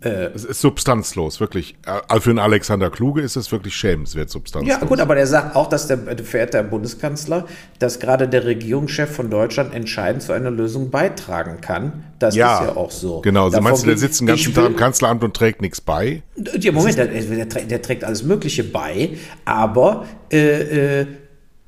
Es 0.00 0.44
ist 0.44 0.60
substanzlos, 0.60 1.40
wirklich. 1.40 1.76
Äh, 1.86 2.20
für 2.20 2.30
einen 2.30 2.38
Alexander 2.38 2.90
Kluge 2.90 3.22
ist 3.22 3.36
es 3.36 3.50
wirklich 3.50 3.74
schämenswert 3.74 4.28
substanzlos. 4.30 4.78
Ja, 4.80 4.84
gut, 4.84 5.00
aber 5.00 5.14
der 5.14 5.26
sagt 5.26 5.56
auch, 5.56 5.68
dass 5.68 5.86
der 5.86 5.98
verehrte 6.22 6.58
Herr 6.58 6.64
Bundeskanzler, 6.64 7.46
dass 7.78 7.98
gerade 7.98 8.28
der 8.28 8.44
Regierungschef 8.44 9.10
von 9.10 9.30
Deutschland 9.30 9.74
entscheidend 9.74 10.22
zu 10.22 10.32
einer 10.32 10.50
Lösung 10.50 10.90
beitragen 10.90 11.60
kann. 11.60 12.04
Das 12.18 12.34
Ja, 12.34 12.58
ist 12.58 12.66
ja 12.68 12.76
auch 12.76 12.90
so. 12.90 13.20
Genau, 13.22 13.48
Sie 13.48 13.52
Davon 13.52 13.64
meinst 13.64 13.82
du, 13.84 13.86
der 13.88 13.96
sitzt 13.96 14.20
den 14.20 14.26
ganzen 14.26 14.54
Tag 14.54 14.66
im 14.66 14.76
Kanzleramt 14.76 15.24
und 15.24 15.34
trägt 15.34 15.62
nichts 15.62 15.80
bei? 15.80 16.22
Ja, 16.60 16.72
Moment, 16.72 16.98
der, 16.98 17.06
der, 17.06 17.46
der 17.46 17.82
trägt 17.82 18.04
alles 18.04 18.22
Mögliche 18.22 18.64
bei, 18.64 19.16
aber 19.44 20.06
äh, 20.30 21.00
äh, 21.00 21.06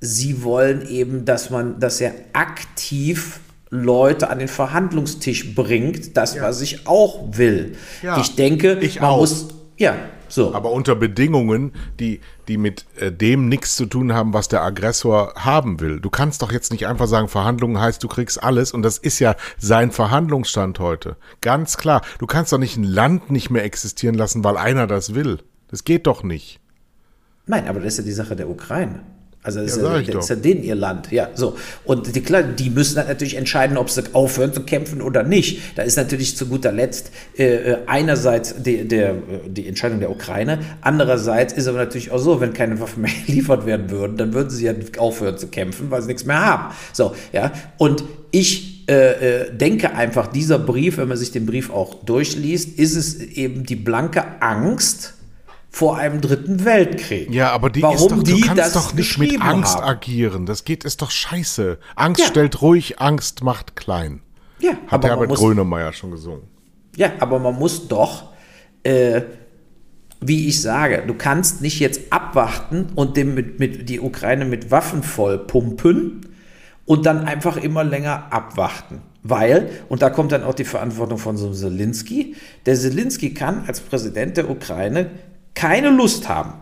sie 0.00 0.42
wollen 0.42 0.86
eben, 0.86 1.24
dass 1.24 1.50
man, 1.50 1.80
dass 1.80 2.00
er 2.00 2.14
aktiv 2.32 3.40
Leute 3.70 4.30
an 4.30 4.38
den 4.38 4.48
Verhandlungstisch 4.48 5.54
bringt, 5.54 6.16
das, 6.16 6.40
was 6.40 6.60
ich 6.60 6.86
auch 6.86 7.36
will. 7.36 7.76
Ja, 8.02 8.18
ich 8.20 8.34
denke, 8.34 8.78
ich 8.80 9.00
man 9.00 9.10
auch. 9.10 9.18
muss, 9.18 9.48
ja, 9.76 9.94
so. 10.28 10.54
Aber 10.54 10.70
unter 10.72 10.94
Bedingungen, 10.94 11.72
die, 11.98 12.20
die 12.48 12.58
mit 12.58 12.86
äh, 12.96 13.10
dem 13.10 13.48
nichts 13.48 13.76
zu 13.76 13.86
tun 13.86 14.12
haben, 14.12 14.32
was 14.32 14.48
der 14.48 14.62
Aggressor 14.62 15.34
haben 15.36 15.80
will. 15.80 16.00
Du 16.00 16.10
kannst 16.10 16.42
doch 16.42 16.52
jetzt 16.52 16.70
nicht 16.70 16.86
einfach 16.86 17.06
sagen, 17.06 17.28
Verhandlungen 17.28 17.80
heißt, 17.80 18.02
du 18.02 18.08
kriegst 18.08 18.42
alles. 18.42 18.72
Und 18.72 18.82
das 18.82 18.98
ist 18.98 19.18
ja 19.18 19.36
sein 19.58 19.90
Verhandlungsstand 19.90 20.78
heute. 20.78 21.16
Ganz 21.40 21.76
klar. 21.76 22.02
Du 22.18 22.26
kannst 22.26 22.52
doch 22.52 22.58
nicht 22.58 22.76
ein 22.76 22.84
Land 22.84 23.30
nicht 23.30 23.50
mehr 23.50 23.64
existieren 23.64 24.14
lassen, 24.14 24.44
weil 24.44 24.56
einer 24.56 24.86
das 24.86 25.14
will. 25.14 25.38
Das 25.68 25.84
geht 25.84 26.06
doch 26.06 26.22
nicht. 26.22 26.60
Nein, 27.46 27.66
aber 27.66 27.80
das 27.80 27.94
ist 27.94 27.98
ja 27.98 28.04
die 28.04 28.12
Sache 28.12 28.36
der 28.36 28.48
Ukraine. 28.50 29.00
Also 29.48 29.62
das, 29.62 29.76
Ja, 29.78 29.96
ist, 29.96 30.08
ja, 30.08 30.14
das 30.14 30.24
ist 30.24 30.28
ja 30.28 30.36
denen 30.36 30.62
ihr 30.62 30.74
Land. 30.74 31.10
Ja, 31.10 31.30
so. 31.34 31.56
Und 31.84 32.14
die, 32.14 32.20
klar, 32.20 32.42
die 32.42 32.68
müssen 32.68 32.96
dann 32.96 33.06
natürlich 33.06 33.34
entscheiden, 33.34 33.78
ob 33.78 33.88
sie 33.88 34.02
aufhören 34.12 34.52
zu 34.52 34.62
kämpfen 34.64 35.00
oder 35.00 35.22
nicht. 35.22 35.62
Da 35.74 35.84
ist 35.84 35.96
natürlich 35.96 36.36
zu 36.36 36.46
guter 36.46 36.70
Letzt 36.70 37.10
äh, 37.38 37.44
äh, 37.44 37.78
einerseits 37.86 38.62
die, 38.62 38.86
der, 38.86 39.12
äh, 39.12 39.14
die 39.46 39.66
Entscheidung 39.66 40.00
der 40.00 40.10
Ukraine, 40.10 40.58
andererseits 40.82 41.54
ist 41.54 41.66
aber 41.66 41.78
natürlich 41.78 42.10
auch 42.10 42.18
so, 42.18 42.42
wenn 42.42 42.52
keine 42.52 42.78
Waffen 42.78 43.00
mehr 43.00 43.12
geliefert 43.26 43.64
werden 43.64 43.88
würden, 43.88 44.18
dann 44.18 44.34
würden 44.34 44.50
sie 44.50 44.66
ja 44.66 44.74
aufhören 44.98 45.38
zu 45.38 45.46
kämpfen, 45.46 45.90
weil 45.90 46.02
sie 46.02 46.08
nichts 46.08 46.26
mehr 46.26 46.44
haben. 46.44 46.74
So, 46.92 47.14
ja. 47.32 47.50
Und 47.78 48.04
ich 48.30 48.86
äh, 48.86 49.44
äh, 49.44 49.56
denke 49.56 49.94
einfach, 49.94 50.26
dieser 50.26 50.58
Brief, 50.58 50.98
wenn 50.98 51.08
man 51.08 51.16
sich 51.16 51.32
den 51.32 51.46
Brief 51.46 51.70
auch 51.70 52.04
durchliest, 52.04 52.78
ist 52.78 52.96
es 52.96 53.18
eben 53.18 53.64
die 53.64 53.76
blanke 53.76 54.42
Angst 54.42 55.14
vor 55.78 55.96
einem 55.96 56.20
dritten 56.20 56.64
Weltkrieg. 56.64 57.30
Ja, 57.32 57.52
aber 57.52 57.70
die 57.70 57.82
Warum 57.82 57.94
ist 57.96 58.10
doch, 58.10 58.16
du 58.16 58.22
die 58.24 58.40
kannst 58.40 58.58
das 58.58 58.72
doch 58.72 58.94
nicht 58.94 59.16
mit 59.16 59.40
Angst 59.40 59.76
haben. 59.76 59.84
agieren. 59.84 60.44
Das 60.44 60.64
geht, 60.64 60.82
ist 60.82 61.00
doch 61.02 61.12
scheiße. 61.12 61.78
Angst 61.94 62.20
Ja. 62.20 62.26
stellt 62.26 62.60
ruhig, 62.62 62.98
Angst 63.00 63.44
macht 63.44 63.76
klein. 63.76 64.20
Ja, 64.58 64.72
Hat 64.88 64.94
aber 65.04 65.08
Herbert 65.10 65.28
muss- 65.28 65.38
Grönemeyer 65.38 65.92
schon 65.92 66.10
gesungen. 66.10 66.42
Ja, 66.96 67.12
aber 67.20 67.38
man 67.38 67.54
muss 67.54 67.86
doch, 67.86 68.30
äh, 68.82 69.20
wie 70.20 70.48
ich 70.48 70.60
sage, 70.60 71.04
du 71.06 71.14
kannst 71.14 71.62
nicht 71.62 71.78
jetzt 71.78 72.12
abwarten 72.12 72.86
und 72.96 73.16
dem 73.16 73.34
mit, 73.36 73.60
mit 73.60 73.88
die 73.88 74.00
Ukraine 74.00 74.46
mit 74.46 74.72
Waffen 74.72 75.04
voll 75.04 75.38
pumpen 75.38 76.26
und 76.86 77.06
dann 77.06 77.24
einfach 77.24 77.56
immer 77.56 77.84
länger 77.84 78.32
abwarten. 78.32 79.00
Weil, 79.22 79.70
und 79.88 80.02
da 80.02 80.10
kommt 80.10 80.32
dann 80.32 80.42
auch 80.42 80.54
die 80.54 80.64
Verantwortung 80.64 81.18
von 81.18 81.36
so 81.36 81.46
einem 81.46 81.54
Zelensky, 81.54 82.34
der 82.66 82.74
Zelensky 82.74 83.32
kann 83.32 83.62
als 83.68 83.78
Präsident 83.78 84.36
der 84.36 84.50
Ukraine 84.50 85.10
keine 85.54 85.90
Lust 85.90 86.28
haben, 86.28 86.54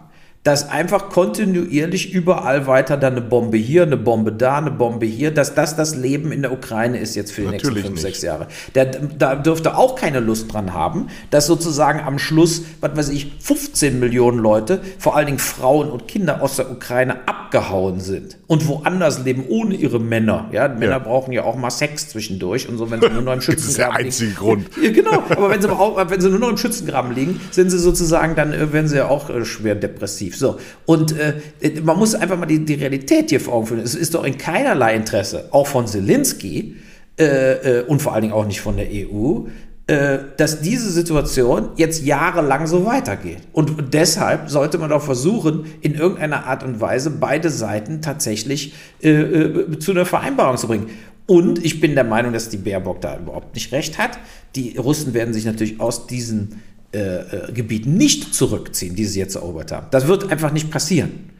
dass 0.46 0.70
einfach 0.70 1.08
kontinuierlich 1.08 2.12
überall 2.12 2.68
weiter 2.68 2.96
dann 2.96 3.14
eine 3.14 3.20
Bombe 3.20 3.56
hier, 3.56 3.82
eine 3.82 3.96
Bombe 3.96 4.30
da, 4.30 4.58
eine 4.58 4.70
Bombe 4.70 5.04
hier, 5.04 5.32
dass 5.32 5.54
das 5.56 5.74
das 5.74 5.96
Leben 5.96 6.30
in 6.30 6.42
der 6.42 6.52
Ukraine 6.52 6.98
ist 7.00 7.16
jetzt 7.16 7.32
für 7.32 7.40
die 7.40 7.48
Natürlich 7.48 7.62
nächsten 7.78 7.82
fünf, 7.88 7.94
nicht. 7.94 8.02
sechs 8.02 8.22
Jahre. 8.22 8.46
Der, 8.76 8.84
da 8.86 9.34
dürfte 9.34 9.76
auch 9.76 9.96
keine 9.96 10.20
Lust 10.20 10.52
dran 10.52 10.72
haben, 10.72 11.08
dass 11.30 11.46
sozusagen 11.48 11.98
am 11.98 12.20
Schluss, 12.20 12.62
was 12.80 12.96
weiß 12.96 13.08
ich, 13.08 13.32
15 13.40 13.98
Millionen 13.98 14.38
Leute, 14.38 14.80
vor 15.00 15.16
allen 15.16 15.26
Dingen 15.26 15.40
Frauen 15.40 15.90
und 15.90 16.06
Kinder 16.06 16.40
aus 16.40 16.54
der 16.54 16.70
Ukraine 16.70 17.26
abgehauen 17.26 17.98
sind 17.98 18.38
und 18.46 18.68
woanders 18.68 19.24
leben 19.24 19.46
ohne 19.48 19.74
ihre 19.74 19.98
Männer. 19.98 20.48
Ja, 20.52 20.68
Männer 20.68 20.86
Ja. 20.92 20.98
brauchen 21.00 21.32
ja 21.32 21.42
auch 21.42 21.56
mal 21.56 21.70
Sex 21.70 22.08
zwischendurch 22.10 22.68
und 22.68 22.78
so, 22.78 22.88
wenn 22.92 23.00
sie 23.00 23.08
nur 23.10 23.22
noch 23.22 23.32
im 23.32 23.40
Das 23.40 23.48
ist 23.48 23.56
der 23.78 23.86
Schützengraben 23.86 24.06
einzige 24.06 24.26
liegen. 24.30 24.36
Grund. 24.38 24.66
Ja, 24.80 24.90
genau, 24.92 25.22
aber 25.28 25.50
wenn 25.50 25.60
sie, 25.60 25.68
wenn 25.68 26.20
sie 26.20 26.30
nur 26.30 26.38
noch 26.38 26.50
im 26.50 26.56
Schützengraben 26.56 27.12
liegen, 27.14 27.40
sind 27.50 27.70
sie 27.70 27.78
sozusagen, 27.80 28.36
dann 28.36 28.52
äh, 28.52 28.72
werden 28.72 28.86
sie 28.86 28.96
ja 28.98 29.08
auch 29.08 29.28
äh, 29.28 29.44
schwer 29.44 29.74
depressiv. 29.74 30.35
So, 30.38 30.58
und 30.84 31.14
äh, 31.18 31.34
man 31.82 31.98
muss 31.98 32.14
einfach 32.14 32.38
mal 32.38 32.46
die, 32.46 32.64
die 32.64 32.74
Realität 32.74 33.30
hier 33.30 33.40
vor 33.40 33.54
Augen 33.54 33.66
führen. 33.66 33.80
Es 33.80 33.94
ist 33.94 34.14
doch 34.14 34.24
in 34.24 34.38
keinerlei 34.38 34.94
Interesse, 34.94 35.48
auch 35.50 35.66
von 35.66 35.86
Zelensky 35.86 36.76
äh, 37.18 37.24
äh, 37.24 37.82
und 37.84 38.02
vor 38.02 38.12
allen 38.12 38.22
Dingen 38.22 38.34
auch 38.34 38.46
nicht 38.46 38.60
von 38.60 38.76
der 38.76 38.86
EU, 38.90 39.46
äh, 39.88 40.18
dass 40.36 40.62
diese 40.62 40.90
Situation 40.90 41.68
jetzt 41.76 42.04
jahrelang 42.04 42.66
so 42.66 42.84
weitergeht. 42.84 43.38
Und 43.52 43.94
deshalb 43.94 44.50
sollte 44.50 44.78
man 44.78 44.90
doch 44.90 45.02
versuchen, 45.02 45.66
in 45.80 45.94
irgendeiner 45.94 46.46
Art 46.46 46.64
und 46.64 46.80
Weise 46.80 47.10
beide 47.10 47.50
Seiten 47.50 48.02
tatsächlich 48.02 48.74
äh, 49.00 49.10
äh, 49.10 49.78
zu 49.78 49.92
einer 49.92 50.04
Vereinbarung 50.04 50.56
zu 50.56 50.66
bringen. 50.66 50.90
Und 51.26 51.64
ich 51.64 51.80
bin 51.80 51.94
der 51.94 52.02
Meinung, 52.02 52.32
dass 52.32 52.48
die 52.48 52.56
Baerbock 52.56 53.00
da 53.00 53.16
überhaupt 53.16 53.54
nicht 53.54 53.72
recht 53.72 53.96
hat. 53.96 54.18
Die 54.56 54.76
Russen 54.76 55.14
werden 55.14 55.32
sich 55.32 55.44
natürlich 55.44 55.80
aus 55.80 56.08
diesen 56.08 56.60
äh, 56.96 57.48
äh, 57.48 57.52
Gebieten 57.52 57.94
nicht 57.94 58.34
zurückziehen, 58.34 58.96
die 58.96 59.04
sie 59.04 59.18
jetzt 59.18 59.34
erobert 59.36 59.70
haben. 59.72 59.86
Das 59.90 60.06
wird 60.06 60.30
einfach 60.32 60.52
nicht 60.52 60.70
passieren. 60.70 61.30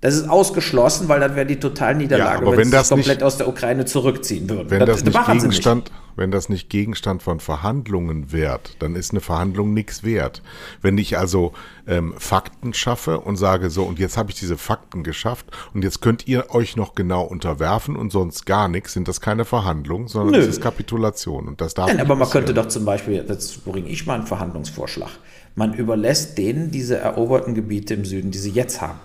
Das 0.00 0.14
ist 0.14 0.28
ausgeschlossen, 0.28 1.08
weil 1.08 1.20
dann 1.20 1.36
wäre 1.36 1.46
die 1.46 1.60
Totalniederlage, 1.60 2.44
Ja, 2.44 2.50
wenn, 2.50 2.58
wenn 2.58 2.64
sie 2.64 2.70
das 2.72 2.88
komplett 2.88 3.18
nicht- 3.18 3.22
aus 3.22 3.36
der 3.36 3.46
Ukraine 3.48 3.84
zurückziehen 3.84 4.48
würden. 4.48 4.70
Wenn 4.70 4.84
das, 4.86 5.04
nicht 5.04 5.14
machen 5.14 5.38
sie 5.38 5.46
Gegenstand, 5.48 5.92
wenn 6.16 6.30
das 6.30 6.48
nicht 6.48 6.70
Gegenstand 6.70 7.22
von 7.22 7.40
Verhandlungen 7.40 8.32
wärt, 8.32 8.76
dann 8.80 8.94
ist 8.96 9.12
eine 9.12 9.20
Verhandlung 9.20 9.74
nichts 9.74 10.04
wert. 10.04 10.42
Wenn 10.80 10.98
ich 10.98 11.18
also 11.18 11.52
ähm, 11.86 12.14
Fakten 12.18 12.74
schaffe 12.74 13.20
und 13.20 13.36
sage 13.36 13.70
so, 13.70 13.84
und 13.84 13.98
jetzt 13.98 14.16
habe 14.16 14.30
ich 14.30 14.38
diese 14.38 14.56
Fakten 14.56 15.02
geschafft 15.02 15.46
und 15.74 15.84
jetzt 15.84 16.00
könnt 16.00 16.28
ihr 16.28 16.54
euch 16.54 16.76
noch 16.76 16.94
genau 16.94 17.22
unterwerfen 17.22 17.96
und 17.96 18.12
sonst 18.12 18.46
gar 18.46 18.68
nichts, 18.68 18.92
sind 18.92 19.08
das 19.08 19.20
keine 19.20 19.44
Verhandlungen, 19.44 20.08
sondern 20.08 20.32
Nö. 20.32 20.38
das 20.38 20.48
ist 20.48 20.60
Kapitulation 20.60 21.48
und 21.48 21.60
das 21.60 21.74
darf 21.74 21.88
Nein, 21.88 22.00
aber 22.00 22.10
man 22.10 22.20
passieren. 22.20 22.46
könnte 22.46 22.60
doch 22.60 22.68
zum 22.68 22.84
Beispiel, 22.84 23.22
das 23.22 23.52
bringe 23.58 23.88
ich 23.88 24.06
mal 24.06 24.14
einen 24.14 24.26
Verhandlungsvorschlag. 24.26 25.10
Man 25.54 25.74
überlässt 25.74 26.38
denen 26.38 26.70
diese 26.70 26.96
eroberten 26.96 27.54
Gebiete 27.54 27.94
im 27.94 28.04
Süden, 28.04 28.30
die 28.30 28.38
sie 28.38 28.50
jetzt 28.50 28.80
haben. 28.80 28.98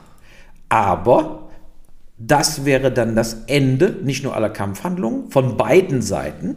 Aber 0.70 1.48
das 2.18 2.66
wäre 2.66 2.92
dann 2.92 3.16
das 3.16 3.44
Ende 3.48 3.96
nicht 4.04 4.24
nur 4.24 4.36
aller 4.36 4.50
Kampfhandlungen 4.50 5.30
von 5.30 5.58
beiden 5.58 6.02
Seiten. 6.02 6.56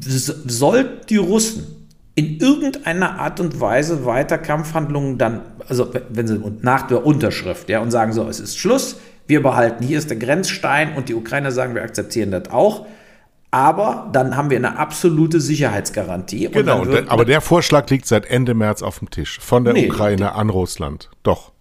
Sollten 0.00 1.06
die 1.06 1.16
Russen 1.16 1.86
in 2.14 2.38
irgendeiner 2.38 3.18
Art 3.18 3.40
und 3.40 3.60
Weise 3.60 4.06
weiter 4.06 4.38
Kampfhandlungen 4.38 5.18
dann, 5.18 5.42
also 5.68 5.92
wenn 6.08 6.26
sie 6.26 6.40
nach 6.62 6.86
der 6.86 7.04
Unterschrift, 7.04 7.68
ja, 7.68 7.80
und 7.80 7.90
sagen 7.90 8.12
so, 8.12 8.26
es 8.26 8.40
ist 8.40 8.58
Schluss, 8.58 8.96
wir 9.26 9.42
behalten, 9.42 9.84
hier 9.84 9.98
ist 9.98 10.08
der 10.08 10.16
Grenzstein 10.16 10.94
und 10.96 11.08
die 11.08 11.14
Ukrainer 11.14 11.52
sagen, 11.52 11.74
wir 11.74 11.82
akzeptieren 11.82 12.30
das 12.30 12.50
auch. 12.50 12.86
Aber 13.50 14.08
dann 14.12 14.36
haben 14.36 14.50
wir 14.50 14.56
eine 14.56 14.78
absolute 14.78 15.40
Sicherheitsgarantie. 15.40 16.48
Genau, 16.50 16.84
aber 17.08 17.24
der 17.24 17.40
Vorschlag 17.40 17.88
liegt 17.90 18.06
seit 18.06 18.26
Ende 18.26 18.54
März 18.54 18.82
auf 18.82 18.98
dem 18.98 19.10
Tisch. 19.10 19.38
Von 19.40 19.64
der 19.64 19.72
Nee, 19.72 19.88
Ukraine 19.88 20.32
an 20.32 20.50
Russland. 20.50 21.10
Doch. 21.22 21.52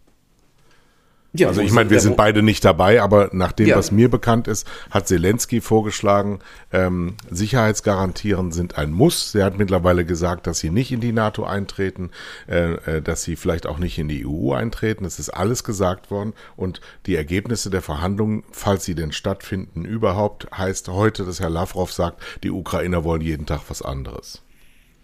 Ja, 1.39 1.47
Also 1.49 1.61
ich 1.61 1.71
meine, 1.71 1.89
wir 1.89 1.99
sind 1.99 2.17
beide 2.17 2.41
nicht 2.41 2.63
dabei, 2.65 3.01
aber 3.01 3.29
nach 3.33 3.51
dem, 3.51 3.67
Ja. 3.67 3.77
was 3.77 3.91
mir 3.91 4.09
bekannt 4.09 4.47
ist, 4.47 4.67
hat 4.89 5.07
Zelensky 5.07 5.61
vorgeschlagen, 5.61 6.39
ähm, 6.71 7.15
Sicherheitsgarantieren 7.29 8.51
sind 8.51 8.77
ein 8.77 8.91
Muss. 8.91 9.33
Er 9.35 9.45
hat 9.45 9.57
mittlerweile 9.57 10.05
gesagt, 10.05 10.47
dass 10.47 10.59
sie 10.59 10.69
nicht 10.69 10.91
in 10.91 11.01
die 11.01 11.11
NATO 11.11 11.43
eintreten, 11.43 12.11
äh, 12.47 12.73
äh, 12.97 13.01
dass 13.01 13.23
sie 13.23 13.35
vielleicht 13.35 13.65
auch 13.67 13.77
nicht 13.77 13.97
in 13.97 14.07
die 14.07 14.25
EU 14.25 14.53
eintreten. 14.53 15.05
Es 15.05 15.19
ist 15.19 15.29
alles 15.29 15.63
gesagt 15.63 16.11
worden 16.11 16.33
und 16.55 16.81
die 17.05 17.15
Ergebnisse 17.15 17.69
der 17.69 17.81
Verhandlungen, 17.81 18.43
falls 18.51 18.85
sie 18.85 18.95
denn 18.95 19.11
stattfinden 19.11 19.85
überhaupt, 19.85 20.47
heißt 20.55 20.89
heute, 20.89 21.25
dass 21.25 21.39
Herr 21.39 21.49
Lavrov 21.49 21.91
sagt, 21.91 22.21
die 22.43 22.51
Ukrainer 22.51 23.03
wollen 23.03 23.21
jeden 23.21 23.45
Tag 23.45 23.61
was 23.67 23.81
anderes. 23.81 24.41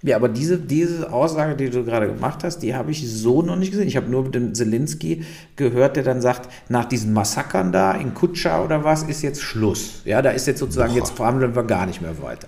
Ja, 0.04 0.16
aber 0.16 0.30
diese, 0.30 0.58
diese 0.58 1.14
Aussage, 1.14 1.56
die 1.56 1.70
du 1.70 1.84
gerade 1.84 2.08
gemacht 2.08 2.44
hast, 2.44 2.60
die 2.60 2.74
habe 2.74 2.90
ich 2.92 3.08
so 3.08 3.44
noch 3.44 3.56
nicht 3.56 3.72
gesehen. 3.72 3.88
Ich 3.88 3.98
habe 3.98 4.10
nur 4.10 4.24
mit 4.24 4.34
dem 4.36 4.56
Zelensky 4.56 5.24
gehört, 5.56 5.96
der 5.96 6.04
dann 6.04 6.22
sagt, 6.22 6.50
nach 6.70 6.86
diesen 6.86 7.14
Massakern 7.14 7.72
da 7.72 7.92
in 7.94 8.14
Kutscha 8.16 8.64
oder 8.64 8.84
was, 8.84 9.04
ist 9.04 9.22
jetzt 9.22 9.42
Schluss. 9.42 10.02
Ja, 10.06 10.22
da 10.24 10.32
ist 10.32 10.48
jetzt 10.48 10.60
sozusagen, 10.60 10.96
jetzt 10.96 11.12
verhandeln 11.12 11.56
wir 11.56 11.64
gar 11.64 11.86
nicht 11.86 12.02
mehr 12.02 12.20
weiter. 12.22 12.48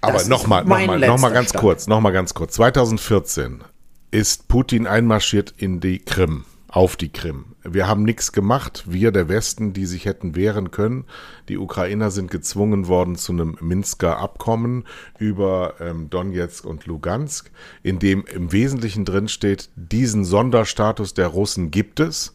Aber 0.00 0.14
Das 0.14 0.28
nochmal, 0.28 0.64
nochmal, 0.64 0.98
nochmal 0.98 1.32
ganz 1.32 1.50
Stand. 1.50 1.60
kurz, 1.62 1.86
nochmal 1.86 2.12
ganz 2.12 2.34
kurz. 2.34 2.54
2014 2.54 3.62
ist 4.10 4.48
Putin 4.48 4.86
einmarschiert 4.86 5.54
in 5.56 5.80
die 5.80 5.98
Krim, 5.98 6.44
auf 6.68 6.96
die 6.96 7.10
Krim. 7.10 7.56
Wir 7.64 7.88
haben 7.88 8.04
nichts 8.04 8.32
gemacht, 8.32 8.84
wir 8.86 9.10
der 9.10 9.28
Westen, 9.28 9.72
die 9.72 9.86
sich 9.86 10.04
hätten 10.04 10.36
wehren 10.36 10.70
können. 10.70 11.06
Die 11.48 11.58
Ukrainer 11.58 12.10
sind 12.10 12.30
gezwungen 12.30 12.86
worden 12.86 13.16
zu 13.16 13.32
einem 13.32 13.56
Minsker 13.60 14.18
Abkommen 14.18 14.84
über 15.18 15.74
ähm, 15.80 16.10
Donetsk 16.10 16.64
und 16.64 16.86
Lugansk, 16.86 17.50
in 17.82 17.98
dem 17.98 18.24
im 18.26 18.52
Wesentlichen 18.52 19.04
drin 19.04 19.28
steht, 19.28 19.70
diesen 19.76 20.24
Sonderstatus 20.24 21.14
der 21.14 21.28
Russen 21.28 21.70
gibt 21.70 22.00
es 22.00 22.34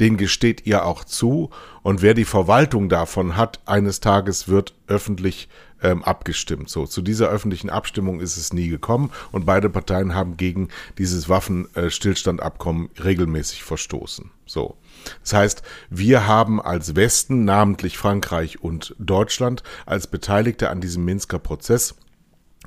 den 0.00 0.16
gesteht 0.16 0.66
ihr 0.66 0.84
auch 0.84 1.04
zu. 1.04 1.50
Und 1.82 2.02
wer 2.02 2.14
die 2.14 2.24
Verwaltung 2.24 2.88
davon 2.88 3.36
hat, 3.36 3.60
eines 3.66 4.00
Tages 4.00 4.48
wird 4.48 4.74
öffentlich 4.88 5.48
ähm, 5.82 6.02
abgestimmt. 6.04 6.68
So, 6.68 6.86
zu 6.86 7.02
dieser 7.02 7.28
öffentlichen 7.28 7.70
Abstimmung 7.70 8.20
ist 8.20 8.36
es 8.36 8.52
nie 8.52 8.68
gekommen 8.68 9.10
und 9.30 9.46
beide 9.46 9.68
Parteien 9.68 10.14
haben 10.14 10.36
gegen 10.36 10.68
dieses 10.98 11.28
Waffenstillstandabkommen 11.28 12.90
regelmäßig 13.02 13.62
verstoßen. 13.62 14.30
So. 14.46 14.76
Das 15.22 15.32
heißt, 15.32 15.62
wir 15.90 16.26
haben 16.26 16.60
als 16.60 16.94
Westen, 16.94 17.44
namentlich 17.44 17.98
Frankreich 17.98 18.62
und 18.62 18.94
Deutschland, 18.98 19.62
als 19.86 20.06
Beteiligte 20.06 20.70
an 20.70 20.80
diesem 20.80 21.04
Minsker 21.04 21.38
Prozess 21.38 21.94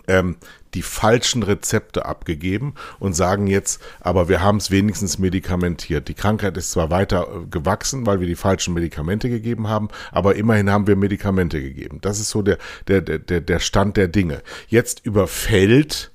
ähm, 0.07 0.37
die 0.73 0.81
falschen 0.81 1.41
Rezepte 1.41 2.05
abgegeben 2.05 2.75
und 2.99 3.13
sagen 3.13 3.47
jetzt, 3.47 3.81
aber 4.01 4.27
wir 4.27 4.41
haben 4.41 4.57
es 4.57 4.71
wenigstens 4.71 5.17
medikamentiert. 5.17 6.07
Die 6.07 6.13
Krankheit 6.13 6.57
ist 6.57 6.71
zwar 6.71 6.91
weiter 6.91 7.27
äh, 7.27 7.45
gewachsen, 7.49 8.05
weil 8.05 8.19
wir 8.19 8.27
die 8.27 8.35
falschen 8.35 8.73
Medikamente 8.73 9.29
gegeben 9.29 9.67
haben, 9.69 9.89
aber 10.11 10.35
immerhin 10.35 10.69
haben 10.69 10.87
wir 10.87 10.95
Medikamente 10.95 11.61
gegeben. 11.61 11.99
Das 12.01 12.19
ist 12.19 12.29
so 12.29 12.41
der, 12.41 12.57
der, 12.87 13.01
der, 13.01 13.41
der 13.41 13.59
Stand 13.59 13.97
der 13.97 14.07
Dinge. 14.07 14.41
Jetzt 14.67 15.05
überfällt 15.05 16.11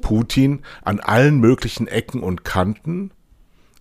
Putin 0.00 0.60
an 0.82 1.00
allen 1.00 1.38
möglichen 1.38 1.86
Ecken 1.86 2.22
und 2.22 2.44
Kanten 2.44 3.12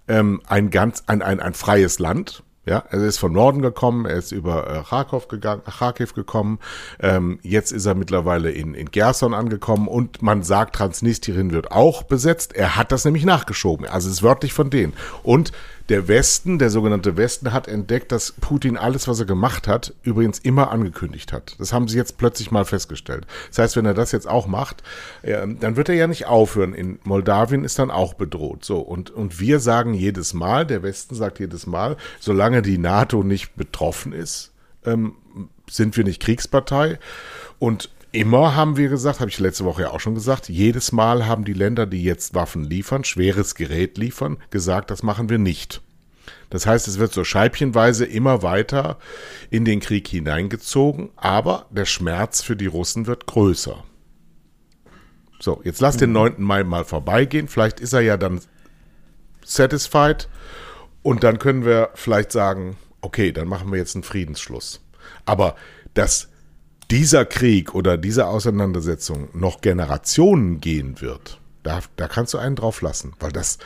ähm, 0.07 0.41
ein 0.47 0.69
ganz, 0.69 1.03
ein, 1.07 1.21
ein, 1.21 1.39
ein 1.39 1.53
freies 1.53 1.99
Land, 1.99 2.43
ja, 2.65 2.83
er 2.89 3.03
ist 3.03 3.17
von 3.17 3.33
Norden 3.33 3.61
gekommen, 3.63 4.05
er 4.05 4.17
ist 4.17 4.31
über 4.31 4.69
äh, 4.69 4.83
Kharkov 4.87 5.27
gegangen, 5.27 5.63
Kharkiv 5.63 6.13
gekommen. 6.13 6.59
Ähm, 6.99 7.39
jetzt 7.41 7.71
ist 7.71 7.87
er 7.87 7.95
mittlerweile 7.95 8.51
in, 8.51 8.75
in 8.75 8.91
Gerson 8.91 9.33
angekommen 9.33 9.87
und 9.87 10.21
man 10.21 10.43
sagt, 10.43 10.75
Transnistrien 10.75 11.51
wird 11.51 11.71
auch 11.71 12.03
besetzt. 12.03 12.55
Er 12.55 12.75
hat 12.75 12.91
das 12.91 13.03
nämlich 13.03 13.25
nachgeschoben. 13.25 13.87
Also 13.87 14.09
es 14.09 14.15
ist 14.17 14.23
wörtlich 14.23 14.53
von 14.53 14.69
denen. 14.69 14.93
Und 15.23 15.51
der 15.89 16.07
Westen, 16.07 16.59
der 16.59 16.69
sogenannte 16.69 17.17
Westen, 17.17 17.53
hat 17.53 17.67
entdeckt, 17.67 18.11
dass 18.11 18.33
Putin 18.33 18.77
alles, 18.77 19.07
was 19.07 19.19
er 19.19 19.25
gemacht 19.25 19.67
hat, 19.67 19.93
übrigens 20.03 20.39
immer 20.39 20.71
angekündigt 20.71 21.33
hat. 21.33 21.55
Das 21.59 21.73
haben 21.73 21.87
sie 21.87 21.97
jetzt 21.97 22.17
plötzlich 22.17 22.51
mal 22.51 22.65
festgestellt. 22.65 23.25
Das 23.49 23.59
heißt, 23.59 23.75
wenn 23.75 23.85
er 23.85 23.93
das 23.93 24.11
jetzt 24.11 24.27
auch 24.27 24.47
macht, 24.47 24.83
dann 25.23 25.75
wird 25.75 25.89
er 25.89 25.95
ja 25.95 26.07
nicht 26.07 26.27
aufhören. 26.27 26.73
In 26.73 26.99
Moldawien 27.03 27.63
ist 27.63 27.79
dann 27.79 27.91
auch 27.91 28.13
bedroht. 28.13 28.63
So, 28.63 28.79
und, 28.79 29.09
und 29.09 29.39
wir 29.39 29.59
sagen 29.59 29.93
jedes 29.93 30.33
Mal, 30.33 30.65
der 30.65 30.83
Westen 30.83 31.15
sagt 31.15 31.39
jedes 31.39 31.67
Mal, 31.67 31.97
solange 32.19 32.61
die 32.61 32.77
NATO 32.77 33.23
nicht 33.23 33.55
betroffen 33.55 34.13
ist, 34.13 34.51
ähm, 34.85 35.15
sind 35.69 35.97
wir 35.97 36.03
nicht 36.03 36.21
Kriegspartei. 36.21 36.99
Und 37.59 37.89
immer 38.11 38.55
haben 38.55 38.77
wir 38.77 38.89
gesagt, 38.89 39.19
habe 39.19 39.29
ich 39.29 39.39
letzte 39.39 39.65
Woche 39.65 39.83
ja 39.83 39.91
auch 39.91 39.99
schon 39.99 40.15
gesagt, 40.15 40.49
jedes 40.49 40.91
Mal 40.91 41.25
haben 41.25 41.45
die 41.45 41.53
Länder, 41.53 41.85
die 41.85 42.03
jetzt 42.03 42.33
Waffen 42.33 42.63
liefern, 42.63 43.03
schweres 43.03 43.55
Gerät 43.55 43.97
liefern, 43.97 44.37
gesagt, 44.49 44.91
das 44.91 45.03
machen 45.03 45.29
wir 45.29 45.37
nicht. 45.37 45.81
Das 46.49 46.65
heißt, 46.65 46.87
es 46.87 46.99
wird 46.99 47.13
so 47.13 47.23
scheibchenweise 47.23 48.05
immer 48.05 48.43
weiter 48.43 48.97
in 49.49 49.63
den 49.65 49.79
Krieg 49.79 50.07
hineingezogen, 50.07 51.09
aber 51.15 51.67
der 51.69 51.85
Schmerz 51.85 52.41
für 52.41 52.55
die 52.55 52.67
Russen 52.67 53.07
wird 53.07 53.25
größer. 53.25 53.83
So, 55.39 55.61
jetzt 55.63 55.79
lass 55.79 55.97
den 55.97 56.11
9. 56.11 56.35
Mai 56.37 56.63
mal 56.63 56.85
vorbeigehen. 56.85 57.47
Vielleicht 57.47 57.79
ist 57.79 57.93
er 57.93 58.01
ja 58.01 58.17
dann 58.17 58.41
satisfied 59.43 60.29
und 61.01 61.23
dann 61.23 61.39
können 61.39 61.65
wir 61.65 61.89
vielleicht 61.95 62.31
sagen, 62.31 62.77
okay, 62.99 63.31
dann 63.31 63.47
machen 63.47 63.71
wir 63.71 63.79
jetzt 63.79 63.95
einen 63.95 64.03
Friedensschluss. 64.03 64.81
Aber 65.25 65.55
das 65.93 66.30
dieser 66.89 67.25
Krieg 67.25 67.75
oder 67.75 67.97
diese 67.97 68.27
Auseinandersetzung 68.27 69.29
noch 69.33 69.61
Generationen 69.61 70.59
gehen 70.59 70.99
wird, 71.01 71.39
da, 71.63 71.81
da 71.95 72.07
kannst 72.07 72.33
du 72.33 72.37
einen 72.37 72.55
drauf 72.55 72.81
lassen, 72.81 73.13
weil 73.19 73.31
das, 73.31 73.59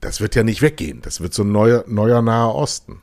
das 0.00 0.20
wird 0.20 0.34
ja 0.34 0.42
nicht 0.42 0.62
weggehen. 0.62 1.00
Das 1.02 1.20
wird 1.20 1.34
so 1.34 1.42
ein 1.42 1.52
neuer, 1.52 1.84
neuer 1.86 2.22
Naher 2.22 2.54
Osten. 2.54 3.00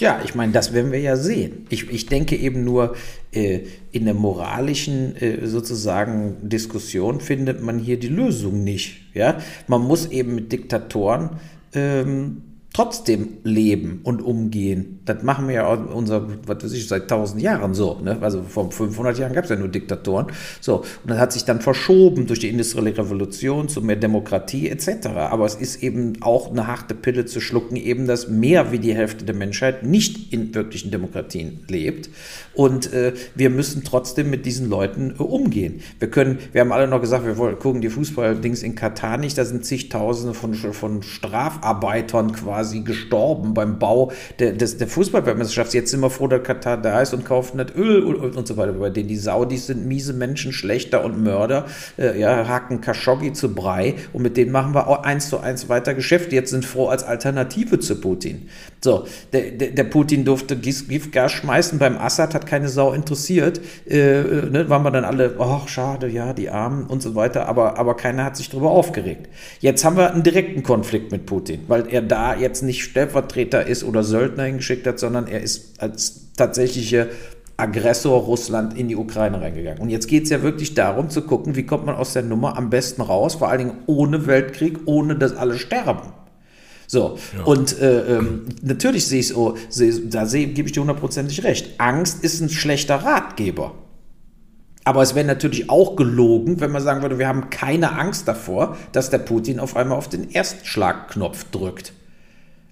Ja, 0.00 0.20
ich 0.24 0.36
meine, 0.36 0.52
das 0.52 0.72
werden 0.72 0.92
wir 0.92 1.00
ja 1.00 1.16
sehen. 1.16 1.66
Ich, 1.70 1.90
ich 1.90 2.06
denke 2.06 2.36
eben 2.36 2.62
nur, 2.62 2.94
äh, 3.32 3.62
in 3.90 4.04
der 4.04 4.14
moralischen 4.14 5.16
äh, 5.16 5.46
sozusagen 5.46 6.48
Diskussion 6.48 7.20
findet 7.20 7.62
man 7.62 7.80
hier 7.80 7.98
die 7.98 8.08
Lösung 8.08 8.62
nicht. 8.62 9.00
Ja? 9.14 9.40
Man 9.66 9.82
muss 9.82 10.06
eben 10.06 10.36
mit 10.36 10.52
Diktatoren 10.52 11.30
ähm, 11.74 12.42
trotzdem 12.78 13.38
leben 13.42 14.02
und 14.04 14.22
umgehen. 14.22 15.00
Das 15.04 15.24
machen 15.24 15.48
wir 15.48 15.54
ja 15.56 15.66
unser, 15.66 16.28
was 16.46 16.62
weiß 16.62 16.72
ich, 16.74 16.86
seit 16.86 17.08
tausend 17.08 17.42
Jahren 17.42 17.74
so. 17.74 17.98
Ne? 18.00 18.18
Also 18.20 18.42
vor 18.42 18.70
500 18.70 19.18
Jahren 19.18 19.32
gab 19.32 19.42
es 19.42 19.50
ja 19.50 19.56
nur 19.56 19.66
Diktatoren. 19.66 20.26
So, 20.60 20.76
und 20.76 21.10
das 21.10 21.18
hat 21.18 21.32
sich 21.32 21.44
dann 21.44 21.60
verschoben 21.60 22.28
durch 22.28 22.38
die 22.38 22.48
industrielle 22.48 22.96
Revolution 22.96 23.68
zu 23.68 23.82
mehr 23.82 23.96
Demokratie 23.96 24.68
etc. 24.68 25.08
Aber 25.08 25.44
es 25.44 25.56
ist 25.56 25.82
eben 25.82 26.22
auch 26.22 26.52
eine 26.52 26.68
harte 26.68 26.94
Pille 26.94 27.24
zu 27.26 27.40
schlucken, 27.40 27.74
eben 27.74 28.06
dass 28.06 28.28
mehr 28.28 28.70
wie 28.70 28.78
die 28.78 28.94
Hälfte 28.94 29.24
der 29.24 29.34
Menschheit 29.34 29.82
nicht 29.82 30.32
in 30.32 30.54
wirklichen 30.54 30.92
Demokratien 30.92 31.64
lebt. 31.66 32.10
Und 32.58 32.92
äh, 32.92 33.12
wir 33.36 33.50
müssen 33.50 33.84
trotzdem 33.84 34.30
mit 34.30 34.44
diesen 34.44 34.68
Leuten 34.68 35.14
äh, 35.16 35.22
umgehen. 35.22 35.80
Wir 36.00 36.10
können, 36.10 36.40
wir 36.50 36.60
haben 36.60 36.72
alle 36.72 36.88
noch 36.88 37.00
gesagt, 37.00 37.24
wir 37.24 37.38
wollen, 37.38 37.56
gucken 37.56 37.80
die 37.80 37.88
Fußball-Dings 37.88 38.64
in 38.64 38.74
Katar 38.74 39.16
nicht, 39.16 39.38
da 39.38 39.44
sind 39.44 39.64
zigtausende 39.64 40.34
von, 40.34 40.54
von 40.54 41.04
Strafarbeitern 41.04 42.32
quasi 42.32 42.80
gestorben 42.80 43.54
beim 43.54 43.78
Bau 43.78 44.10
der, 44.40 44.54
des, 44.54 44.76
der 44.76 44.88
Fußballweltmeisterschaft. 44.88 45.72
Jetzt 45.72 45.92
sind 45.92 46.00
wir 46.00 46.10
froh, 46.10 46.26
dass 46.26 46.42
Katar 46.42 46.78
da 46.78 47.00
ist 47.00 47.14
und 47.14 47.24
kaufen 47.24 47.58
nicht 47.58 47.76
Öl 47.76 48.02
und, 48.02 48.36
und 48.36 48.48
so 48.48 48.56
weiter. 48.56 48.72
Bei 48.72 48.90
denen 48.90 49.06
die 49.06 49.18
Saudis 49.18 49.68
sind 49.68 49.86
miese 49.86 50.12
Menschen, 50.12 50.52
Schlechter 50.52 51.04
und 51.04 51.22
Mörder, 51.22 51.66
äh, 51.96 52.18
ja, 52.18 52.48
hacken 52.48 52.80
Khashoggi 52.80 53.34
zu 53.34 53.54
Brei 53.54 53.94
und 54.12 54.22
mit 54.22 54.36
denen 54.36 54.50
machen 54.50 54.74
wir 54.74 54.88
auch 54.88 55.04
eins 55.04 55.28
zu 55.28 55.38
eins 55.38 55.68
weiter 55.68 55.94
Geschäft. 55.94 56.32
Jetzt 56.32 56.50
sind 56.50 56.64
froh 56.64 56.88
als 56.88 57.04
Alternative 57.04 57.78
zu 57.78 58.00
Putin. 58.00 58.48
So, 58.82 59.06
der, 59.32 59.52
der, 59.52 59.70
der 59.70 59.84
Putin 59.84 60.24
durfte 60.24 60.56
Giftgas 60.56 61.30
schmeißen, 61.30 61.78
beim 61.78 61.96
Assad 61.96 62.34
hat 62.34 62.47
keine 62.48 62.68
Sau 62.68 62.92
interessiert. 62.92 63.60
Äh, 63.88 64.20
äh, 64.20 64.50
ne, 64.50 64.68
waren 64.68 64.82
wir 64.82 64.90
dann 64.90 65.04
alle, 65.04 65.36
ach, 65.38 65.68
schade, 65.68 66.08
ja, 66.08 66.32
die 66.32 66.50
Armen 66.50 66.86
und 66.86 67.02
so 67.02 67.14
weiter, 67.14 67.46
aber, 67.46 67.78
aber 67.78 67.94
keiner 67.94 68.24
hat 68.24 68.36
sich 68.36 68.50
darüber 68.50 68.70
aufgeregt. 68.70 69.28
Jetzt 69.60 69.84
haben 69.84 69.96
wir 69.96 70.12
einen 70.12 70.22
direkten 70.22 70.62
Konflikt 70.62 71.12
mit 71.12 71.26
Putin, 71.26 71.60
weil 71.68 71.86
er 71.88 72.02
da 72.02 72.34
jetzt 72.34 72.62
nicht 72.62 72.82
Stellvertreter 72.82 73.66
ist 73.66 73.84
oder 73.84 74.02
Söldner 74.02 74.44
hingeschickt 74.44 74.86
hat, 74.86 74.98
sondern 74.98 75.26
er 75.28 75.40
ist 75.40 75.80
als 75.80 76.32
tatsächliche 76.36 77.08
Aggressor 77.58 78.22
Russland 78.22 78.78
in 78.78 78.86
die 78.86 78.94
Ukraine 78.94 79.40
reingegangen. 79.40 79.80
Und 79.80 79.90
jetzt 79.90 80.06
geht 80.06 80.24
es 80.24 80.30
ja 80.30 80.42
wirklich 80.42 80.74
darum 80.74 81.10
zu 81.10 81.22
gucken, 81.22 81.56
wie 81.56 81.66
kommt 81.66 81.86
man 81.86 81.96
aus 81.96 82.12
der 82.12 82.22
Nummer 82.22 82.56
am 82.56 82.70
besten 82.70 83.02
raus, 83.02 83.34
vor 83.34 83.48
allen 83.48 83.58
Dingen 83.58 83.78
ohne 83.86 84.26
Weltkrieg, 84.28 84.78
ohne 84.86 85.16
dass 85.16 85.36
alle 85.36 85.58
sterben. 85.58 86.12
So, 86.90 87.18
ja. 87.36 87.44
und 87.44 87.78
äh, 87.80 88.16
ähm, 88.16 88.46
natürlich 88.62 89.06
sehe 89.06 89.20
ich 89.20 89.30
es, 89.30 89.36
oh, 89.36 89.56
da 90.04 90.24
gebe 90.24 90.62
ich 90.62 90.72
dir 90.72 90.80
hundertprozentig 90.80 91.44
recht. 91.44 91.78
Angst 91.78 92.24
ist 92.24 92.40
ein 92.40 92.48
schlechter 92.48 92.96
Ratgeber. 92.96 93.74
Aber 94.84 95.02
es 95.02 95.14
wäre 95.14 95.26
natürlich 95.26 95.68
auch 95.68 95.96
gelogen, 95.96 96.60
wenn 96.60 96.72
man 96.72 96.82
sagen 96.82 97.02
würde, 97.02 97.18
wir 97.18 97.28
haben 97.28 97.50
keine 97.50 97.92
Angst 97.92 98.26
davor, 98.26 98.78
dass 98.92 99.10
der 99.10 99.18
Putin 99.18 99.60
auf 99.60 99.76
einmal 99.76 99.98
auf 99.98 100.08
den 100.08 100.30
Erstschlagknopf 100.30 101.44
drückt 101.50 101.92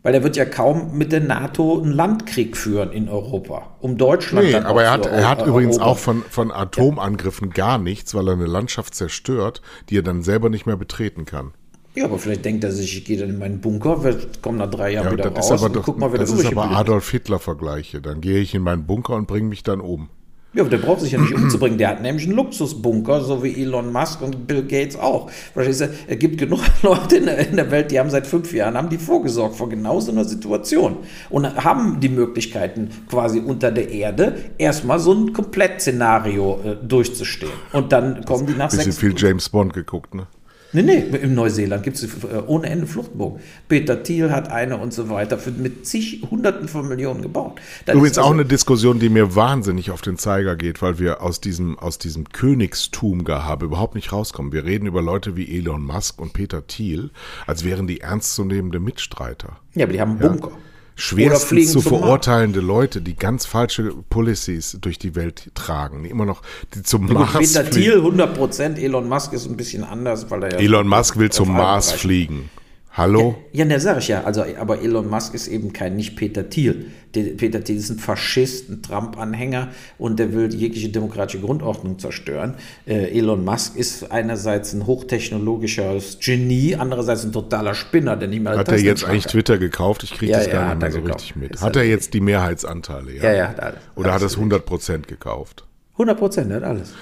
weil 0.06 0.14
er 0.14 0.22
wird 0.22 0.36
ja 0.36 0.44
kaum 0.44 0.96
mit 0.96 1.10
der 1.10 1.18
NATO 1.18 1.82
einen 1.82 1.90
Landkrieg 1.90 2.56
führen 2.56 2.92
in 2.92 3.08
Europa, 3.08 3.74
um 3.80 3.98
Deutschland 3.98 4.46
nee, 4.46 4.52
dann 4.52 4.64
aber 4.64 4.84
er 4.84 4.92
hat, 4.92 5.06
er 5.06 5.28
hat 5.28 5.44
übrigens 5.44 5.80
auch 5.80 5.98
von, 5.98 6.22
von 6.30 6.52
Atomangriffen 6.52 7.48
ja. 7.48 7.54
gar 7.54 7.78
nichts, 7.78 8.14
weil 8.14 8.28
er 8.28 8.34
eine 8.34 8.46
Landschaft 8.46 8.94
zerstört, 8.94 9.62
die 9.88 9.98
er 9.98 10.04
dann 10.04 10.22
selber 10.22 10.48
nicht 10.48 10.64
mehr 10.64 10.76
betreten 10.76 11.24
kann. 11.24 11.54
Ja, 11.96 12.04
aber 12.04 12.18
vielleicht 12.18 12.44
denkt 12.44 12.62
er 12.62 12.72
sich, 12.72 12.98
ich 12.98 13.04
gehe 13.06 13.16
dann 13.16 13.30
in 13.30 13.38
meinen 13.38 13.60
Bunker, 13.60 13.98
komme 14.42 14.58
nach 14.58 14.70
drei 14.70 14.92
Jahren 14.92 15.06
ja, 15.06 15.12
wieder 15.12 15.30
raus 15.30 15.62
und 15.62 15.74
doch, 15.74 15.82
guck 15.82 15.98
mal, 15.98 16.12
wer 16.12 16.20
Das 16.20 16.30
ist 16.30 16.44
aber 16.44 16.70
Adolf 16.70 17.10
Hitler-Vergleiche. 17.10 18.02
Dann 18.02 18.20
gehe 18.20 18.38
ich 18.38 18.54
in 18.54 18.62
meinen 18.62 18.84
Bunker 18.86 19.14
und 19.14 19.26
bringe 19.26 19.48
mich 19.48 19.62
dann 19.62 19.80
um. 19.80 20.10
Ja, 20.52 20.64
der 20.64 20.76
braucht 20.76 21.00
sich 21.00 21.12
ja 21.12 21.18
nicht 21.18 21.34
umzubringen. 21.34 21.78
Der 21.78 21.88
hat 21.88 22.02
nämlich 22.02 22.26
einen 22.26 22.36
Luxusbunker, 22.36 23.22
so 23.22 23.42
wie 23.42 23.62
Elon 23.62 23.92
Musk 23.92 24.20
und 24.20 24.46
Bill 24.46 24.62
Gates 24.62 24.96
auch. 24.96 25.30
Es 25.54 25.82
gibt 26.18 26.36
genug 26.36 26.60
Leute 26.82 27.16
in 27.16 27.24
der, 27.24 27.38
in 27.48 27.56
der, 27.56 27.70
Welt, 27.70 27.90
die 27.90 27.98
haben 27.98 28.10
seit 28.10 28.26
fünf 28.26 28.52
Jahren 28.52 28.76
haben 28.76 28.90
die 28.90 28.98
vorgesorgt 28.98 29.56
vor 29.56 29.70
genau 29.70 29.98
so 30.00 30.12
einer 30.12 30.24
Situation 30.24 30.98
und 31.30 31.64
haben 31.64 32.00
die 32.00 32.10
Möglichkeiten 32.10 32.90
quasi 33.08 33.38
unter 33.38 33.70
der 33.70 33.90
Erde 33.90 34.36
erstmal 34.58 34.98
so 34.98 35.12
ein 35.12 35.32
Komplettszenario 35.32 36.60
äh, 36.62 36.76
durchzustehen. 36.86 37.52
Und 37.72 37.90
dann 37.92 38.22
kommen 38.26 38.46
die 38.46 38.52
nach 38.52 38.70
sechs. 38.70 38.84
Bisschen 38.84 39.12
viel 39.12 39.28
James 39.28 39.48
Bond 39.48 39.72
geguckt, 39.72 40.14
ne? 40.14 40.26
Nee, 40.72 40.82
nee, 40.82 40.98
in 41.22 41.34
Neuseeland 41.34 41.82
gibt 41.82 41.96
es 41.96 42.04
äh, 42.04 42.42
ohne 42.46 42.68
Ende 42.68 42.86
Fluchtbogen. 42.86 43.40
Peter 43.68 44.02
Thiel 44.02 44.30
hat 44.30 44.50
eine 44.50 44.76
und 44.76 44.92
so 44.92 45.08
weiter 45.08 45.38
für, 45.38 45.50
mit 45.50 45.86
zig 45.86 46.22
Hunderten 46.30 46.68
von 46.68 46.88
Millionen 46.88 47.22
gebaut. 47.22 47.60
Das 47.84 47.94
Übrigens 47.94 48.18
also, 48.18 48.28
auch 48.28 48.34
eine 48.34 48.44
Diskussion, 48.44 48.98
die 48.98 49.08
mir 49.08 49.34
wahnsinnig 49.34 49.90
auf 49.90 50.02
den 50.02 50.18
Zeiger 50.18 50.56
geht, 50.56 50.82
weil 50.82 50.98
wir 50.98 51.22
aus 51.22 51.40
diesem, 51.40 51.78
aus 51.78 51.98
diesem 51.98 52.28
Königstum-Gehabe 52.28 53.66
überhaupt 53.66 53.94
nicht 53.94 54.12
rauskommen. 54.12 54.52
Wir 54.52 54.64
reden 54.64 54.86
über 54.86 55.02
Leute 55.02 55.36
wie 55.36 55.56
Elon 55.56 55.82
Musk 55.82 56.20
und 56.20 56.32
Peter 56.32 56.66
Thiel, 56.66 57.10
als 57.46 57.64
wären 57.64 57.86
die 57.86 58.00
ernstzunehmende 58.00 58.80
Mitstreiter. 58.80 59.58
Ja, 59.74 59.84
aber 59.84 59.92
die 59.92 60.00
haben 60.00 60.12
einen 60.12 60.18
Bunker. 60.18 60.50
Ja? 60.50 60.58
Schwerstens 60.96 61.72
zu 61.72 61.80
verurteilende 61.80 62.60
Leute, 62.60 63.00
die 63.00 63.14
ganz 63.14 63.46
falsche 63.46 63.92
Policies 64.08 64.78
durch 64.80 64.98
die 64.98 65.14
Welt 65.14 65.50
tragen, 65.54 66.02
die 66.02 66.10
immer 66.10 66.24
noch 66.24 66.42
die 66.74 66.82
zum 66.82 67.12
Mars 67.12 67.32
Peter 67.34 67.68
Thiel 67.68 67.96
100 67.96 68.34
Prozent, 68.34 68.78
Elon 68.78 69.08
Musk 69.08 69.32
ist 69.34 69.46
ein 69.46 69.56
bisschen 69.56 69.84
anders, 69.84 70.30
weil 70.30 70.44
er 70.44 70.52
ja 70.52 70.58
Elon 70.58 70.88
Musk 70.88 71.18
will 71.18 71.30
zum 71.30 71.52
Mars 71.52 71.92
fliegen. 71.92 72.50
Hallo? 72.96 73.36
Ja, 73.52 73.64
ja, 73.64 73.68
der 73.68 73.80
sage 73.80 73.98
ich 73.98 74.08
ja. 74.08 74.24
Also, 74.24 74.42
aber 74.58 74.80
Elon 74.80 75.10
Musk 75.10 75.34
ist 75.34 75.48
eben 75.48 75.74
kein 75.74 75.96
nicht 75.96 76.16
Peter 76.16 76.48
Thiel. 76.48 76.86
Peter 77.12 77.62
Thiel 77.62 77.76
ist 77.76 77.90
ein 77.90 77.98
Faschist, 77.98 78.70
ein 78.70 78.82
Trump-Anhänger 78.82 79.68
und 79.98 80.18
der 80.18 80.32
will 80.32 80.54
jegliche 80.54 80.88
demokratische 80.88 81.40
Grundordnung 81.40 81.98
zerstören. 81.98 82.54
Äh, 82.86 83.18
Elon 83.18 83.44
Musk 83.44 83.76
ist 83.76 84.10
einerseits 84.10 84.72
ein 84.72 84.86
hochtechnologisches 84.86 86.18
Genie, 86.20 86.74
andererseits 86.76 87.24
ein 87.24 87.32
totaler 87.32 87.74
Spinner, 87.74 88.16
der 88.16 88.28
nicht 88.28 88.42
mehr 88.42 88.56
Hat 88.56 88.68
er 88.68 88.78
jetzt 88.78 89.04
eigentlich 89.04 89.26
Twitter 89.26 89.58
gekauft? 89.58 90.02
Ich 90.02 90.12
kriege 90.14 90.32
Ja, 90.32 90.38
das 90.38 90.46
ja, 90.46 90.52
gar 90.54 90.68
nicht 90.74 90.78
mehr 90.80 90.88
er 90.88 90.92
so 90.92 91.00
gekauft. 91.02 91.20
richtig 91.20 91.36
mit. 91.36 91.54
Ist 91.54 91.62
Hat 91.62 91.76
er- 91.76 91.82
er 91.82 91.88
jetzt 91.88 92.14
die 92.14 92.20
Mehrheitsanteile? 92.20 93.14
Ja, 93.14 93.32
ja. 93.32 93.48
hat 93.48 93.60
alles- 93.60 93.78
Oder 93.94 94.14
hat 94.14 94.22
er 94.22 94.26
es 94.26 94.36
100% 94.38 95.06
gekauft? 95.06 95.64
100 95.98 96.18
Prozent, 96.18 96.50
hat 96.52 96.62
alles. 96.62 96.92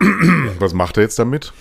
Was 0.58 0.74
macht 0.74 0.98
er 0.98 1.02
jetzt 1.04 1.18
damit? 1.18 1.52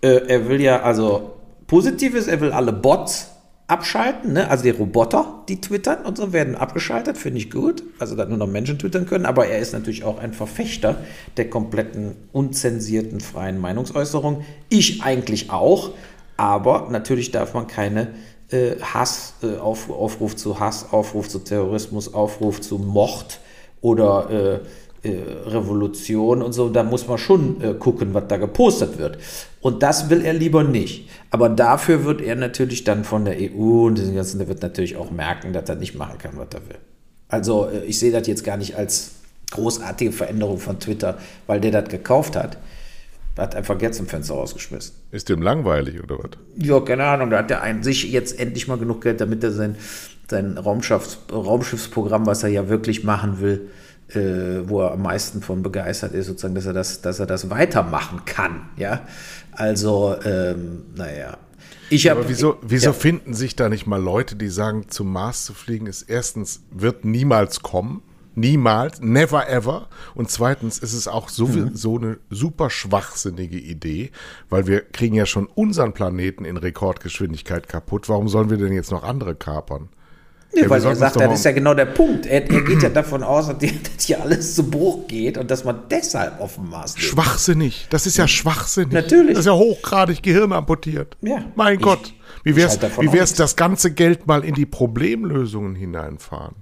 Äh, 0.00 0.26
er 0.28 0.48
will 0.48 0.60
ja, 0.60 0.80
also 0.82 1.32
positiv 1.70 2.16
ist, 2.16 2.26
er 2.26 2.40
will 2.40 2.50
alle 2.50 2.72
Bots 2.72 3.28
abschalten, 3.68 4.32
ne? 4.32 4.50
also 4.50 4.64
die 4.64 4.70
Roboter, 4.70 5.44
die 5.48 5.60
twittern 5.60 6.04
und 6.04 6.16
so, 6.16 6.32
werden 6.32 6.56
abgeschaltet, 6.56 7.16
finde 7.16 7.38
ich 7.38 7.48
gut. 7.48 7.84
Also, 8.00 8.16
dass 8.16 8.28
nur 8.28 8.38
noch 8.38 8.48
Menschen 8.48 8.80
twittern 8.80 9.06
können, 9.06 9.24
aber 9.24 9.46
er 9.46 9.60
ist 9.60 9.72
natürlich 9.72 10.02
auch 10.02 10.18
ein 10.18 10.32
Verfechter 10.32 10.96
der 11.36 11.48
kompletten 11.48 12.16
unzensierten 12.32 13.20
freien 13.20 13.60
Meinungsäußerung. 13.60 14.44
Ich 14.68 15.04
eigentlich 15.04 15.52
auch, 15.52 15.90
aber 16.36 16.88
natürlich 16.90 17.30
darf 17.30 17.54
man 17.54 17.68
keine 17.68 18.08
äh, 18.50 18.72
Hass, 18.80 19.34
äh, 19.44 19.56
auf, 19.58 19.90
Aufruf 19.90 20.34
zu 20.34 20.58
Hass, 20.58 20.92
Aufruf 20.92 21.28
zu 21.28 21.38
Terrorismus, 21.38 22.12
Aufruf 22.12 22.60
zu 22.60 22.78
Mord 22.78 23.38
oder 23.80 24.30
äh, 24.30 24.60
Revolution 25.08 26.42
und 26.42 26.52
so, 26.52 26.68
da 26.68 26.82
muss 26.82 27.08
man 27.08 27.16
schon 27.16 27.62
äh, 27.62 27.74
gucken, 27.74 28.12
was 28.12 28.28
da 28.28 28.36
gepostet 28.36 28.98
wird. 28.98 29.18
Und 29.60 29.82
das 29.82 30.10
will 30.10 30.24
er 30.24 30.34
lieber 30.34 30.62
nicht. 30.62 31.08
Aber 31.30 31.48
dafür 31.48 32.04
wird 32.04 32.20
er 32.20 32.36
natürlich 32.36 32.84
dann 32.84 33.04
von 33.04 33.24
der 33.24 33.36
EU 33.38 33.86
und 33.86 33.96
diesen 33.96 34.14
ganzen, 34.14 34.38
der 34.38 34.48
wird 34.48 34.62
natürlich 34.62 34.96
auch 34.96 35.10
merken, 35.10 35.52
dass 35.52 35.68
er 35.68 35.76
nicht 35.76 35.94
machen 35.94 36.18
kann, 36.18 36.32
was 36.36 36.48
er 36.52 36.68
will. 36.68 36.78
Also 37.28 37.68
äh, 37.68 37.84
ich 37.84 37.98
sehe 37.98 38.12
das 38.12 38.26
jetzt 38.26 38.44
gar 38.44 38.56
nicht 38.56 38.76
als 38.76 39.12
großartige 39.52 40.12
Veränderung 40.12 40.58
von 40.58 40.78
Twitter, 40.78 41.18
weil 41.46 41.60
der 41.60 41.70
das 41.70 41.88
gekauft 41.88 42.36
hat. 42.36 42.58
Hat 43.38 43.54
einfach 43.54 43.78
Geld 43.78 43.94
zum 43.94 44.06
Fenster 44.06 44.34
rausgeschmissen. 44.34 44.94
Ist 45.12 45.30
dem 45.30 45.40
langweilig 45.40 46.02
oder 46.02 46.18
was? 46.18 46.32
Ja, 46.56 46.78
keine 46.80 47.04
Ahnung, 47.04 47.30
da 47.30 47.38
hat 47.38 47.50
er 47.50 47.62
ein, 47.62 47.82
sich 47.82 48.12
jetzt 48.12 48.38
endlich 48.38 48.68
mal 48.68 48.76
genug 48.76 49.00
Geld, 49.00 49.22
damit 49.22 49.42
er 49.42 49.50
sein, 49.50 49.76
sein 50.28 50.58
Raumschiffs, 50.58 51.20
Raumschiffsprogramm, 51.32 52.26
was 52.26 52.42
er 52.42 52.50
ja 52.50 52.68
wirklich 52.68 53.02
machen 53.02 53.40
will, 53.40 53.70
äh, 54.14 54.68
wo 54.68 54.80
er 54.82 54.92
am 54.92 55.02
meisten 55.02 55.42
von 55.42 55.62
begeistert 55.62 56.12
ist, 56.12 56.26
sozusagen, 56.26 56.54
dass 56.54 56.66
er 56.66 56.72
das, 56.72 57.00
dass 57.00 57.20
er 57.20 57.26
das 57.26 57.50
weitermachen 57.50 58.24
kann. 58.24 58.68
Ja, 58.76 59.02
also, 59.52 60.16
ähm, 60.24 60.84
naja. 60.94 61.36
Ich 61.90 62.08
hab, 62.08 62.18
Aber 62.18 62.28
wieso, 62.28 62.56
wieso 62.62 62.86
ja, 62.86 62.92
finden 62.92 63.34
sich 63.34 63.56
da 63.56 63.68
nicht 63.68 63.86
mal 63.86 64.00
Leute, 64.00 64.36
die 64.36 64.48
sagen, 64.48 64.86
zum 64.90 65.12
Mars 65.12 65.44
zu 65.44 65.54
fliegen 65.54 65.86
ist 65.86 66.02
erstens, 66.02 66.62
wird 66.70 67.04
niemals 67.04 67.60
kommen. 67.62 68.02
Niemals, 68.36 69.00
never 69.00 69.48
ever. 69.48 69.88
Und 70.14 70.30
zweitens 70.30 70.78
ist 70.78 70.92
es 70.92 71.08
auch 71.08 71.28
so, 71.28 71.48
Mhm. 71.48 71.74
so 71.74 71.98
eine 71.98 72.18
super 72.30 72.70
schwachsinnige 72.70 73.58
Idee, 73.58 74.12
weil 74.48 74.68
wir 74.68 74.82
kriegen 74.82 75.16
ja 75.16 75.26
schon 75.26 75.46
unseren 75.46 75.92
Planeten 75.92 76.44
in 76.44 76.56
Rekordgeschwindigkeit 76.56 77.68
kaputt. 77.68 78.08
Warum 78.08 78.28
sollen 78.28 78.48
wir 78.48 78.56
denn 78.56 78.72
jetzt 78.72 78.92
noch 78.92 79.02
andere 79.02 79.34
kapern? 79.34 79.88
Nee, 80.52 80.62
Ja, 80.62 80.70
weil 80.70 80.84
er 80.84 80.96
sagt, 80.96 81.16
das 81.20 81.32
ist 81.34 81.44
ja 81.44 81.52
genau 81.52 81.74
der 81.74 81.84
Punkt. 81.86 82.26
Er, 82.26 82.50
er 82.50 82.62
geht 82.62 82.82
ja 82.82 82.88
davon 83.00 83.22
aus, 83.22 83.46
dass 83.48 83.56
hier- 84.04 84.20
alles 84.20 84.54
zu 84.56 84.68
Bruch 84.68 85.06
geht 85.06 85.38
und 85.38 85.50
dass 85.50 85.64
man 85.64 85.82
deshalb 85.90 86.40
Mars 86.58 86.96
lebt. 86.96 87.06
Schwachsinnig. 87.06 87.86
Das 87.90 88.06
ist 88.06 88.16
ja 88.16 88.26
schwachsinnig. 88.26 88.92
Natürlich. 88.92 89.30
Das 89.34 89.40
ist 89.40 89.46
ja 89.46 89.52
hochgradig 89.54 90.22
gehirnamputiert. 90.22 91.16
Ja. 91.22 91.44
Mein 91.54 91.76
Ich- 91.76 91.82
Gott. 91.82 92.12
Wie 92.42 92.56
wär's, 92.56 92.78
davon 92.78 93.06
wie 93.06 93.12
wär's 93.12 93.34
das 93.34 93.54
ganze 93.54 93.92
Geld 93.92 94.26
mal 94.26 94.44
in 94.44 94.54
die 94.54 94.64
Problemlösungen 94.66 95.74
hineinfahren? 95.74 96.54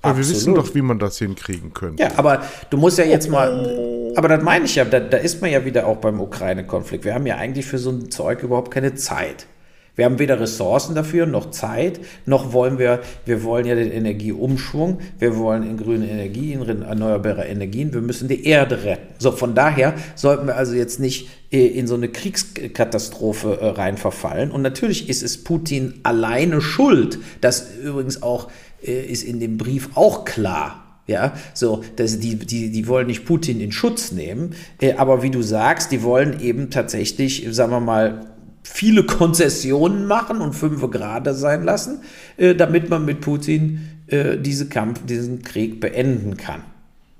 Weil 0.00 0.16
wir 0.16 0.28
wissen 0.28 0.54
doch, 0.54 0.74
wie 0.74 0.82
man 0.82 0.98
das 0.98 1.18
hinkriegen 1.18 1.72
könnte. 1.74 2.02
Ja, 2.02 2.10
aber 2.16 2.42
du 2.70 2.76
musst 2.76 2.98
ja 2.98 3.04
jetzt 3.04 3.28
mal, 3.30 4.12
aber 4.16 4.28
das 4.28 4.42
meine 4.42 4.64
ich 4.64 4.74
ja, 4.74 4.84
da, 4.84 4.98
da 4.98 5.16
ist 5.16 5.40
man 5.40 5.50
ja 5.50 5.64
wieder 5.64 5.86
auch 5.86 5.98
beim 5.98 6.20
Ukraine-Konflikt. 6.20 7.04
Wir 7.04 7.14
haben 7.14 7.26
ja 7.26 7.36
eigentlich 7.36 7.66
für 7.66 7.78
so 7.78 7.90
ein 7.90 8.10
Zeug 8.10 8.42
überhaupt 8.42 8.72
keine 8.72 8.94
Zeit. 8.94 9.46
Wir 9.94 10.06
haben 10.06 10.18
weder 10.18 10.40
Ressourcen 10.40 10.94
dafür, 10.94 11.26
noch 11.26 11.50
Zeit, 11.50 12.00
noch 12.24 12.54
wollen 12.54 12.78
wir, 12.78 13.00
wir 13.26 13.44
wollen 13.44 13.66
ja 13.66 13.74
den 13.74 13.92
Energieumschwung, 13.92 15.00
wir 15.18 15.36
wollen 15.36 15.68
in 15.68 15.76
grüne 15.76 16.08
Energie, 16.08 16.54
in 16.54 16.82
erneuerbare 16.82 17.44
Energien, 17.44 17.92
wir 17.92 18.00
müssen 18.00 18.26
die 18.26 18.46
Erde 18.46 18.84
retten. 18.84 19.14
So, 19.18 19.32
von 19.32 19.54
daher 19.54 19.94
sollten 20.14 20.46
wir 20.46 20.56
also 20.56 20.72
jetzt 20.72 20.98
nicht 20.98 21.28
äh, 21.50 21.66
in 21.66 21.86
so 21.86 21.94
eine 21.94 22.08
Kriegskatastrophe 22.08 23.58
äh, 23.60 23.66
rein 23.68 23.98
verfallen. 23.98 24.50
Und 24.50 24.62
natürlich 24.62 25.10
ist 25.10 25.22
es 25.22 25.44
Putin 25.44 26.00
alleine 26.04 26.62
schuld. 26.62 27.18
Das 27.42 27.68
übrigens 27.84 28.22
auch 28.22 28.50
äh, 28.82 29.02
ist 29.02 29.22
in 29.22 29.40
dem 29.40 29.58
Brief 29.58 29.90
auch 29.94 30.24
klar. 30.24 30.78
Ja, 31.08 31.34
so, 31.52 31.82
dass 31.96 32.20
die, 32.20 32.36
die, 32.36 32.70
die 32.70 32.86
wollen 32.86 33.08
nicht 33.08 33.26
Putin 33.26 33.60
in 33.60 33.72
Schutz 33.72 34.12
nehmen, 34.12 34.54
aber 34.96 35.20
wie 35.24 35.30
du 35.30 35.42
sagst, 35.42 35.90
die 35.90 36.04
wollen 36.04 36.40
eben 36.40 36.70
tatsächlich, 36.70 37.44
sagen 37.50 37.72
wir 37.72 37.80
mal, 37.80 38.32
viele 38.62 39.04
Konzessionen 39.06 40.06
machen 40.06 40.40
und 40.40 40.54
fünf 40.54 40.88
Grade 40.90 41.34
sein 41.34 41.64
lassen, 41.64 42.00
äh, 42.36 42.54
damit 42.54 42.90
man 42.90 43.04
mit 43.04 43.20
Putin 43.20 43.88
äh, 44.06 44.38
diese 44.38 44.68
Kampf, 44.68 45.04
diesen 45.06 45.42
Krieg 45.42 45.80
beenden 45.80 46.36
kann. 46.36 46.62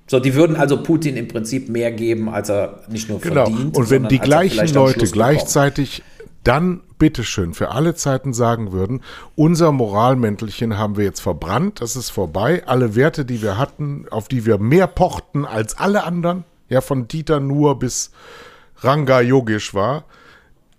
So, 0.07 0.21
die 0.21 0.35
würden 0.35 0.57
also 0.57 0.83
Putin 0.83 1.17
im 1.17 1.29
Prinzip 1.29 1.69
mehr 1.69 1.91
geben, 1.91 2.29
als 2.29 2.51
er 2.51 2.81
nicht 2.89 3.09
nur 3.09 3.21
Genau. 3.21 3.47
verdient. 3.47 3.77
Und 3.77 3.91
wenn 3.91 4.09
die 4.09 4.19
gleichen 4.19 4.69
Leute 4.75 5.07
gleichzeitig 5.07 6.03
dann 6.45 6.81
bitteschön 6.99 7.55
für 7.55 7.71
alle 7.71 7.95
Zeiten 7.95 8.33
sagen 8.33 8.73
würden, 8.73 9.01
unser 9.37 9.73
Moralmäntelchen 9.73 10.77
haben 10.77 10.97
wir 10.97 11.05
jetzt 11.05 11.21
verbrannt, 11.21 11.81
das 11.81 11.97
ist 11.97 12.11
vorbei, 12.11 12.63
alle 12.67 12.95
Werte, 12.95 13.25
die 13.25 13.43
wir 13.43 13.59
hatten, 13.59 14.07
auf 14.11 14.29
die 14.29 14.45
wir 14.45 14.59
mehr 14.59 14.87
pochten 14.87 15.45
als 15.45 15.79
alle 15.79 16.05
anderen, 16.05 16.45
ja, 16.69 16.81
von 16.81 17.09
Dieter 17.09 17.41
Nuhr 17.41 17.79
bis 17.79 18.11
Ranga 18.81 19.21
Yogeshwar, 19.21 20.05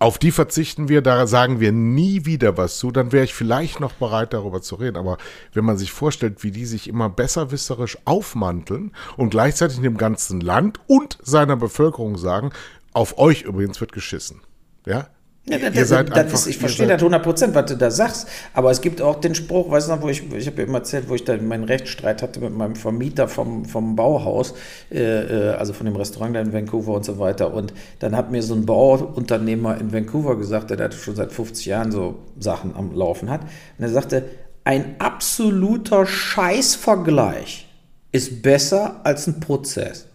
auf 0.04 0.18
die 0.18 0.32
verzichten 0.32 0.90
wir, 0.90 1.00
da 1.00 1.26
sagen 1.26 1.60
wir 1.60 1.72
nie 1.72 2.26
wieder 2.26 2.58
was 2.58 2.76
zu, 2.76 2.90
dann 2.90 3.10
wäre 3.10 3.24
ich 3.24 3.32
vielleicht 3.32 3.80
noch 3.80 3.92
bereit, 3.92 4.34
darüber 4.34 4.60
zu 4.60 4.74
reden. 4.74 4.98
Aber 4.98 5.16
wenn 5.54 5.64
man 5.64 5.78
sich 5.78 5.92
vorstellt, 5.92 6.44
wie 6.44 6.50
die 6.50 6.66
sich 6.66 6.88
immer 6.88 7.08
besserwisserisch 7.08 7.96
aufmanteln 8.04 8.92
und 9.16 9.30
gleichzeitig 9.30 9.80
dem 9.80 9.96
ganzen 9.96 10.42
Land 10.42 10.78
und 10.88 11.16
seiner 11.22 11.56
Bevölkerung 11.56 12.18
sagen, 12.18 12.52
auf 12.92 13.16
euch 13.16 13.44
übrigens 13.44 13.80
wird 13.80 13.92
geschissen. 13.92 14.42
Ja? 14.84 15.08
Ja, 15.46 15.58
das, 15.58 15.88
seid 15.90 16.08
das 16.08 16.16
einfach- 16.18 16.32
ist, 16.38 16.46
ich 16.46 16.56
verstehe 16.56 16.86
das 16.86 17.02
100 17.02 17.22
Prozent, 17.22 17.54
was 17.54 17.66
du 17.66 17.76
da 17.76 17.90
sagst. 17.90 18.26
Aber 18.54 18.70
es 18.70 18.80
gibt 18.80 19.02
auch 19.02 19.20
den 19.20 19.34
Spruch, 19.34 19.70
weißt 19.70 19.88
du 19.88 19.92
noch, 19.94 20.00
wo 20.02 20.08
ich, 20.08 20.22
ich 20.32 20.46
habe 20.46 20.62
ja 20.62 20.66
immer 20.66 20.78
erzählt, 20.78 21.08
wo 21.10 21.14
ich 21.14 21.24
da 21.24 21.36
meinen 21.36 21.64
Rechtsstreit 21.64 22.22
hatte 22.22 22.40
mit 22.40 22.54
meinem 22.56 22.76
Vermieter 22.76 23.28
vom, 23.28 23.66
vom 23.66 23.94
Bauhaus, 23.94 24.54
äh, 24.90 25.00
äh, 25.00 25.50
also 25.50 25.74
von 25.74 25.84
dem 25.84 25.96
Restaurant 25.96 26.34
da 26.34 26.40
in 26.40 26.54
Vancouver 26.54 26.94
und 26.94 27.04
so 27.04 27.18
weiter. 27.18 27.52
Und 27.52 27.74
dann 27.98 28.16
hat 28.16 28.30
mir 28.30 28.42
so 28.42 28.54
ein 28.54 28.64
Bauunternehmer 28.64 29.78
in 29.78 29.92
Vancouver 29.92 30.36
gesagt, 30.38 30.70
der 30.70 30.78
da 30.78 30.90
schon 30.90 31.14
seit 31.14 31.30
50 31.30 31.66
Jahren 31.66 31.92
so 31.92 32.14
Sachen 32.40 32.74
am 32.74 32.94
Laufen 32.94 33.28
hat. 33.28 33.42
Und 33.42 33.84
er 33.84 33.90
sagte, 33.90 34.24
ein 34.64 34.96
absoluter 34.98 36.06
Scheißvergleich 36.06 37.68
ist 38.12 38.40
besser 38.42 39.00
als 39.04 39.26
ein 39.26 39.40
Prozess. 39.40 40.06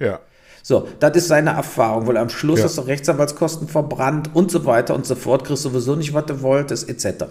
Ja. 0.00 0.18
So, 0.62 0.88
das 1.00 1.16
ist 1.16 1.28
seine 1.28 1.50
Erfahrung, 1.50 2.06
weil 2.06 2.16
am 2.16 2.28
Schluss 2.28 2.60
Ja. 2.60 2.66
hast 2.66 2.78
du 2.78 2.82
Rechtsanwaltskosten 2.82 3.68
verbrannt 3.68 4.30
und 4.34 4.50
so 4.50 4.64
weiter 4.64 4.94
und 4.94 5.04
so 5.06 5.14
fort, 5.16 5.44
kriegst 5.44 5.64
sowieso 5.64 5.96
nicht, 5.96 6.14
was 6.14 6.26
du 6.26 6.40
wolltest, 6.42 6.88
etc. 6.88 7.24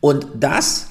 Und 0.00 0.26
das 0.38 0.88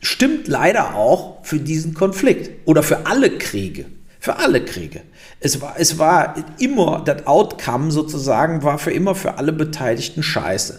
stimmt 0.00 0.48
leider 0.48 0.94
auch 0.96 1.44
für 1.44 1.58
diesen 1.58 1.94
Konflikt 1.94 2.50
oder 2.66 2.82
für 2.82 3.06
alle 3.06 3.30
Kriege. 3.30 3.86
Für 4.18 4.36
alle 4.36 4.62
Kriege. 4.64 5.00
Es 5.40 5.62
war, 5.62 5.76
es 5.78 5.98
war 5.98 6.34
immer, 6.58 7.02
das 7.04 7.26
Outcome 7.26 7.90
sozusagen 7.90 8.62
war 8.62 8.78
für 8.78 8.90
immer 8.92 9.14
für 9.14 9.38
alle 9.38 9.52
Beteiligten 9.52 10.22
scheiße. 10.22 10.78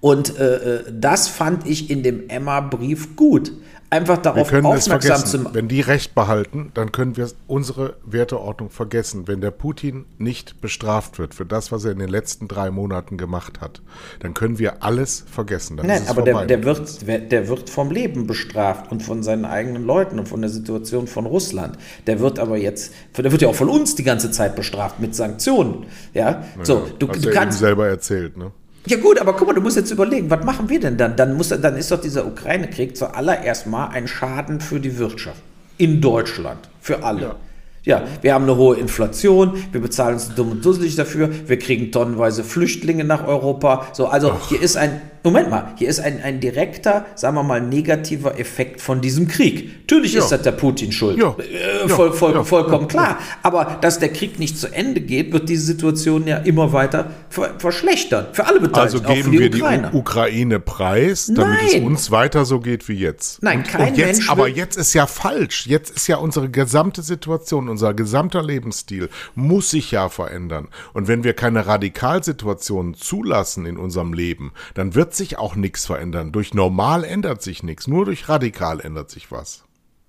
Und 0.00 0.38
äh, 0.38 0.76
äh, 0.76 0.84
das 0.92 1.28
fand 1.28 1.66
ich 1.66 1.90
in 1.90 2.02
dem 2.02 2.28
Emma-Brief 2.28 3.16
gut. 3.16 3.52
Einfach 3.88 4.16
Wir 4.16 4.22
darauf 4.22 4.52
es 4.52 4.64
aufmerksam 4.64 5.00
zu 5.00 5.08
vergessen. 5.10 5.42
machen. 5.44 5.54
Wenn 5.54 5.68
die 5.68 5.80
Recht 5.80 6.14
behalten, 6.14 6.72
dann 6.74 6.90
können 6.90 7.16
wir 7.16 7.28
unsere 7.46 7.96
Werteordnung 8.04 8.68
vergessen. 8.68 9.28
Wenn 9.28 9.40
der 9.40 9.52
Putin 9.52 10.06
nicht 10.18 10.60
bestraft 10.60 11.20
wird 11.20 11.34
für 11.34 11.46
das, 11.46 11.70
was 11.70 11.84
er 11.84 11.92
in 11.92 12.00
den 12.00 12.08
letzten 12.08 12.48
drei 12.48 12.72
Monaten 12.72 13.16
gemacht 13.16 13.60
hat, 13.60 13.82
dann 14.18 14.34
können 14.34 14.58
wir 14.58 14.82
alles 14.82 15.24
vergessen. 15.30 15.76
Dann 15.76 15.86
ist 15.86 15.92
Nein, 15.92 16.02
es 16.02 16.08
aber 16.10 16.22
der, 16.22 16.46
der, 16.46 16.64
wird, 16.64 17.06
der 17.06 17.48
wird 17.48 17.70
vom 17.70 17.92
Leben 17.92 18.26
bestraft 18.26 18.90
und 18.90 19.04
von 19.04 19.22
seinen 19.22 19.44
eigenen 19.44 19.84
Leuten 19.84 20.18
und 20.18 20.28
von 20.28 20.40
der 20.40 20.50
Situation 20.50 21.06
von 21.06 21.24
Russland. 21.24 21.78
Der 22.08 22.18
wird 22.18 22.40
aber 22.40 22.56
jetzt, 22.56 22.92
der 23.16 23.30
wird 23.30 23.42
ja 23.42 23.48
auch 23.48 23.54
von 23.54 23.68
uns 23.68 23.94
die 23.94 24.04
ganze 24.04 24.32
Zeit 24.32 24.56
bestraft 24.56 24.98
mit 24.98 25.14
Sanktionen. 25.14 25.86
Ja, 26.12 26.42
so, 26.64 26.88
du, 26.98 27.06
du 27.06 27.30
kannst. 27.30 27.60
selber 27.60 27.86
erzählt, 27.86 28.36
ne? 28.36 28.50
Ja 28.86 28.96
gut, 28.98 29.18
aber 29.20 29.32
guck 29.32 29.48
mal, 29.48 29.54
du 29.54 29.60
musst 29.60 29.76
jetzt 29.76 29.90
überlegen, 29.90 30.30
was 30.30 30.44
machen 30.44 30.68
wir 30.68 30.78
denn 30.78 30.96
dann? 30.96 31.16
Dann, 31.16 31.34
muss, 31.34 31.48
dann 31.48 31.76
ist 31.76 31.90
doch 31.90 32.00
dieser 32.00 32.26
Ukraine-Krieg 32.26 32.96
zuallererst 32.96 33.66
mal 33.66 33.88
ein 33.88 34.06
Schaden 34.06 34.60
für 34.60 34.78
die 34.78 34.96
Wirtschaft. 34.98 35.40
In 35.78 36.00
Deutschland. 36.00 36.68
Für 36.80 37.02
alle. 37.02 37.36
Ja. 37.84 38.02
wir 38.20 38.34
haben 38.34 38.42
eine 38.44 38.56
hohe 38.56 38.76
Inflation, 38.76 39.62
wir 39.70 39.80
bezahlen 39.80 40.14
uns 40.14 40.34
dumm 40.34 40.50
und 40.50 40.64
dusselig 40.64 40.96
dafür, 40.96 41.30
wir 41.46 41.56
kriegen 41.56 41.92
tonnenweise 41.92 42.42
Flüchtlinge 42.42 43.04
nach 43.04 43.28
Europa. 43.28 43.86
So, 43.92 44.06
also 44.08 44.34
hier 44.48 44.60
ist 44.60 44.76
ein, 44.76 45.00
Moment 45.26 45.50
mal, 45.50 45.72
hier 45.76 45.88
ist 45.88 45.98
ein, 45.98 46.22
ein 46.22 46.38
direkter, 46.38 47.04
sagen 47.16 47.34
wir 47.34 47.42
mal, 47.42 47.60
negativer 47.60 48.38
Effekt 48.38 48.80
von 48.80 49.00
diesem 49.00 49.26
Krieg. 49.26 49.80
Natürlich 49.80 50.12
Ja. 50.12 50.20
ist 50.20 50.30
das 50.30 50.42
der 50.42 50.52
Putin 50.52 50.92
schuld. 50.92 51.18
Ja. 51.18 51.34
Äh, 51.38 51.88
voll, 51.88 52.12
voll, 52.12 52.34
Ja. 52.34 52.44
vollkommen 52.44 52.86
klar. 52.86 53.18
Aber 53.42 53.78
dass 53.80 53.98
der 53.98 54.10
Krieg 54.10 54.38
nicht 54.38 54.56
zu 54.56 54.72
Ende 54.72 55.00
geht, 55.00 55.32
wird 55.32 55.48
diese 55.48 55.64
Situation 55.64 56.28
ja 56.28 56.36
immer 56.36 56.72
weiter 56.72 57.10
ver 57.28 57.54
verschlechtern. 57.58 58.26
Für 58.32 58.46
alle 58.46 58.60
Beteiligten, 58.60 58.78
Also 58.78 58.98
auch 58.98 59.02
für 59.08 59.14
geben 59.14 59.30
die 59.32 59.38
wir 59.40 59.50
die 59.50 59.58
Ukrainer. 59.62 59.94
U 59.94 59.98
Ukraine 59.98 60.60
preis, 60.60 61.26
damit 61.34 61.58
es 61.66 61.72
Nein. 61.72 61.82
uns 61.84 62.10
weiter 62.12 62.44
so 62.44 62.60
geht 62.60 62.88
wie 62.88 62.94
jetzt. 62.94 63.42
Nein, 63.42 63.58
und, 63.58 63.68
kein 63.68 63.88
und 63.88 63.98
jetzt, 63.98 64.18
Mensch 64.18 64.30
Aber 64.30 64.46
jetzt 64.46 64.76
ist 64.76 64.94
ja 64.94 65.08
falsch. 65.08 65.66
Jetzt 65.66 65.90
ist 65.96 66.06
ja 66.06 66.18
unsere 66.18 66.48
gesamte 66.48 67.02
Situation, 67.02 67.68
unser 67.68 67.94
gesamter 67.94 68.44
Lebensstil 68.44 69.08
muss 69.34 69.70
sich 69.70 69.90
ja 69.90 70.08
verändern. 70.08 70.68
Und 70.92 71.08
wenn 71.08 71.24
wir 71.24 71.32
keine 71.34 71.66
Radikalsituationen 71.66 72.94
zulassen 72.94 73.66
in 73.66 73.76
unserem 73.76 74.12
Leben, 74.12 74.52
dann 74.74 74.94
wird 74.94 75.15
sich 75.16 75.38
auch 75.38 75.56
nichts 75.56 75.86
verändern. 75.86 76.32
Durch 76.32 76.54
normal 76.54 77.04
ändert 77.04 77.42
sich 77.42 77.62
nichts, 77.62 77.86
nur 77.86 78.04
durch 78.04 78.28
radikal 78.28 78.80
ändert 78.80 79.10
sich 79.10 79.32
was. 79.32 79.64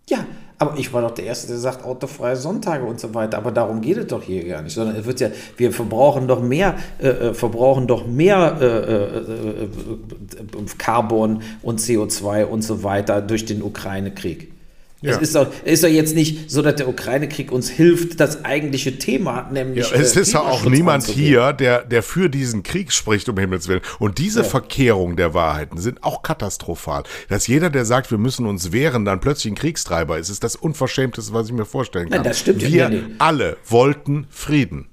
Ja, 0.10 0.26
aber 0.58 0.78
ich 0.78 0.94
war 0.94 1.02
doch 1.02 1.12
der 1.12 1.26
Erste, 1.26 1.48
der 1.48 1.58
sagt, 1.58 1.84
autofreie 1.84 2.38
Sonntage 2.38 2.86
und 2.86 3.00
so 3.00 3.14
weiter. 3.14 3.38
Aber 3.38 3.52
darum 3.52 3.82
geht 3.82 3.98
es 3.98 4.08
doch 4.08 4.24
hier 4.24 4.48
gar 4.48 4.62
nicht. 4.62 4.74
Sondern 4.74 4.96
es 4.96 5.06
wird 5.06 5.20
ja, 5.20 5.30
wir 5.58 5.74
verbrauchen 5.74 6.28
doch 6.28 6.42
mehr, 6.42 6.76
äh, 7.00 7.08
äh, 7.10 7.34
verbrauchen 7.34 7.88
doch 7.88 8.08
mehr 8.08 8.58
äh, 8.62 8.66
äh, 8.66 9.24
äh, 9.26 9.64
äh, 9.64 10.66
Carbon 10.78 11.42
und 11.62 11.82
CO2 11.82 12.46
und 12.46 12.62
so 12.62 12.84
weiter 12.84 13.22
durch 13.22 13.44
den 13.46 13.62
Ukraine-Krieg. 13.62 14.57
Ja. 15.08 15.16
Es 15.16 15.22
ist 15.22 15.36
doch, 15.36 15.48
es 15.64 15.74
ist 15.74 15.84
doch 15.84 15.90
jetzt 15.90 16.16
nicht 16.16 16.50
so, 16.50 16.62
dass 16.62 16.76
der 16.76 16.88
Ukraine-Krieg 16.88 17.52
uns 17.52 17.70
hilft, 17.70 18.20
das 18.20 18.46
eigentliche 18.46 18.98
Thema, 18.98 19.50
nämlich. 19.52 19.90
Ja, 19.90 19.98
es 19.98 20.16
äh, 20.16 20.22
ist 20.22 20.34
ja 20.34 20.42
auch 20.42 20.66
niemand 20.66 21.04
anzugehen. 21.04 21.28
hier, 21.28 21.54
der, 21.54 21.84
der 21.84 22.04
für 22.04 22.30
diesen 22.30 22.64
Krieg 22.64 22.92
spricht, 22.92 23.30
um 23.30 23.38
Himmels 23.38 23.68
Willen. 23.68 23.82
Und 24.00 24.18
diese 24.18 24.44
Verkehrung 24.44 25.16
der 25.16 25.34
Wahrheiten 25.34 25.78
sind 25.78 26.04
auch 26.04 26.22
katastrophal. 26.22 27.04
Dass 27.30 27.48
jeder, 27.48 27.70
der 27.70 27.86
sagt, 27.86 28.12
wir 28.12 28.18
müssen 28.18 28.46
uns 28.46 28.72
wehren, 28.72 29.06
dann 29.06 29.20
plötzlich 29.20 29.54
ein 29.54 29.56
Kriegstreiber 29.56 30.18
ist, 30.18 30.30
ist 30.30 30.44
das 30.44 30.56
Unverschämteste, 30.56 31.34
was 31.34 31.48
ich 31.48 31.54
mir 31.54 31.66
vorstellen 31.66 32.10
kann. 32.10 32.22
Nein, 32.22 32.30
das 32.30 32.40
stimmt 32.40 32.62
ja 32.62 32.90
Wir 32.90 33.04
alle 33.20 33.58
wollten 33.68 34.28
Frieden. 34.30 34.88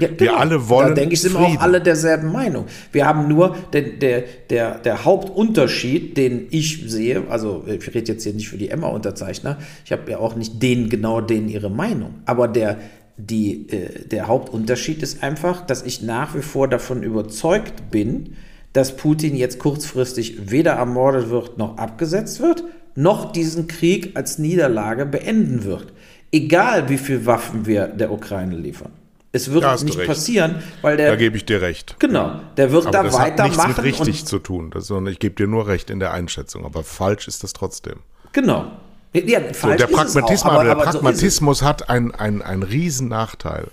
Ja, 0.00 0.08
genau. 0.16 0.34
alle 0.36 0.68
wollen 0.68 0.88
Da 0.88 0.94
denke 0.94 1.14
ich, 1.14 1.20
sind 1.20 1.34
wir 1.34 1.40
Frieden. 1.40 1.58
auch 1.58 1.62
alle 1.62 1.80
derselben 1.80 2.32
Meinung. 2.32 2.66
Wir 2.92 3.06
haben 3.06 3.28
nur 3.28 3.56
den, 3.72 3.98
der, 3.98 4.24
der, 4.48 4.78
der 4.78 5.04
Hauptunterschied, 5.04 6.16
den 6.16 6.46
ich 6.50 6.84
sehe, 6.90 7.24
also 7.28 7.64
ich 7.66 7.86
rede 7.94 8.12
jetzt 8.12 8.24
hier 8.24 8.32
nicht 8.32 8.48
für 8.48 8.58
die 8.58 8.70
Emma-Unterzeichner, 8.70 9.58
ich 9.84 9.92
habe 9.92 10.10
ja 10.10 10.18
auch 10.18 10.34
nicht 10.36 10.62
denen 10.62 10.88
genau 10.88 11.20
denen 11.20 11.48
ihre 11.48 11.70
Meinung, 11.70 12.14
aber 12.24 12.48
der, 12.48 12.78
die, 13.16 13.68
äh, 13.70 14.06
der 14.06 14.28
Hauptunterschied 14.28 15.02
ist 15.02 15.22
einfach, 15.22 15.66
dass 15.66 15.82
ich 15.82 16.02
nach 16.02 16.34
wie 16.34 16.42
vor 16.42 16.68
davon 16.68 17.02
überzeugt 17.02 17.90
bin, 17.90 18.36
dass 18.72 18.96
Putin 18.96 19.36
jetzt 19.36 19.58
kurzfristig 19.58 20.50
weder 20.50 20.72
ermordet 20.72 21.30
wird 21.30 21.58
noch 21.58 21.76
abgesetzt 21.76 22.40
wird, 22.40 22.64
noch 22.94 23.32
diesen 23.32 23.66
Krieg 23.66 24.12
als 24.14 24.38
Niederlage 24.38 25.06
beenden 25.06 25.64
wird. 25.64 25.92
Egal 26.32 26.88
wie 26.88 26.98
viel 26.98 27.26
Waffen 27.26 27.66
wir 27.66 27.86
der 27.88 28.12
Ukraine 28.12 28.56
liefern. 28.56 28.92
Es 29.32 29.52
wird 29.52 29.84
nicht 29.84 29.96
recht. 29.98 30.08
passieren, 30.08 30.62
weil 30.82 30.96
der 30.96 31.10
Da 31.10 31.16
gebe 31.16 31.36
ich 31.36 31.44
dir 31.46 31.60
recht. 31.62 31.96
genau, 32.00 32.40
der 32.56 32.72
wird 32.72 32.86
Aber 32.86 32.92
da 32.92 33.02
das 33.04 33.18
hat 33.18 33.38
nichts 33.38 33.56
mit 33.56 33.58
weitermachen 33.58 33.84
richtig 33.84 34.24
zu 34.26 34.38
tun, 34.40 34.72
sondern 34.76 35.12
ich 35.12 35.20
gebe 35.20 35.36
dir 35.36 35.46
nur 35.46 35.68
recht 35.68 35.88
in 35.90 36.00
der 36.00 36.12
Einschätzung. 36.12 36.64
Aber 36.64 36.82
falsch 36.82 37.28
ist 37.28 37.44
das 37.44 37.52
trotzdem. 37.52 38.00
genau. 38.32 38.70
Ja, 39.12 39.40
So, 39.48 39.54
falsch 39.54 39.78
der 39.78 39.86
Pragmatismus, 39.88 40.44
auch, 40.44 40.52
aber, 40.54 40.62
der 40.64 40.72
aber 40.72 40.84
so. 40.84 40.90
Pragmatismus 41.00 41.62
hat 41.62 41.90
einen, 41.90 42.12
einen, 42.14 42.42
einen 42.42 42.62
riesen 42.62 43.08
Nachteil. 43.08 43.66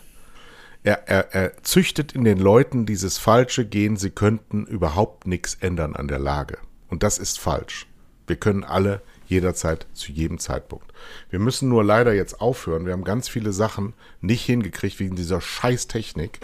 Er, 0.83 1.07
er, 1.07 1.33
er 1.35 1.63
züchtet 1.63 2.13
in 2.13 2.23
den 2.23 2.39
Leuten 2.39 2.85
dieses 2.87 3.17
falsche 3.19 3.63
Gen, 3.65 3.97
sie 3.97 4.09
könnten 4.09 4.65
überhaupt 4.65 5.27
nichts 5.27 5.55
ändern 5.59 5.95
an 5.95 6.07
der 6.07 6.17
Lage. 6.19 6.57
Und 6.87 7.03
das 7.03 7.19
ist 7.19 7.39
falsch. 7.39 7.85
Wir 8.25 8.35
können 8.37 8.63
alle 8.63 9.01
jederzeit 9.27 9.85
zu 9.93 10.11
jedem 10.11 10.39
Zeitpunkt. 10.39 10.91
Wir 11.29 11.39
müssen 11.39 11.69
nur 11.69 11.83
leider 11.83 12.13
jetzt 12.13 12.41
aufhören. 12.41 12.85
Wir 12.85 12.93
haben 12.93 13.03
ganz 13.03 13.29
viele 13.29 13.51
Sachen 13.53 13.93
nicht 14.21 14.43
hingekriegt 14.45 14.99
wegen 14.99 15.15
dieser 15.15 15.41
scheiß 15.41 15.87
Technik. 15.87 16.39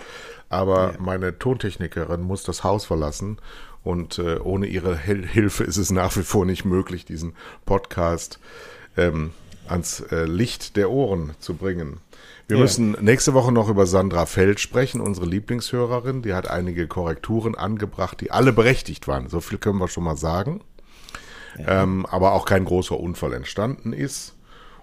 Aber 0.49 0.93
meine 0.99 1.39
Tontechnikerin 1.39 2.21
muss 2.21 2.43
das 2.43 2.63
Haus 2.63 2.85
verlassen 2.85 3.37
und 3.83 4.19
äh, 4.19 4.37
ohne 4.37 4.67
ihre 4.67 4.97
Hil 4.97 5.25
Hilfe 5.27 5.63
ist 5.63 5.77
es 5.77 5.89
nach 5.91 6.15
wie 6.15 6.21
vor 6.21 6.45
nicht 6.45 6.63
möglich, 6.63 7.05
diesen 7.05 7.33
Podcast 7.65 8.39
ähm, 8.95 9.31
ans 9.67 10.01
äh, 10.11 10.25
Licht 10.25 10.75
der 10.77 10.91
Ohren 10.91 11.33
zu 11.39 11.55
bringen. 11.55 11.97
Wir 12.47 12.57
Ja. 12.57 12.61
müssen 12.63 12.91
nächste 13.01 13.33
Woche 13.33 13.51
noch 13.51 13.67
über 13.69 13.85
Sandra 13.87 14.25
Feld 14.25 14.59
sprechen, 14.59 15.01
unsere 15.01 15.25
Lieblingshörerin. 15.25 16.21
Die 16.21 16.33
hat 16.33 16.47
einige 16.49 16.87
Korrekturen 16.87 17.55
angebracht, 17.55 18.21
die 18.21 18.29
alle 18.31 18.53
berechtigt 18.53 19.07
waren. 19.07 19.29
So 19.29 19.39
viel 19.41 19.57
können 19.57 19.79
wir 19.79 19.87
schon 19.87 20.03
mal 20.03 20.17
sagen. 20.17 20.61
Ähm, 21.67 22.05
aber 22.09 22.33
auch 22.33 22.45
kein 22.45 22.65
großer 22.65 22.99
Unfall 22.99 23.33
entstanden 23.33 23.93
ist. 23.93 24.33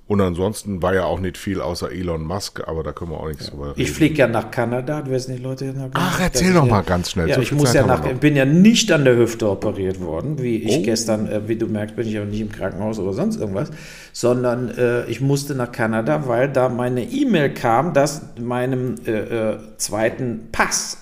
Und 0.07 0.21
ansonsten 0.21 0.83
war 0.83 0.93
ja 0.93 1.05
auch 1.05 1.21
nicht 1.21 1.39
viel 1.39 1.61
außer 1.61 1.93
Elon 1.93 2.25
Musk, 2.25 2.67
aber 2.67 2.83
da 2.83 2.91
können 2.91 3.13
wir 3.13 3.21
auch 3.21 3.29
nichts 3.29 3.49
drüber 3.49 3.69
reden. 3.69 3.81
Ich 3.81 3.93
fliege 3.93 4.17
ja 4.17 4.27
nach 4.27 4.51
Kanada, 4.51 5.03
du 5.03 5.13
weißt 5.13 5.29
nicht, 5.29 5.41
Leute. 5.41 5.67
ja 5.67 5.73
gar 5.73 5.91
Ach, 5.95 6.21
erzähl 6.21 6.53
doch 6.53 6.67
mal 6.67 6.83
ganz 6.83 7.13
schnell. 7.13 7.29
Ja, 7.29 7.37
So 7.37 7.43
ich 7.43 7.53
muss 7.53 7.71
Zeit 7.71 7.83
ja 7.83 7.87
nach, 7.87 8.03
bin 8.19 8.35
ja 8.35 8.45
nicht 8.45 8.91
an 8.91 9.05
der 9.05 9.17
Hüfte 9.17 9.49
operiert 9.49 10.01
worden, 10.01 10.43
wie 10.43 10.57
ich 10.57 10.79
Oh. 10.79 10.83
gestern, 10.83 11.29
äh, 11.29 11.47
wie 11.47 11.55
du 11.55 11.69
merkst, 11.69 11.95
bin 11.95 12.09
ich 12.09 12.17
aber 12.17 12.27
nicht 12.27 12.41
im 12.41 12.51
Krankenhaus 12.51 12.99
oder 12.99 13.13
sonst 13.13 13.37
irgendwas, 13.39 13.71
sondern 14.13 14.71
äh, 14.77 15.05
ich 15.07 15.21
musste 15.21 15.55
nach 15.55 15.71
Kanada, 15.71 16.27
weil 16.27 16.49
da 16.49 16.69
meine 16.69 17.05
E-Mail 17.05 17.55
kam, 17.55 17.95
dass 17.95 18.23
meinem 18.37 18.97
äh, 19.07 19.13
äh, 19.53 19.59
zweiten 19.77 20.49
Pass 20.51 20.97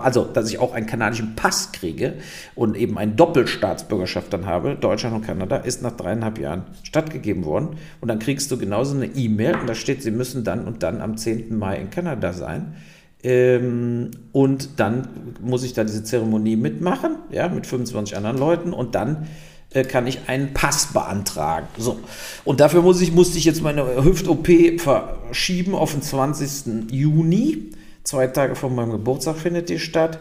also 0.00 0.24
dass 0.24 0.48
ich 0.48 0.58
auch 0.58 0.72
einen 0.72 0.86
kanadischen 0.86 1.36
Pass 1.36 1.72
kriege 1.72 2.14
und 2.54 2.76
eben 2.76 2.98
eine 2.98 3.12
Doppelstaatsbürgerschaft 3.12 4.32
dann 4.32 4.46
habe, 4.46 4.76
Deutschland 4.76 5.14
und 5.14 5.26
Kanada, 5.26 5.56
ist 5.56 5.82
nach 5.82 5.92
dreieinhalb 5.92 6.38
Jahren 6.38 6.62
stattgegeben 6.82 7.44
worden. 7.44 7.76
Und 8.00 8.08
dann 8.08 8.18
kriegst 8.18 8.50
du 8.50 8.56
genauso 8.56 8.96
eine 8.96 9.06
E-Mail 9.06 9.56
und 9.56 9.68
da 9.68 9.74
steht, 9.74 10.02
sie 10.02 10.10
müssen 10.10 10.44
dann 10.44 10.64
und 10.64 10.82
dann 10.82 11.00
am 11.00 11.16
10. 11.16 11.58
Mai 11.58 11.76
in 11.76 11.90
Kanada 11.90 12.32
sein. 12.32 12.74
Ähm, 13.22 14.10
und 14.32 14.80
dann 14.80 15.08
muss 15.40 15.62
ich 15.62 15.74
da 15.74 15.84
diese 15.84 16.02
Zeremonie 16.02 16.56
mitmachen, 16.56 17.16
ja, 17.30 17.48
mit 17.48 17.66
25 17.66 18.16
anderen 18.16 18.38
Leuten 18.38 18.72
und 18.72 18.94
dann 18.94 19.28
äh, 19.70 19.84
kann 19.84 20.06
ich 20.06 20.28
einen 20.28 20.52
Pass 20.52 20.92
beantragen. 20.92 21.68
So. 21.78 22.00
Und 22.44 22.60
dafür 22.60 22.82
muss 22.82 23.00
ich, 23.00 23.12
musste 23.12 23.38
ich 23.38 23.44
jetzt 23.44 23.62
meine 23.62 24.04
Hüft-OP 24.04 24.48
verschieben 24.78 25.74
auf 25.74 25.92
den 25.92 26.02
20. 26.02 26.90
Juni. 26.90 27.72
Zwei 28.04 28.26
Tage 28.26 28.54
vor 28.54 28.70
meinem 28.70 28.90
Geburtstag 28.90 29.36
findet 29.36 29.68
die 29.68 29.78
statt. 29.78 30.18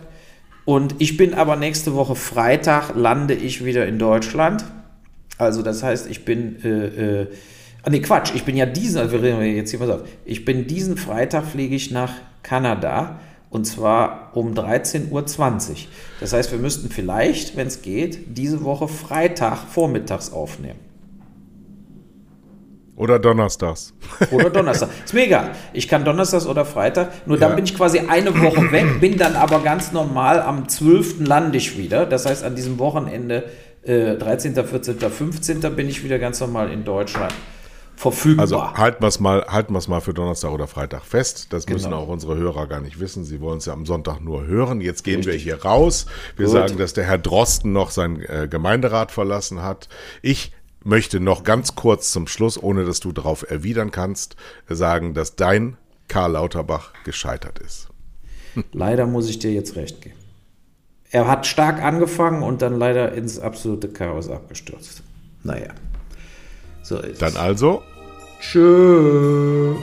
Und 0.65 0.95
ich 0.99 1.17
bin 1.17 1.34
aber 1.34 1.55
nächste 1.55 1.95
Woche 1.95 2.15
Freitag 2.15 2.95
lande 2.95 3.34
ich 3.34 3.65
wieder 3.65 3.88
in 3.88 3.97
Deutschland. 3.97 4.63
Also 5.38 5.63
das 5.63 5.82
heißt, 5.82 6.09
ich 6.09 6.23
bin, 6.23 6.63
äh, 6.63 7.21
äh, 7.21 7.27
ah 7.84 7.89
nee, 7.89 7.99
Quatsch, 7.99 8.32
ich 8.36 8.43
bin 8.43 8.55
ja 8.55 8.67
diesen, 8.67 9.11
wir 9.11 9.21
reden 9.23 9.41
jetzt 9.41 9.71
hier 9.71 9.79
was 9.79 9.89
auf. 9.89 10.01
Ich 10.23 10.45
bin 10.45 10.67
diesen 10.67 10.97
Freitag 10.97 11.45
fliege 11.45 11.75
ich 11.75 11.89
nach 11.89 12.13
Kanada 12.43 13.19
und 13.49 13.65
zwar 13.65 14.32
um 14.34 14.53
13.20 14.53 15.09
Uhr. 15.11 15.25
Das 16.19 16.34
heißt, 16.34 16.51
wir 16.51 16.59
müssten 16.59 16.89
vielleicht, 16.89 17.57
wenn 17.57 17.67
es 17.67 17.82
geht, 17.82 18.38
diese 18.38 18.63
Woche 18.63 18.88
Freitag 18.88 19.67
vormittags 19.67 20.32
aufnehmen. 20.32 20.90
Oder 22.95 23.19
donnerstags. 23.19 23.93
Oder 24.31 24.49
Donnerstag. 24.49 24.89
Ist 25.05 25.13
mir 25.13 25.25
egal. 25.25 25.51
Ich 25.73 25.87
kann 25.87 26.03
Donnerstags 26.05 26.45
oder 26.45 26.65
Freitag. 26.65 27.25
Nur 27.27 27.37
dann 27.37 27.51
Ja. 27.51 27.55
bin 27.55 27.65
ich 27.65 27.75
quasi 27.75 27.99
eine 27.99 28.39
Woche 28.41 28.71
weg, 28.71 28.99
bin 28.99 29.17
dann 29.17 29.35
aber 29.35 29.59
ganz 29.61 29.91
normal 29.91 30.41
am 30.41 30.67
12. 30.67 31.25
lande 31.25 31.57
ich 31.57 31.77
wieder. 31.77 32.05
Das 32.05 32.25
heißt, 32.25 32.43
an 32.43 32.55
diesem 32.55 32.77
Wochenende, 32.79 33.45
äh, 33.83 34.15
13., 34.17 34.53
14., 34.65 34.99
15. 35.09 35.61
bin 35.75 35.87
ich 35.89 36.03
wieder 36.03 36.19
ganz 36.19 36.39
normal 36.41 36.71
in 36.71 36.83
Deutschland 36.83 37.33
verfügbar. 37.95 38.43
Also 38.43 38.73
halten 38.77 39.03
wir 39.03 39.07
es 39.07 39.19
mal, 39.19 39.45
halten 39.47 39.73
wir's 39.73 39.87
mal 39.87 40.01
für 40.01 40.13
Donnerstag 40.13 40.51
oder 40.51 40.67
Freitag 40.67 41.03
fest. 41.05 41.47
Das 41.53 41.67
müssen 41.69 41.85
Genau. 41.91 42.01
auch 42.03 42.07
unsere 42.07 42.35
Hörer 42.35 42.67
gar 42.67 42.81
nicht 42.81 42.99
wissen. 42.99 43.23
Sie 43.23 43.41
wollen 43.41 43.59
es 43.59 43.65
ja 43.65 43.73
am 43.73 43.85
Sonntag 43.85 44.21
nur 44.21 44.45
hören. 44.45 44.81
Jetzt 44.81 45.03
gehen 45.03 45.23
wir 45.25 45.33
Richtig. 45.33 45.43
hier 45.43 45.63
raus. 45.63 46.07
Wir 46.35 46.45
Gut. 46.47 46.53
sagen, 46.53 46.77
dass 46.77 46.93
der 46.93 47.03
Herr 47.05 47.17
Drosten 47.19 47.71
noch 47.73 47.91
seinen 47.91 48.21
äh, 48.21 48.47
Gemeinderat 48.49 49.11
verlassen 49.11 49.61
hat. 49.61 49.87
Ich 50.23 50.51
möchte 50.84 51.19
noch 51.19 51.43
ganz 51.43 51.75
kurz 51.75 52.11
zum 52.11 52.27
Schluss, 52.27 52.61
ohne 52.61 52.86
dass 52.86 52.99
du 52.99 53.11
darauf 53.11 53.49
erwidern 53.49 53.91
kannst, 53.91 54.36
sagen, 54.67 55.13
dass 55.13 55.36
dein 55.36 55.77
Karl 56.07 56.34
Lauterbach 56.34 56.93
gescheitert 57.03 57.59
ist. 57.59 57.88
leider 58.71 59.05
muss 59.07 59.29
ich 59.29 59.39
dir 59.39 59.51
jetzt 59.53 59.75
recht 59.75 60.01
geben. 60.01 60.15
Er 61.09 61.27
hat 61.27 61.45
stark 61.45 61.82
angefangen 61.84 62.41
und 62.41 62.61
dann 62.61 62.77
leider 62.77 63.11
ins 63.13 63.38
absolute 63.39 63.89
Chaos 63.89 64.29
abgestürzt. 64.29 65.03
Naja. 65.43 65.73
So 66.84 66.97
ist 66.99 67.21
Dann 67.21 67.32
es. 67.32 67.36
also, 67.36 67.84
Tschö. 68.39 69.75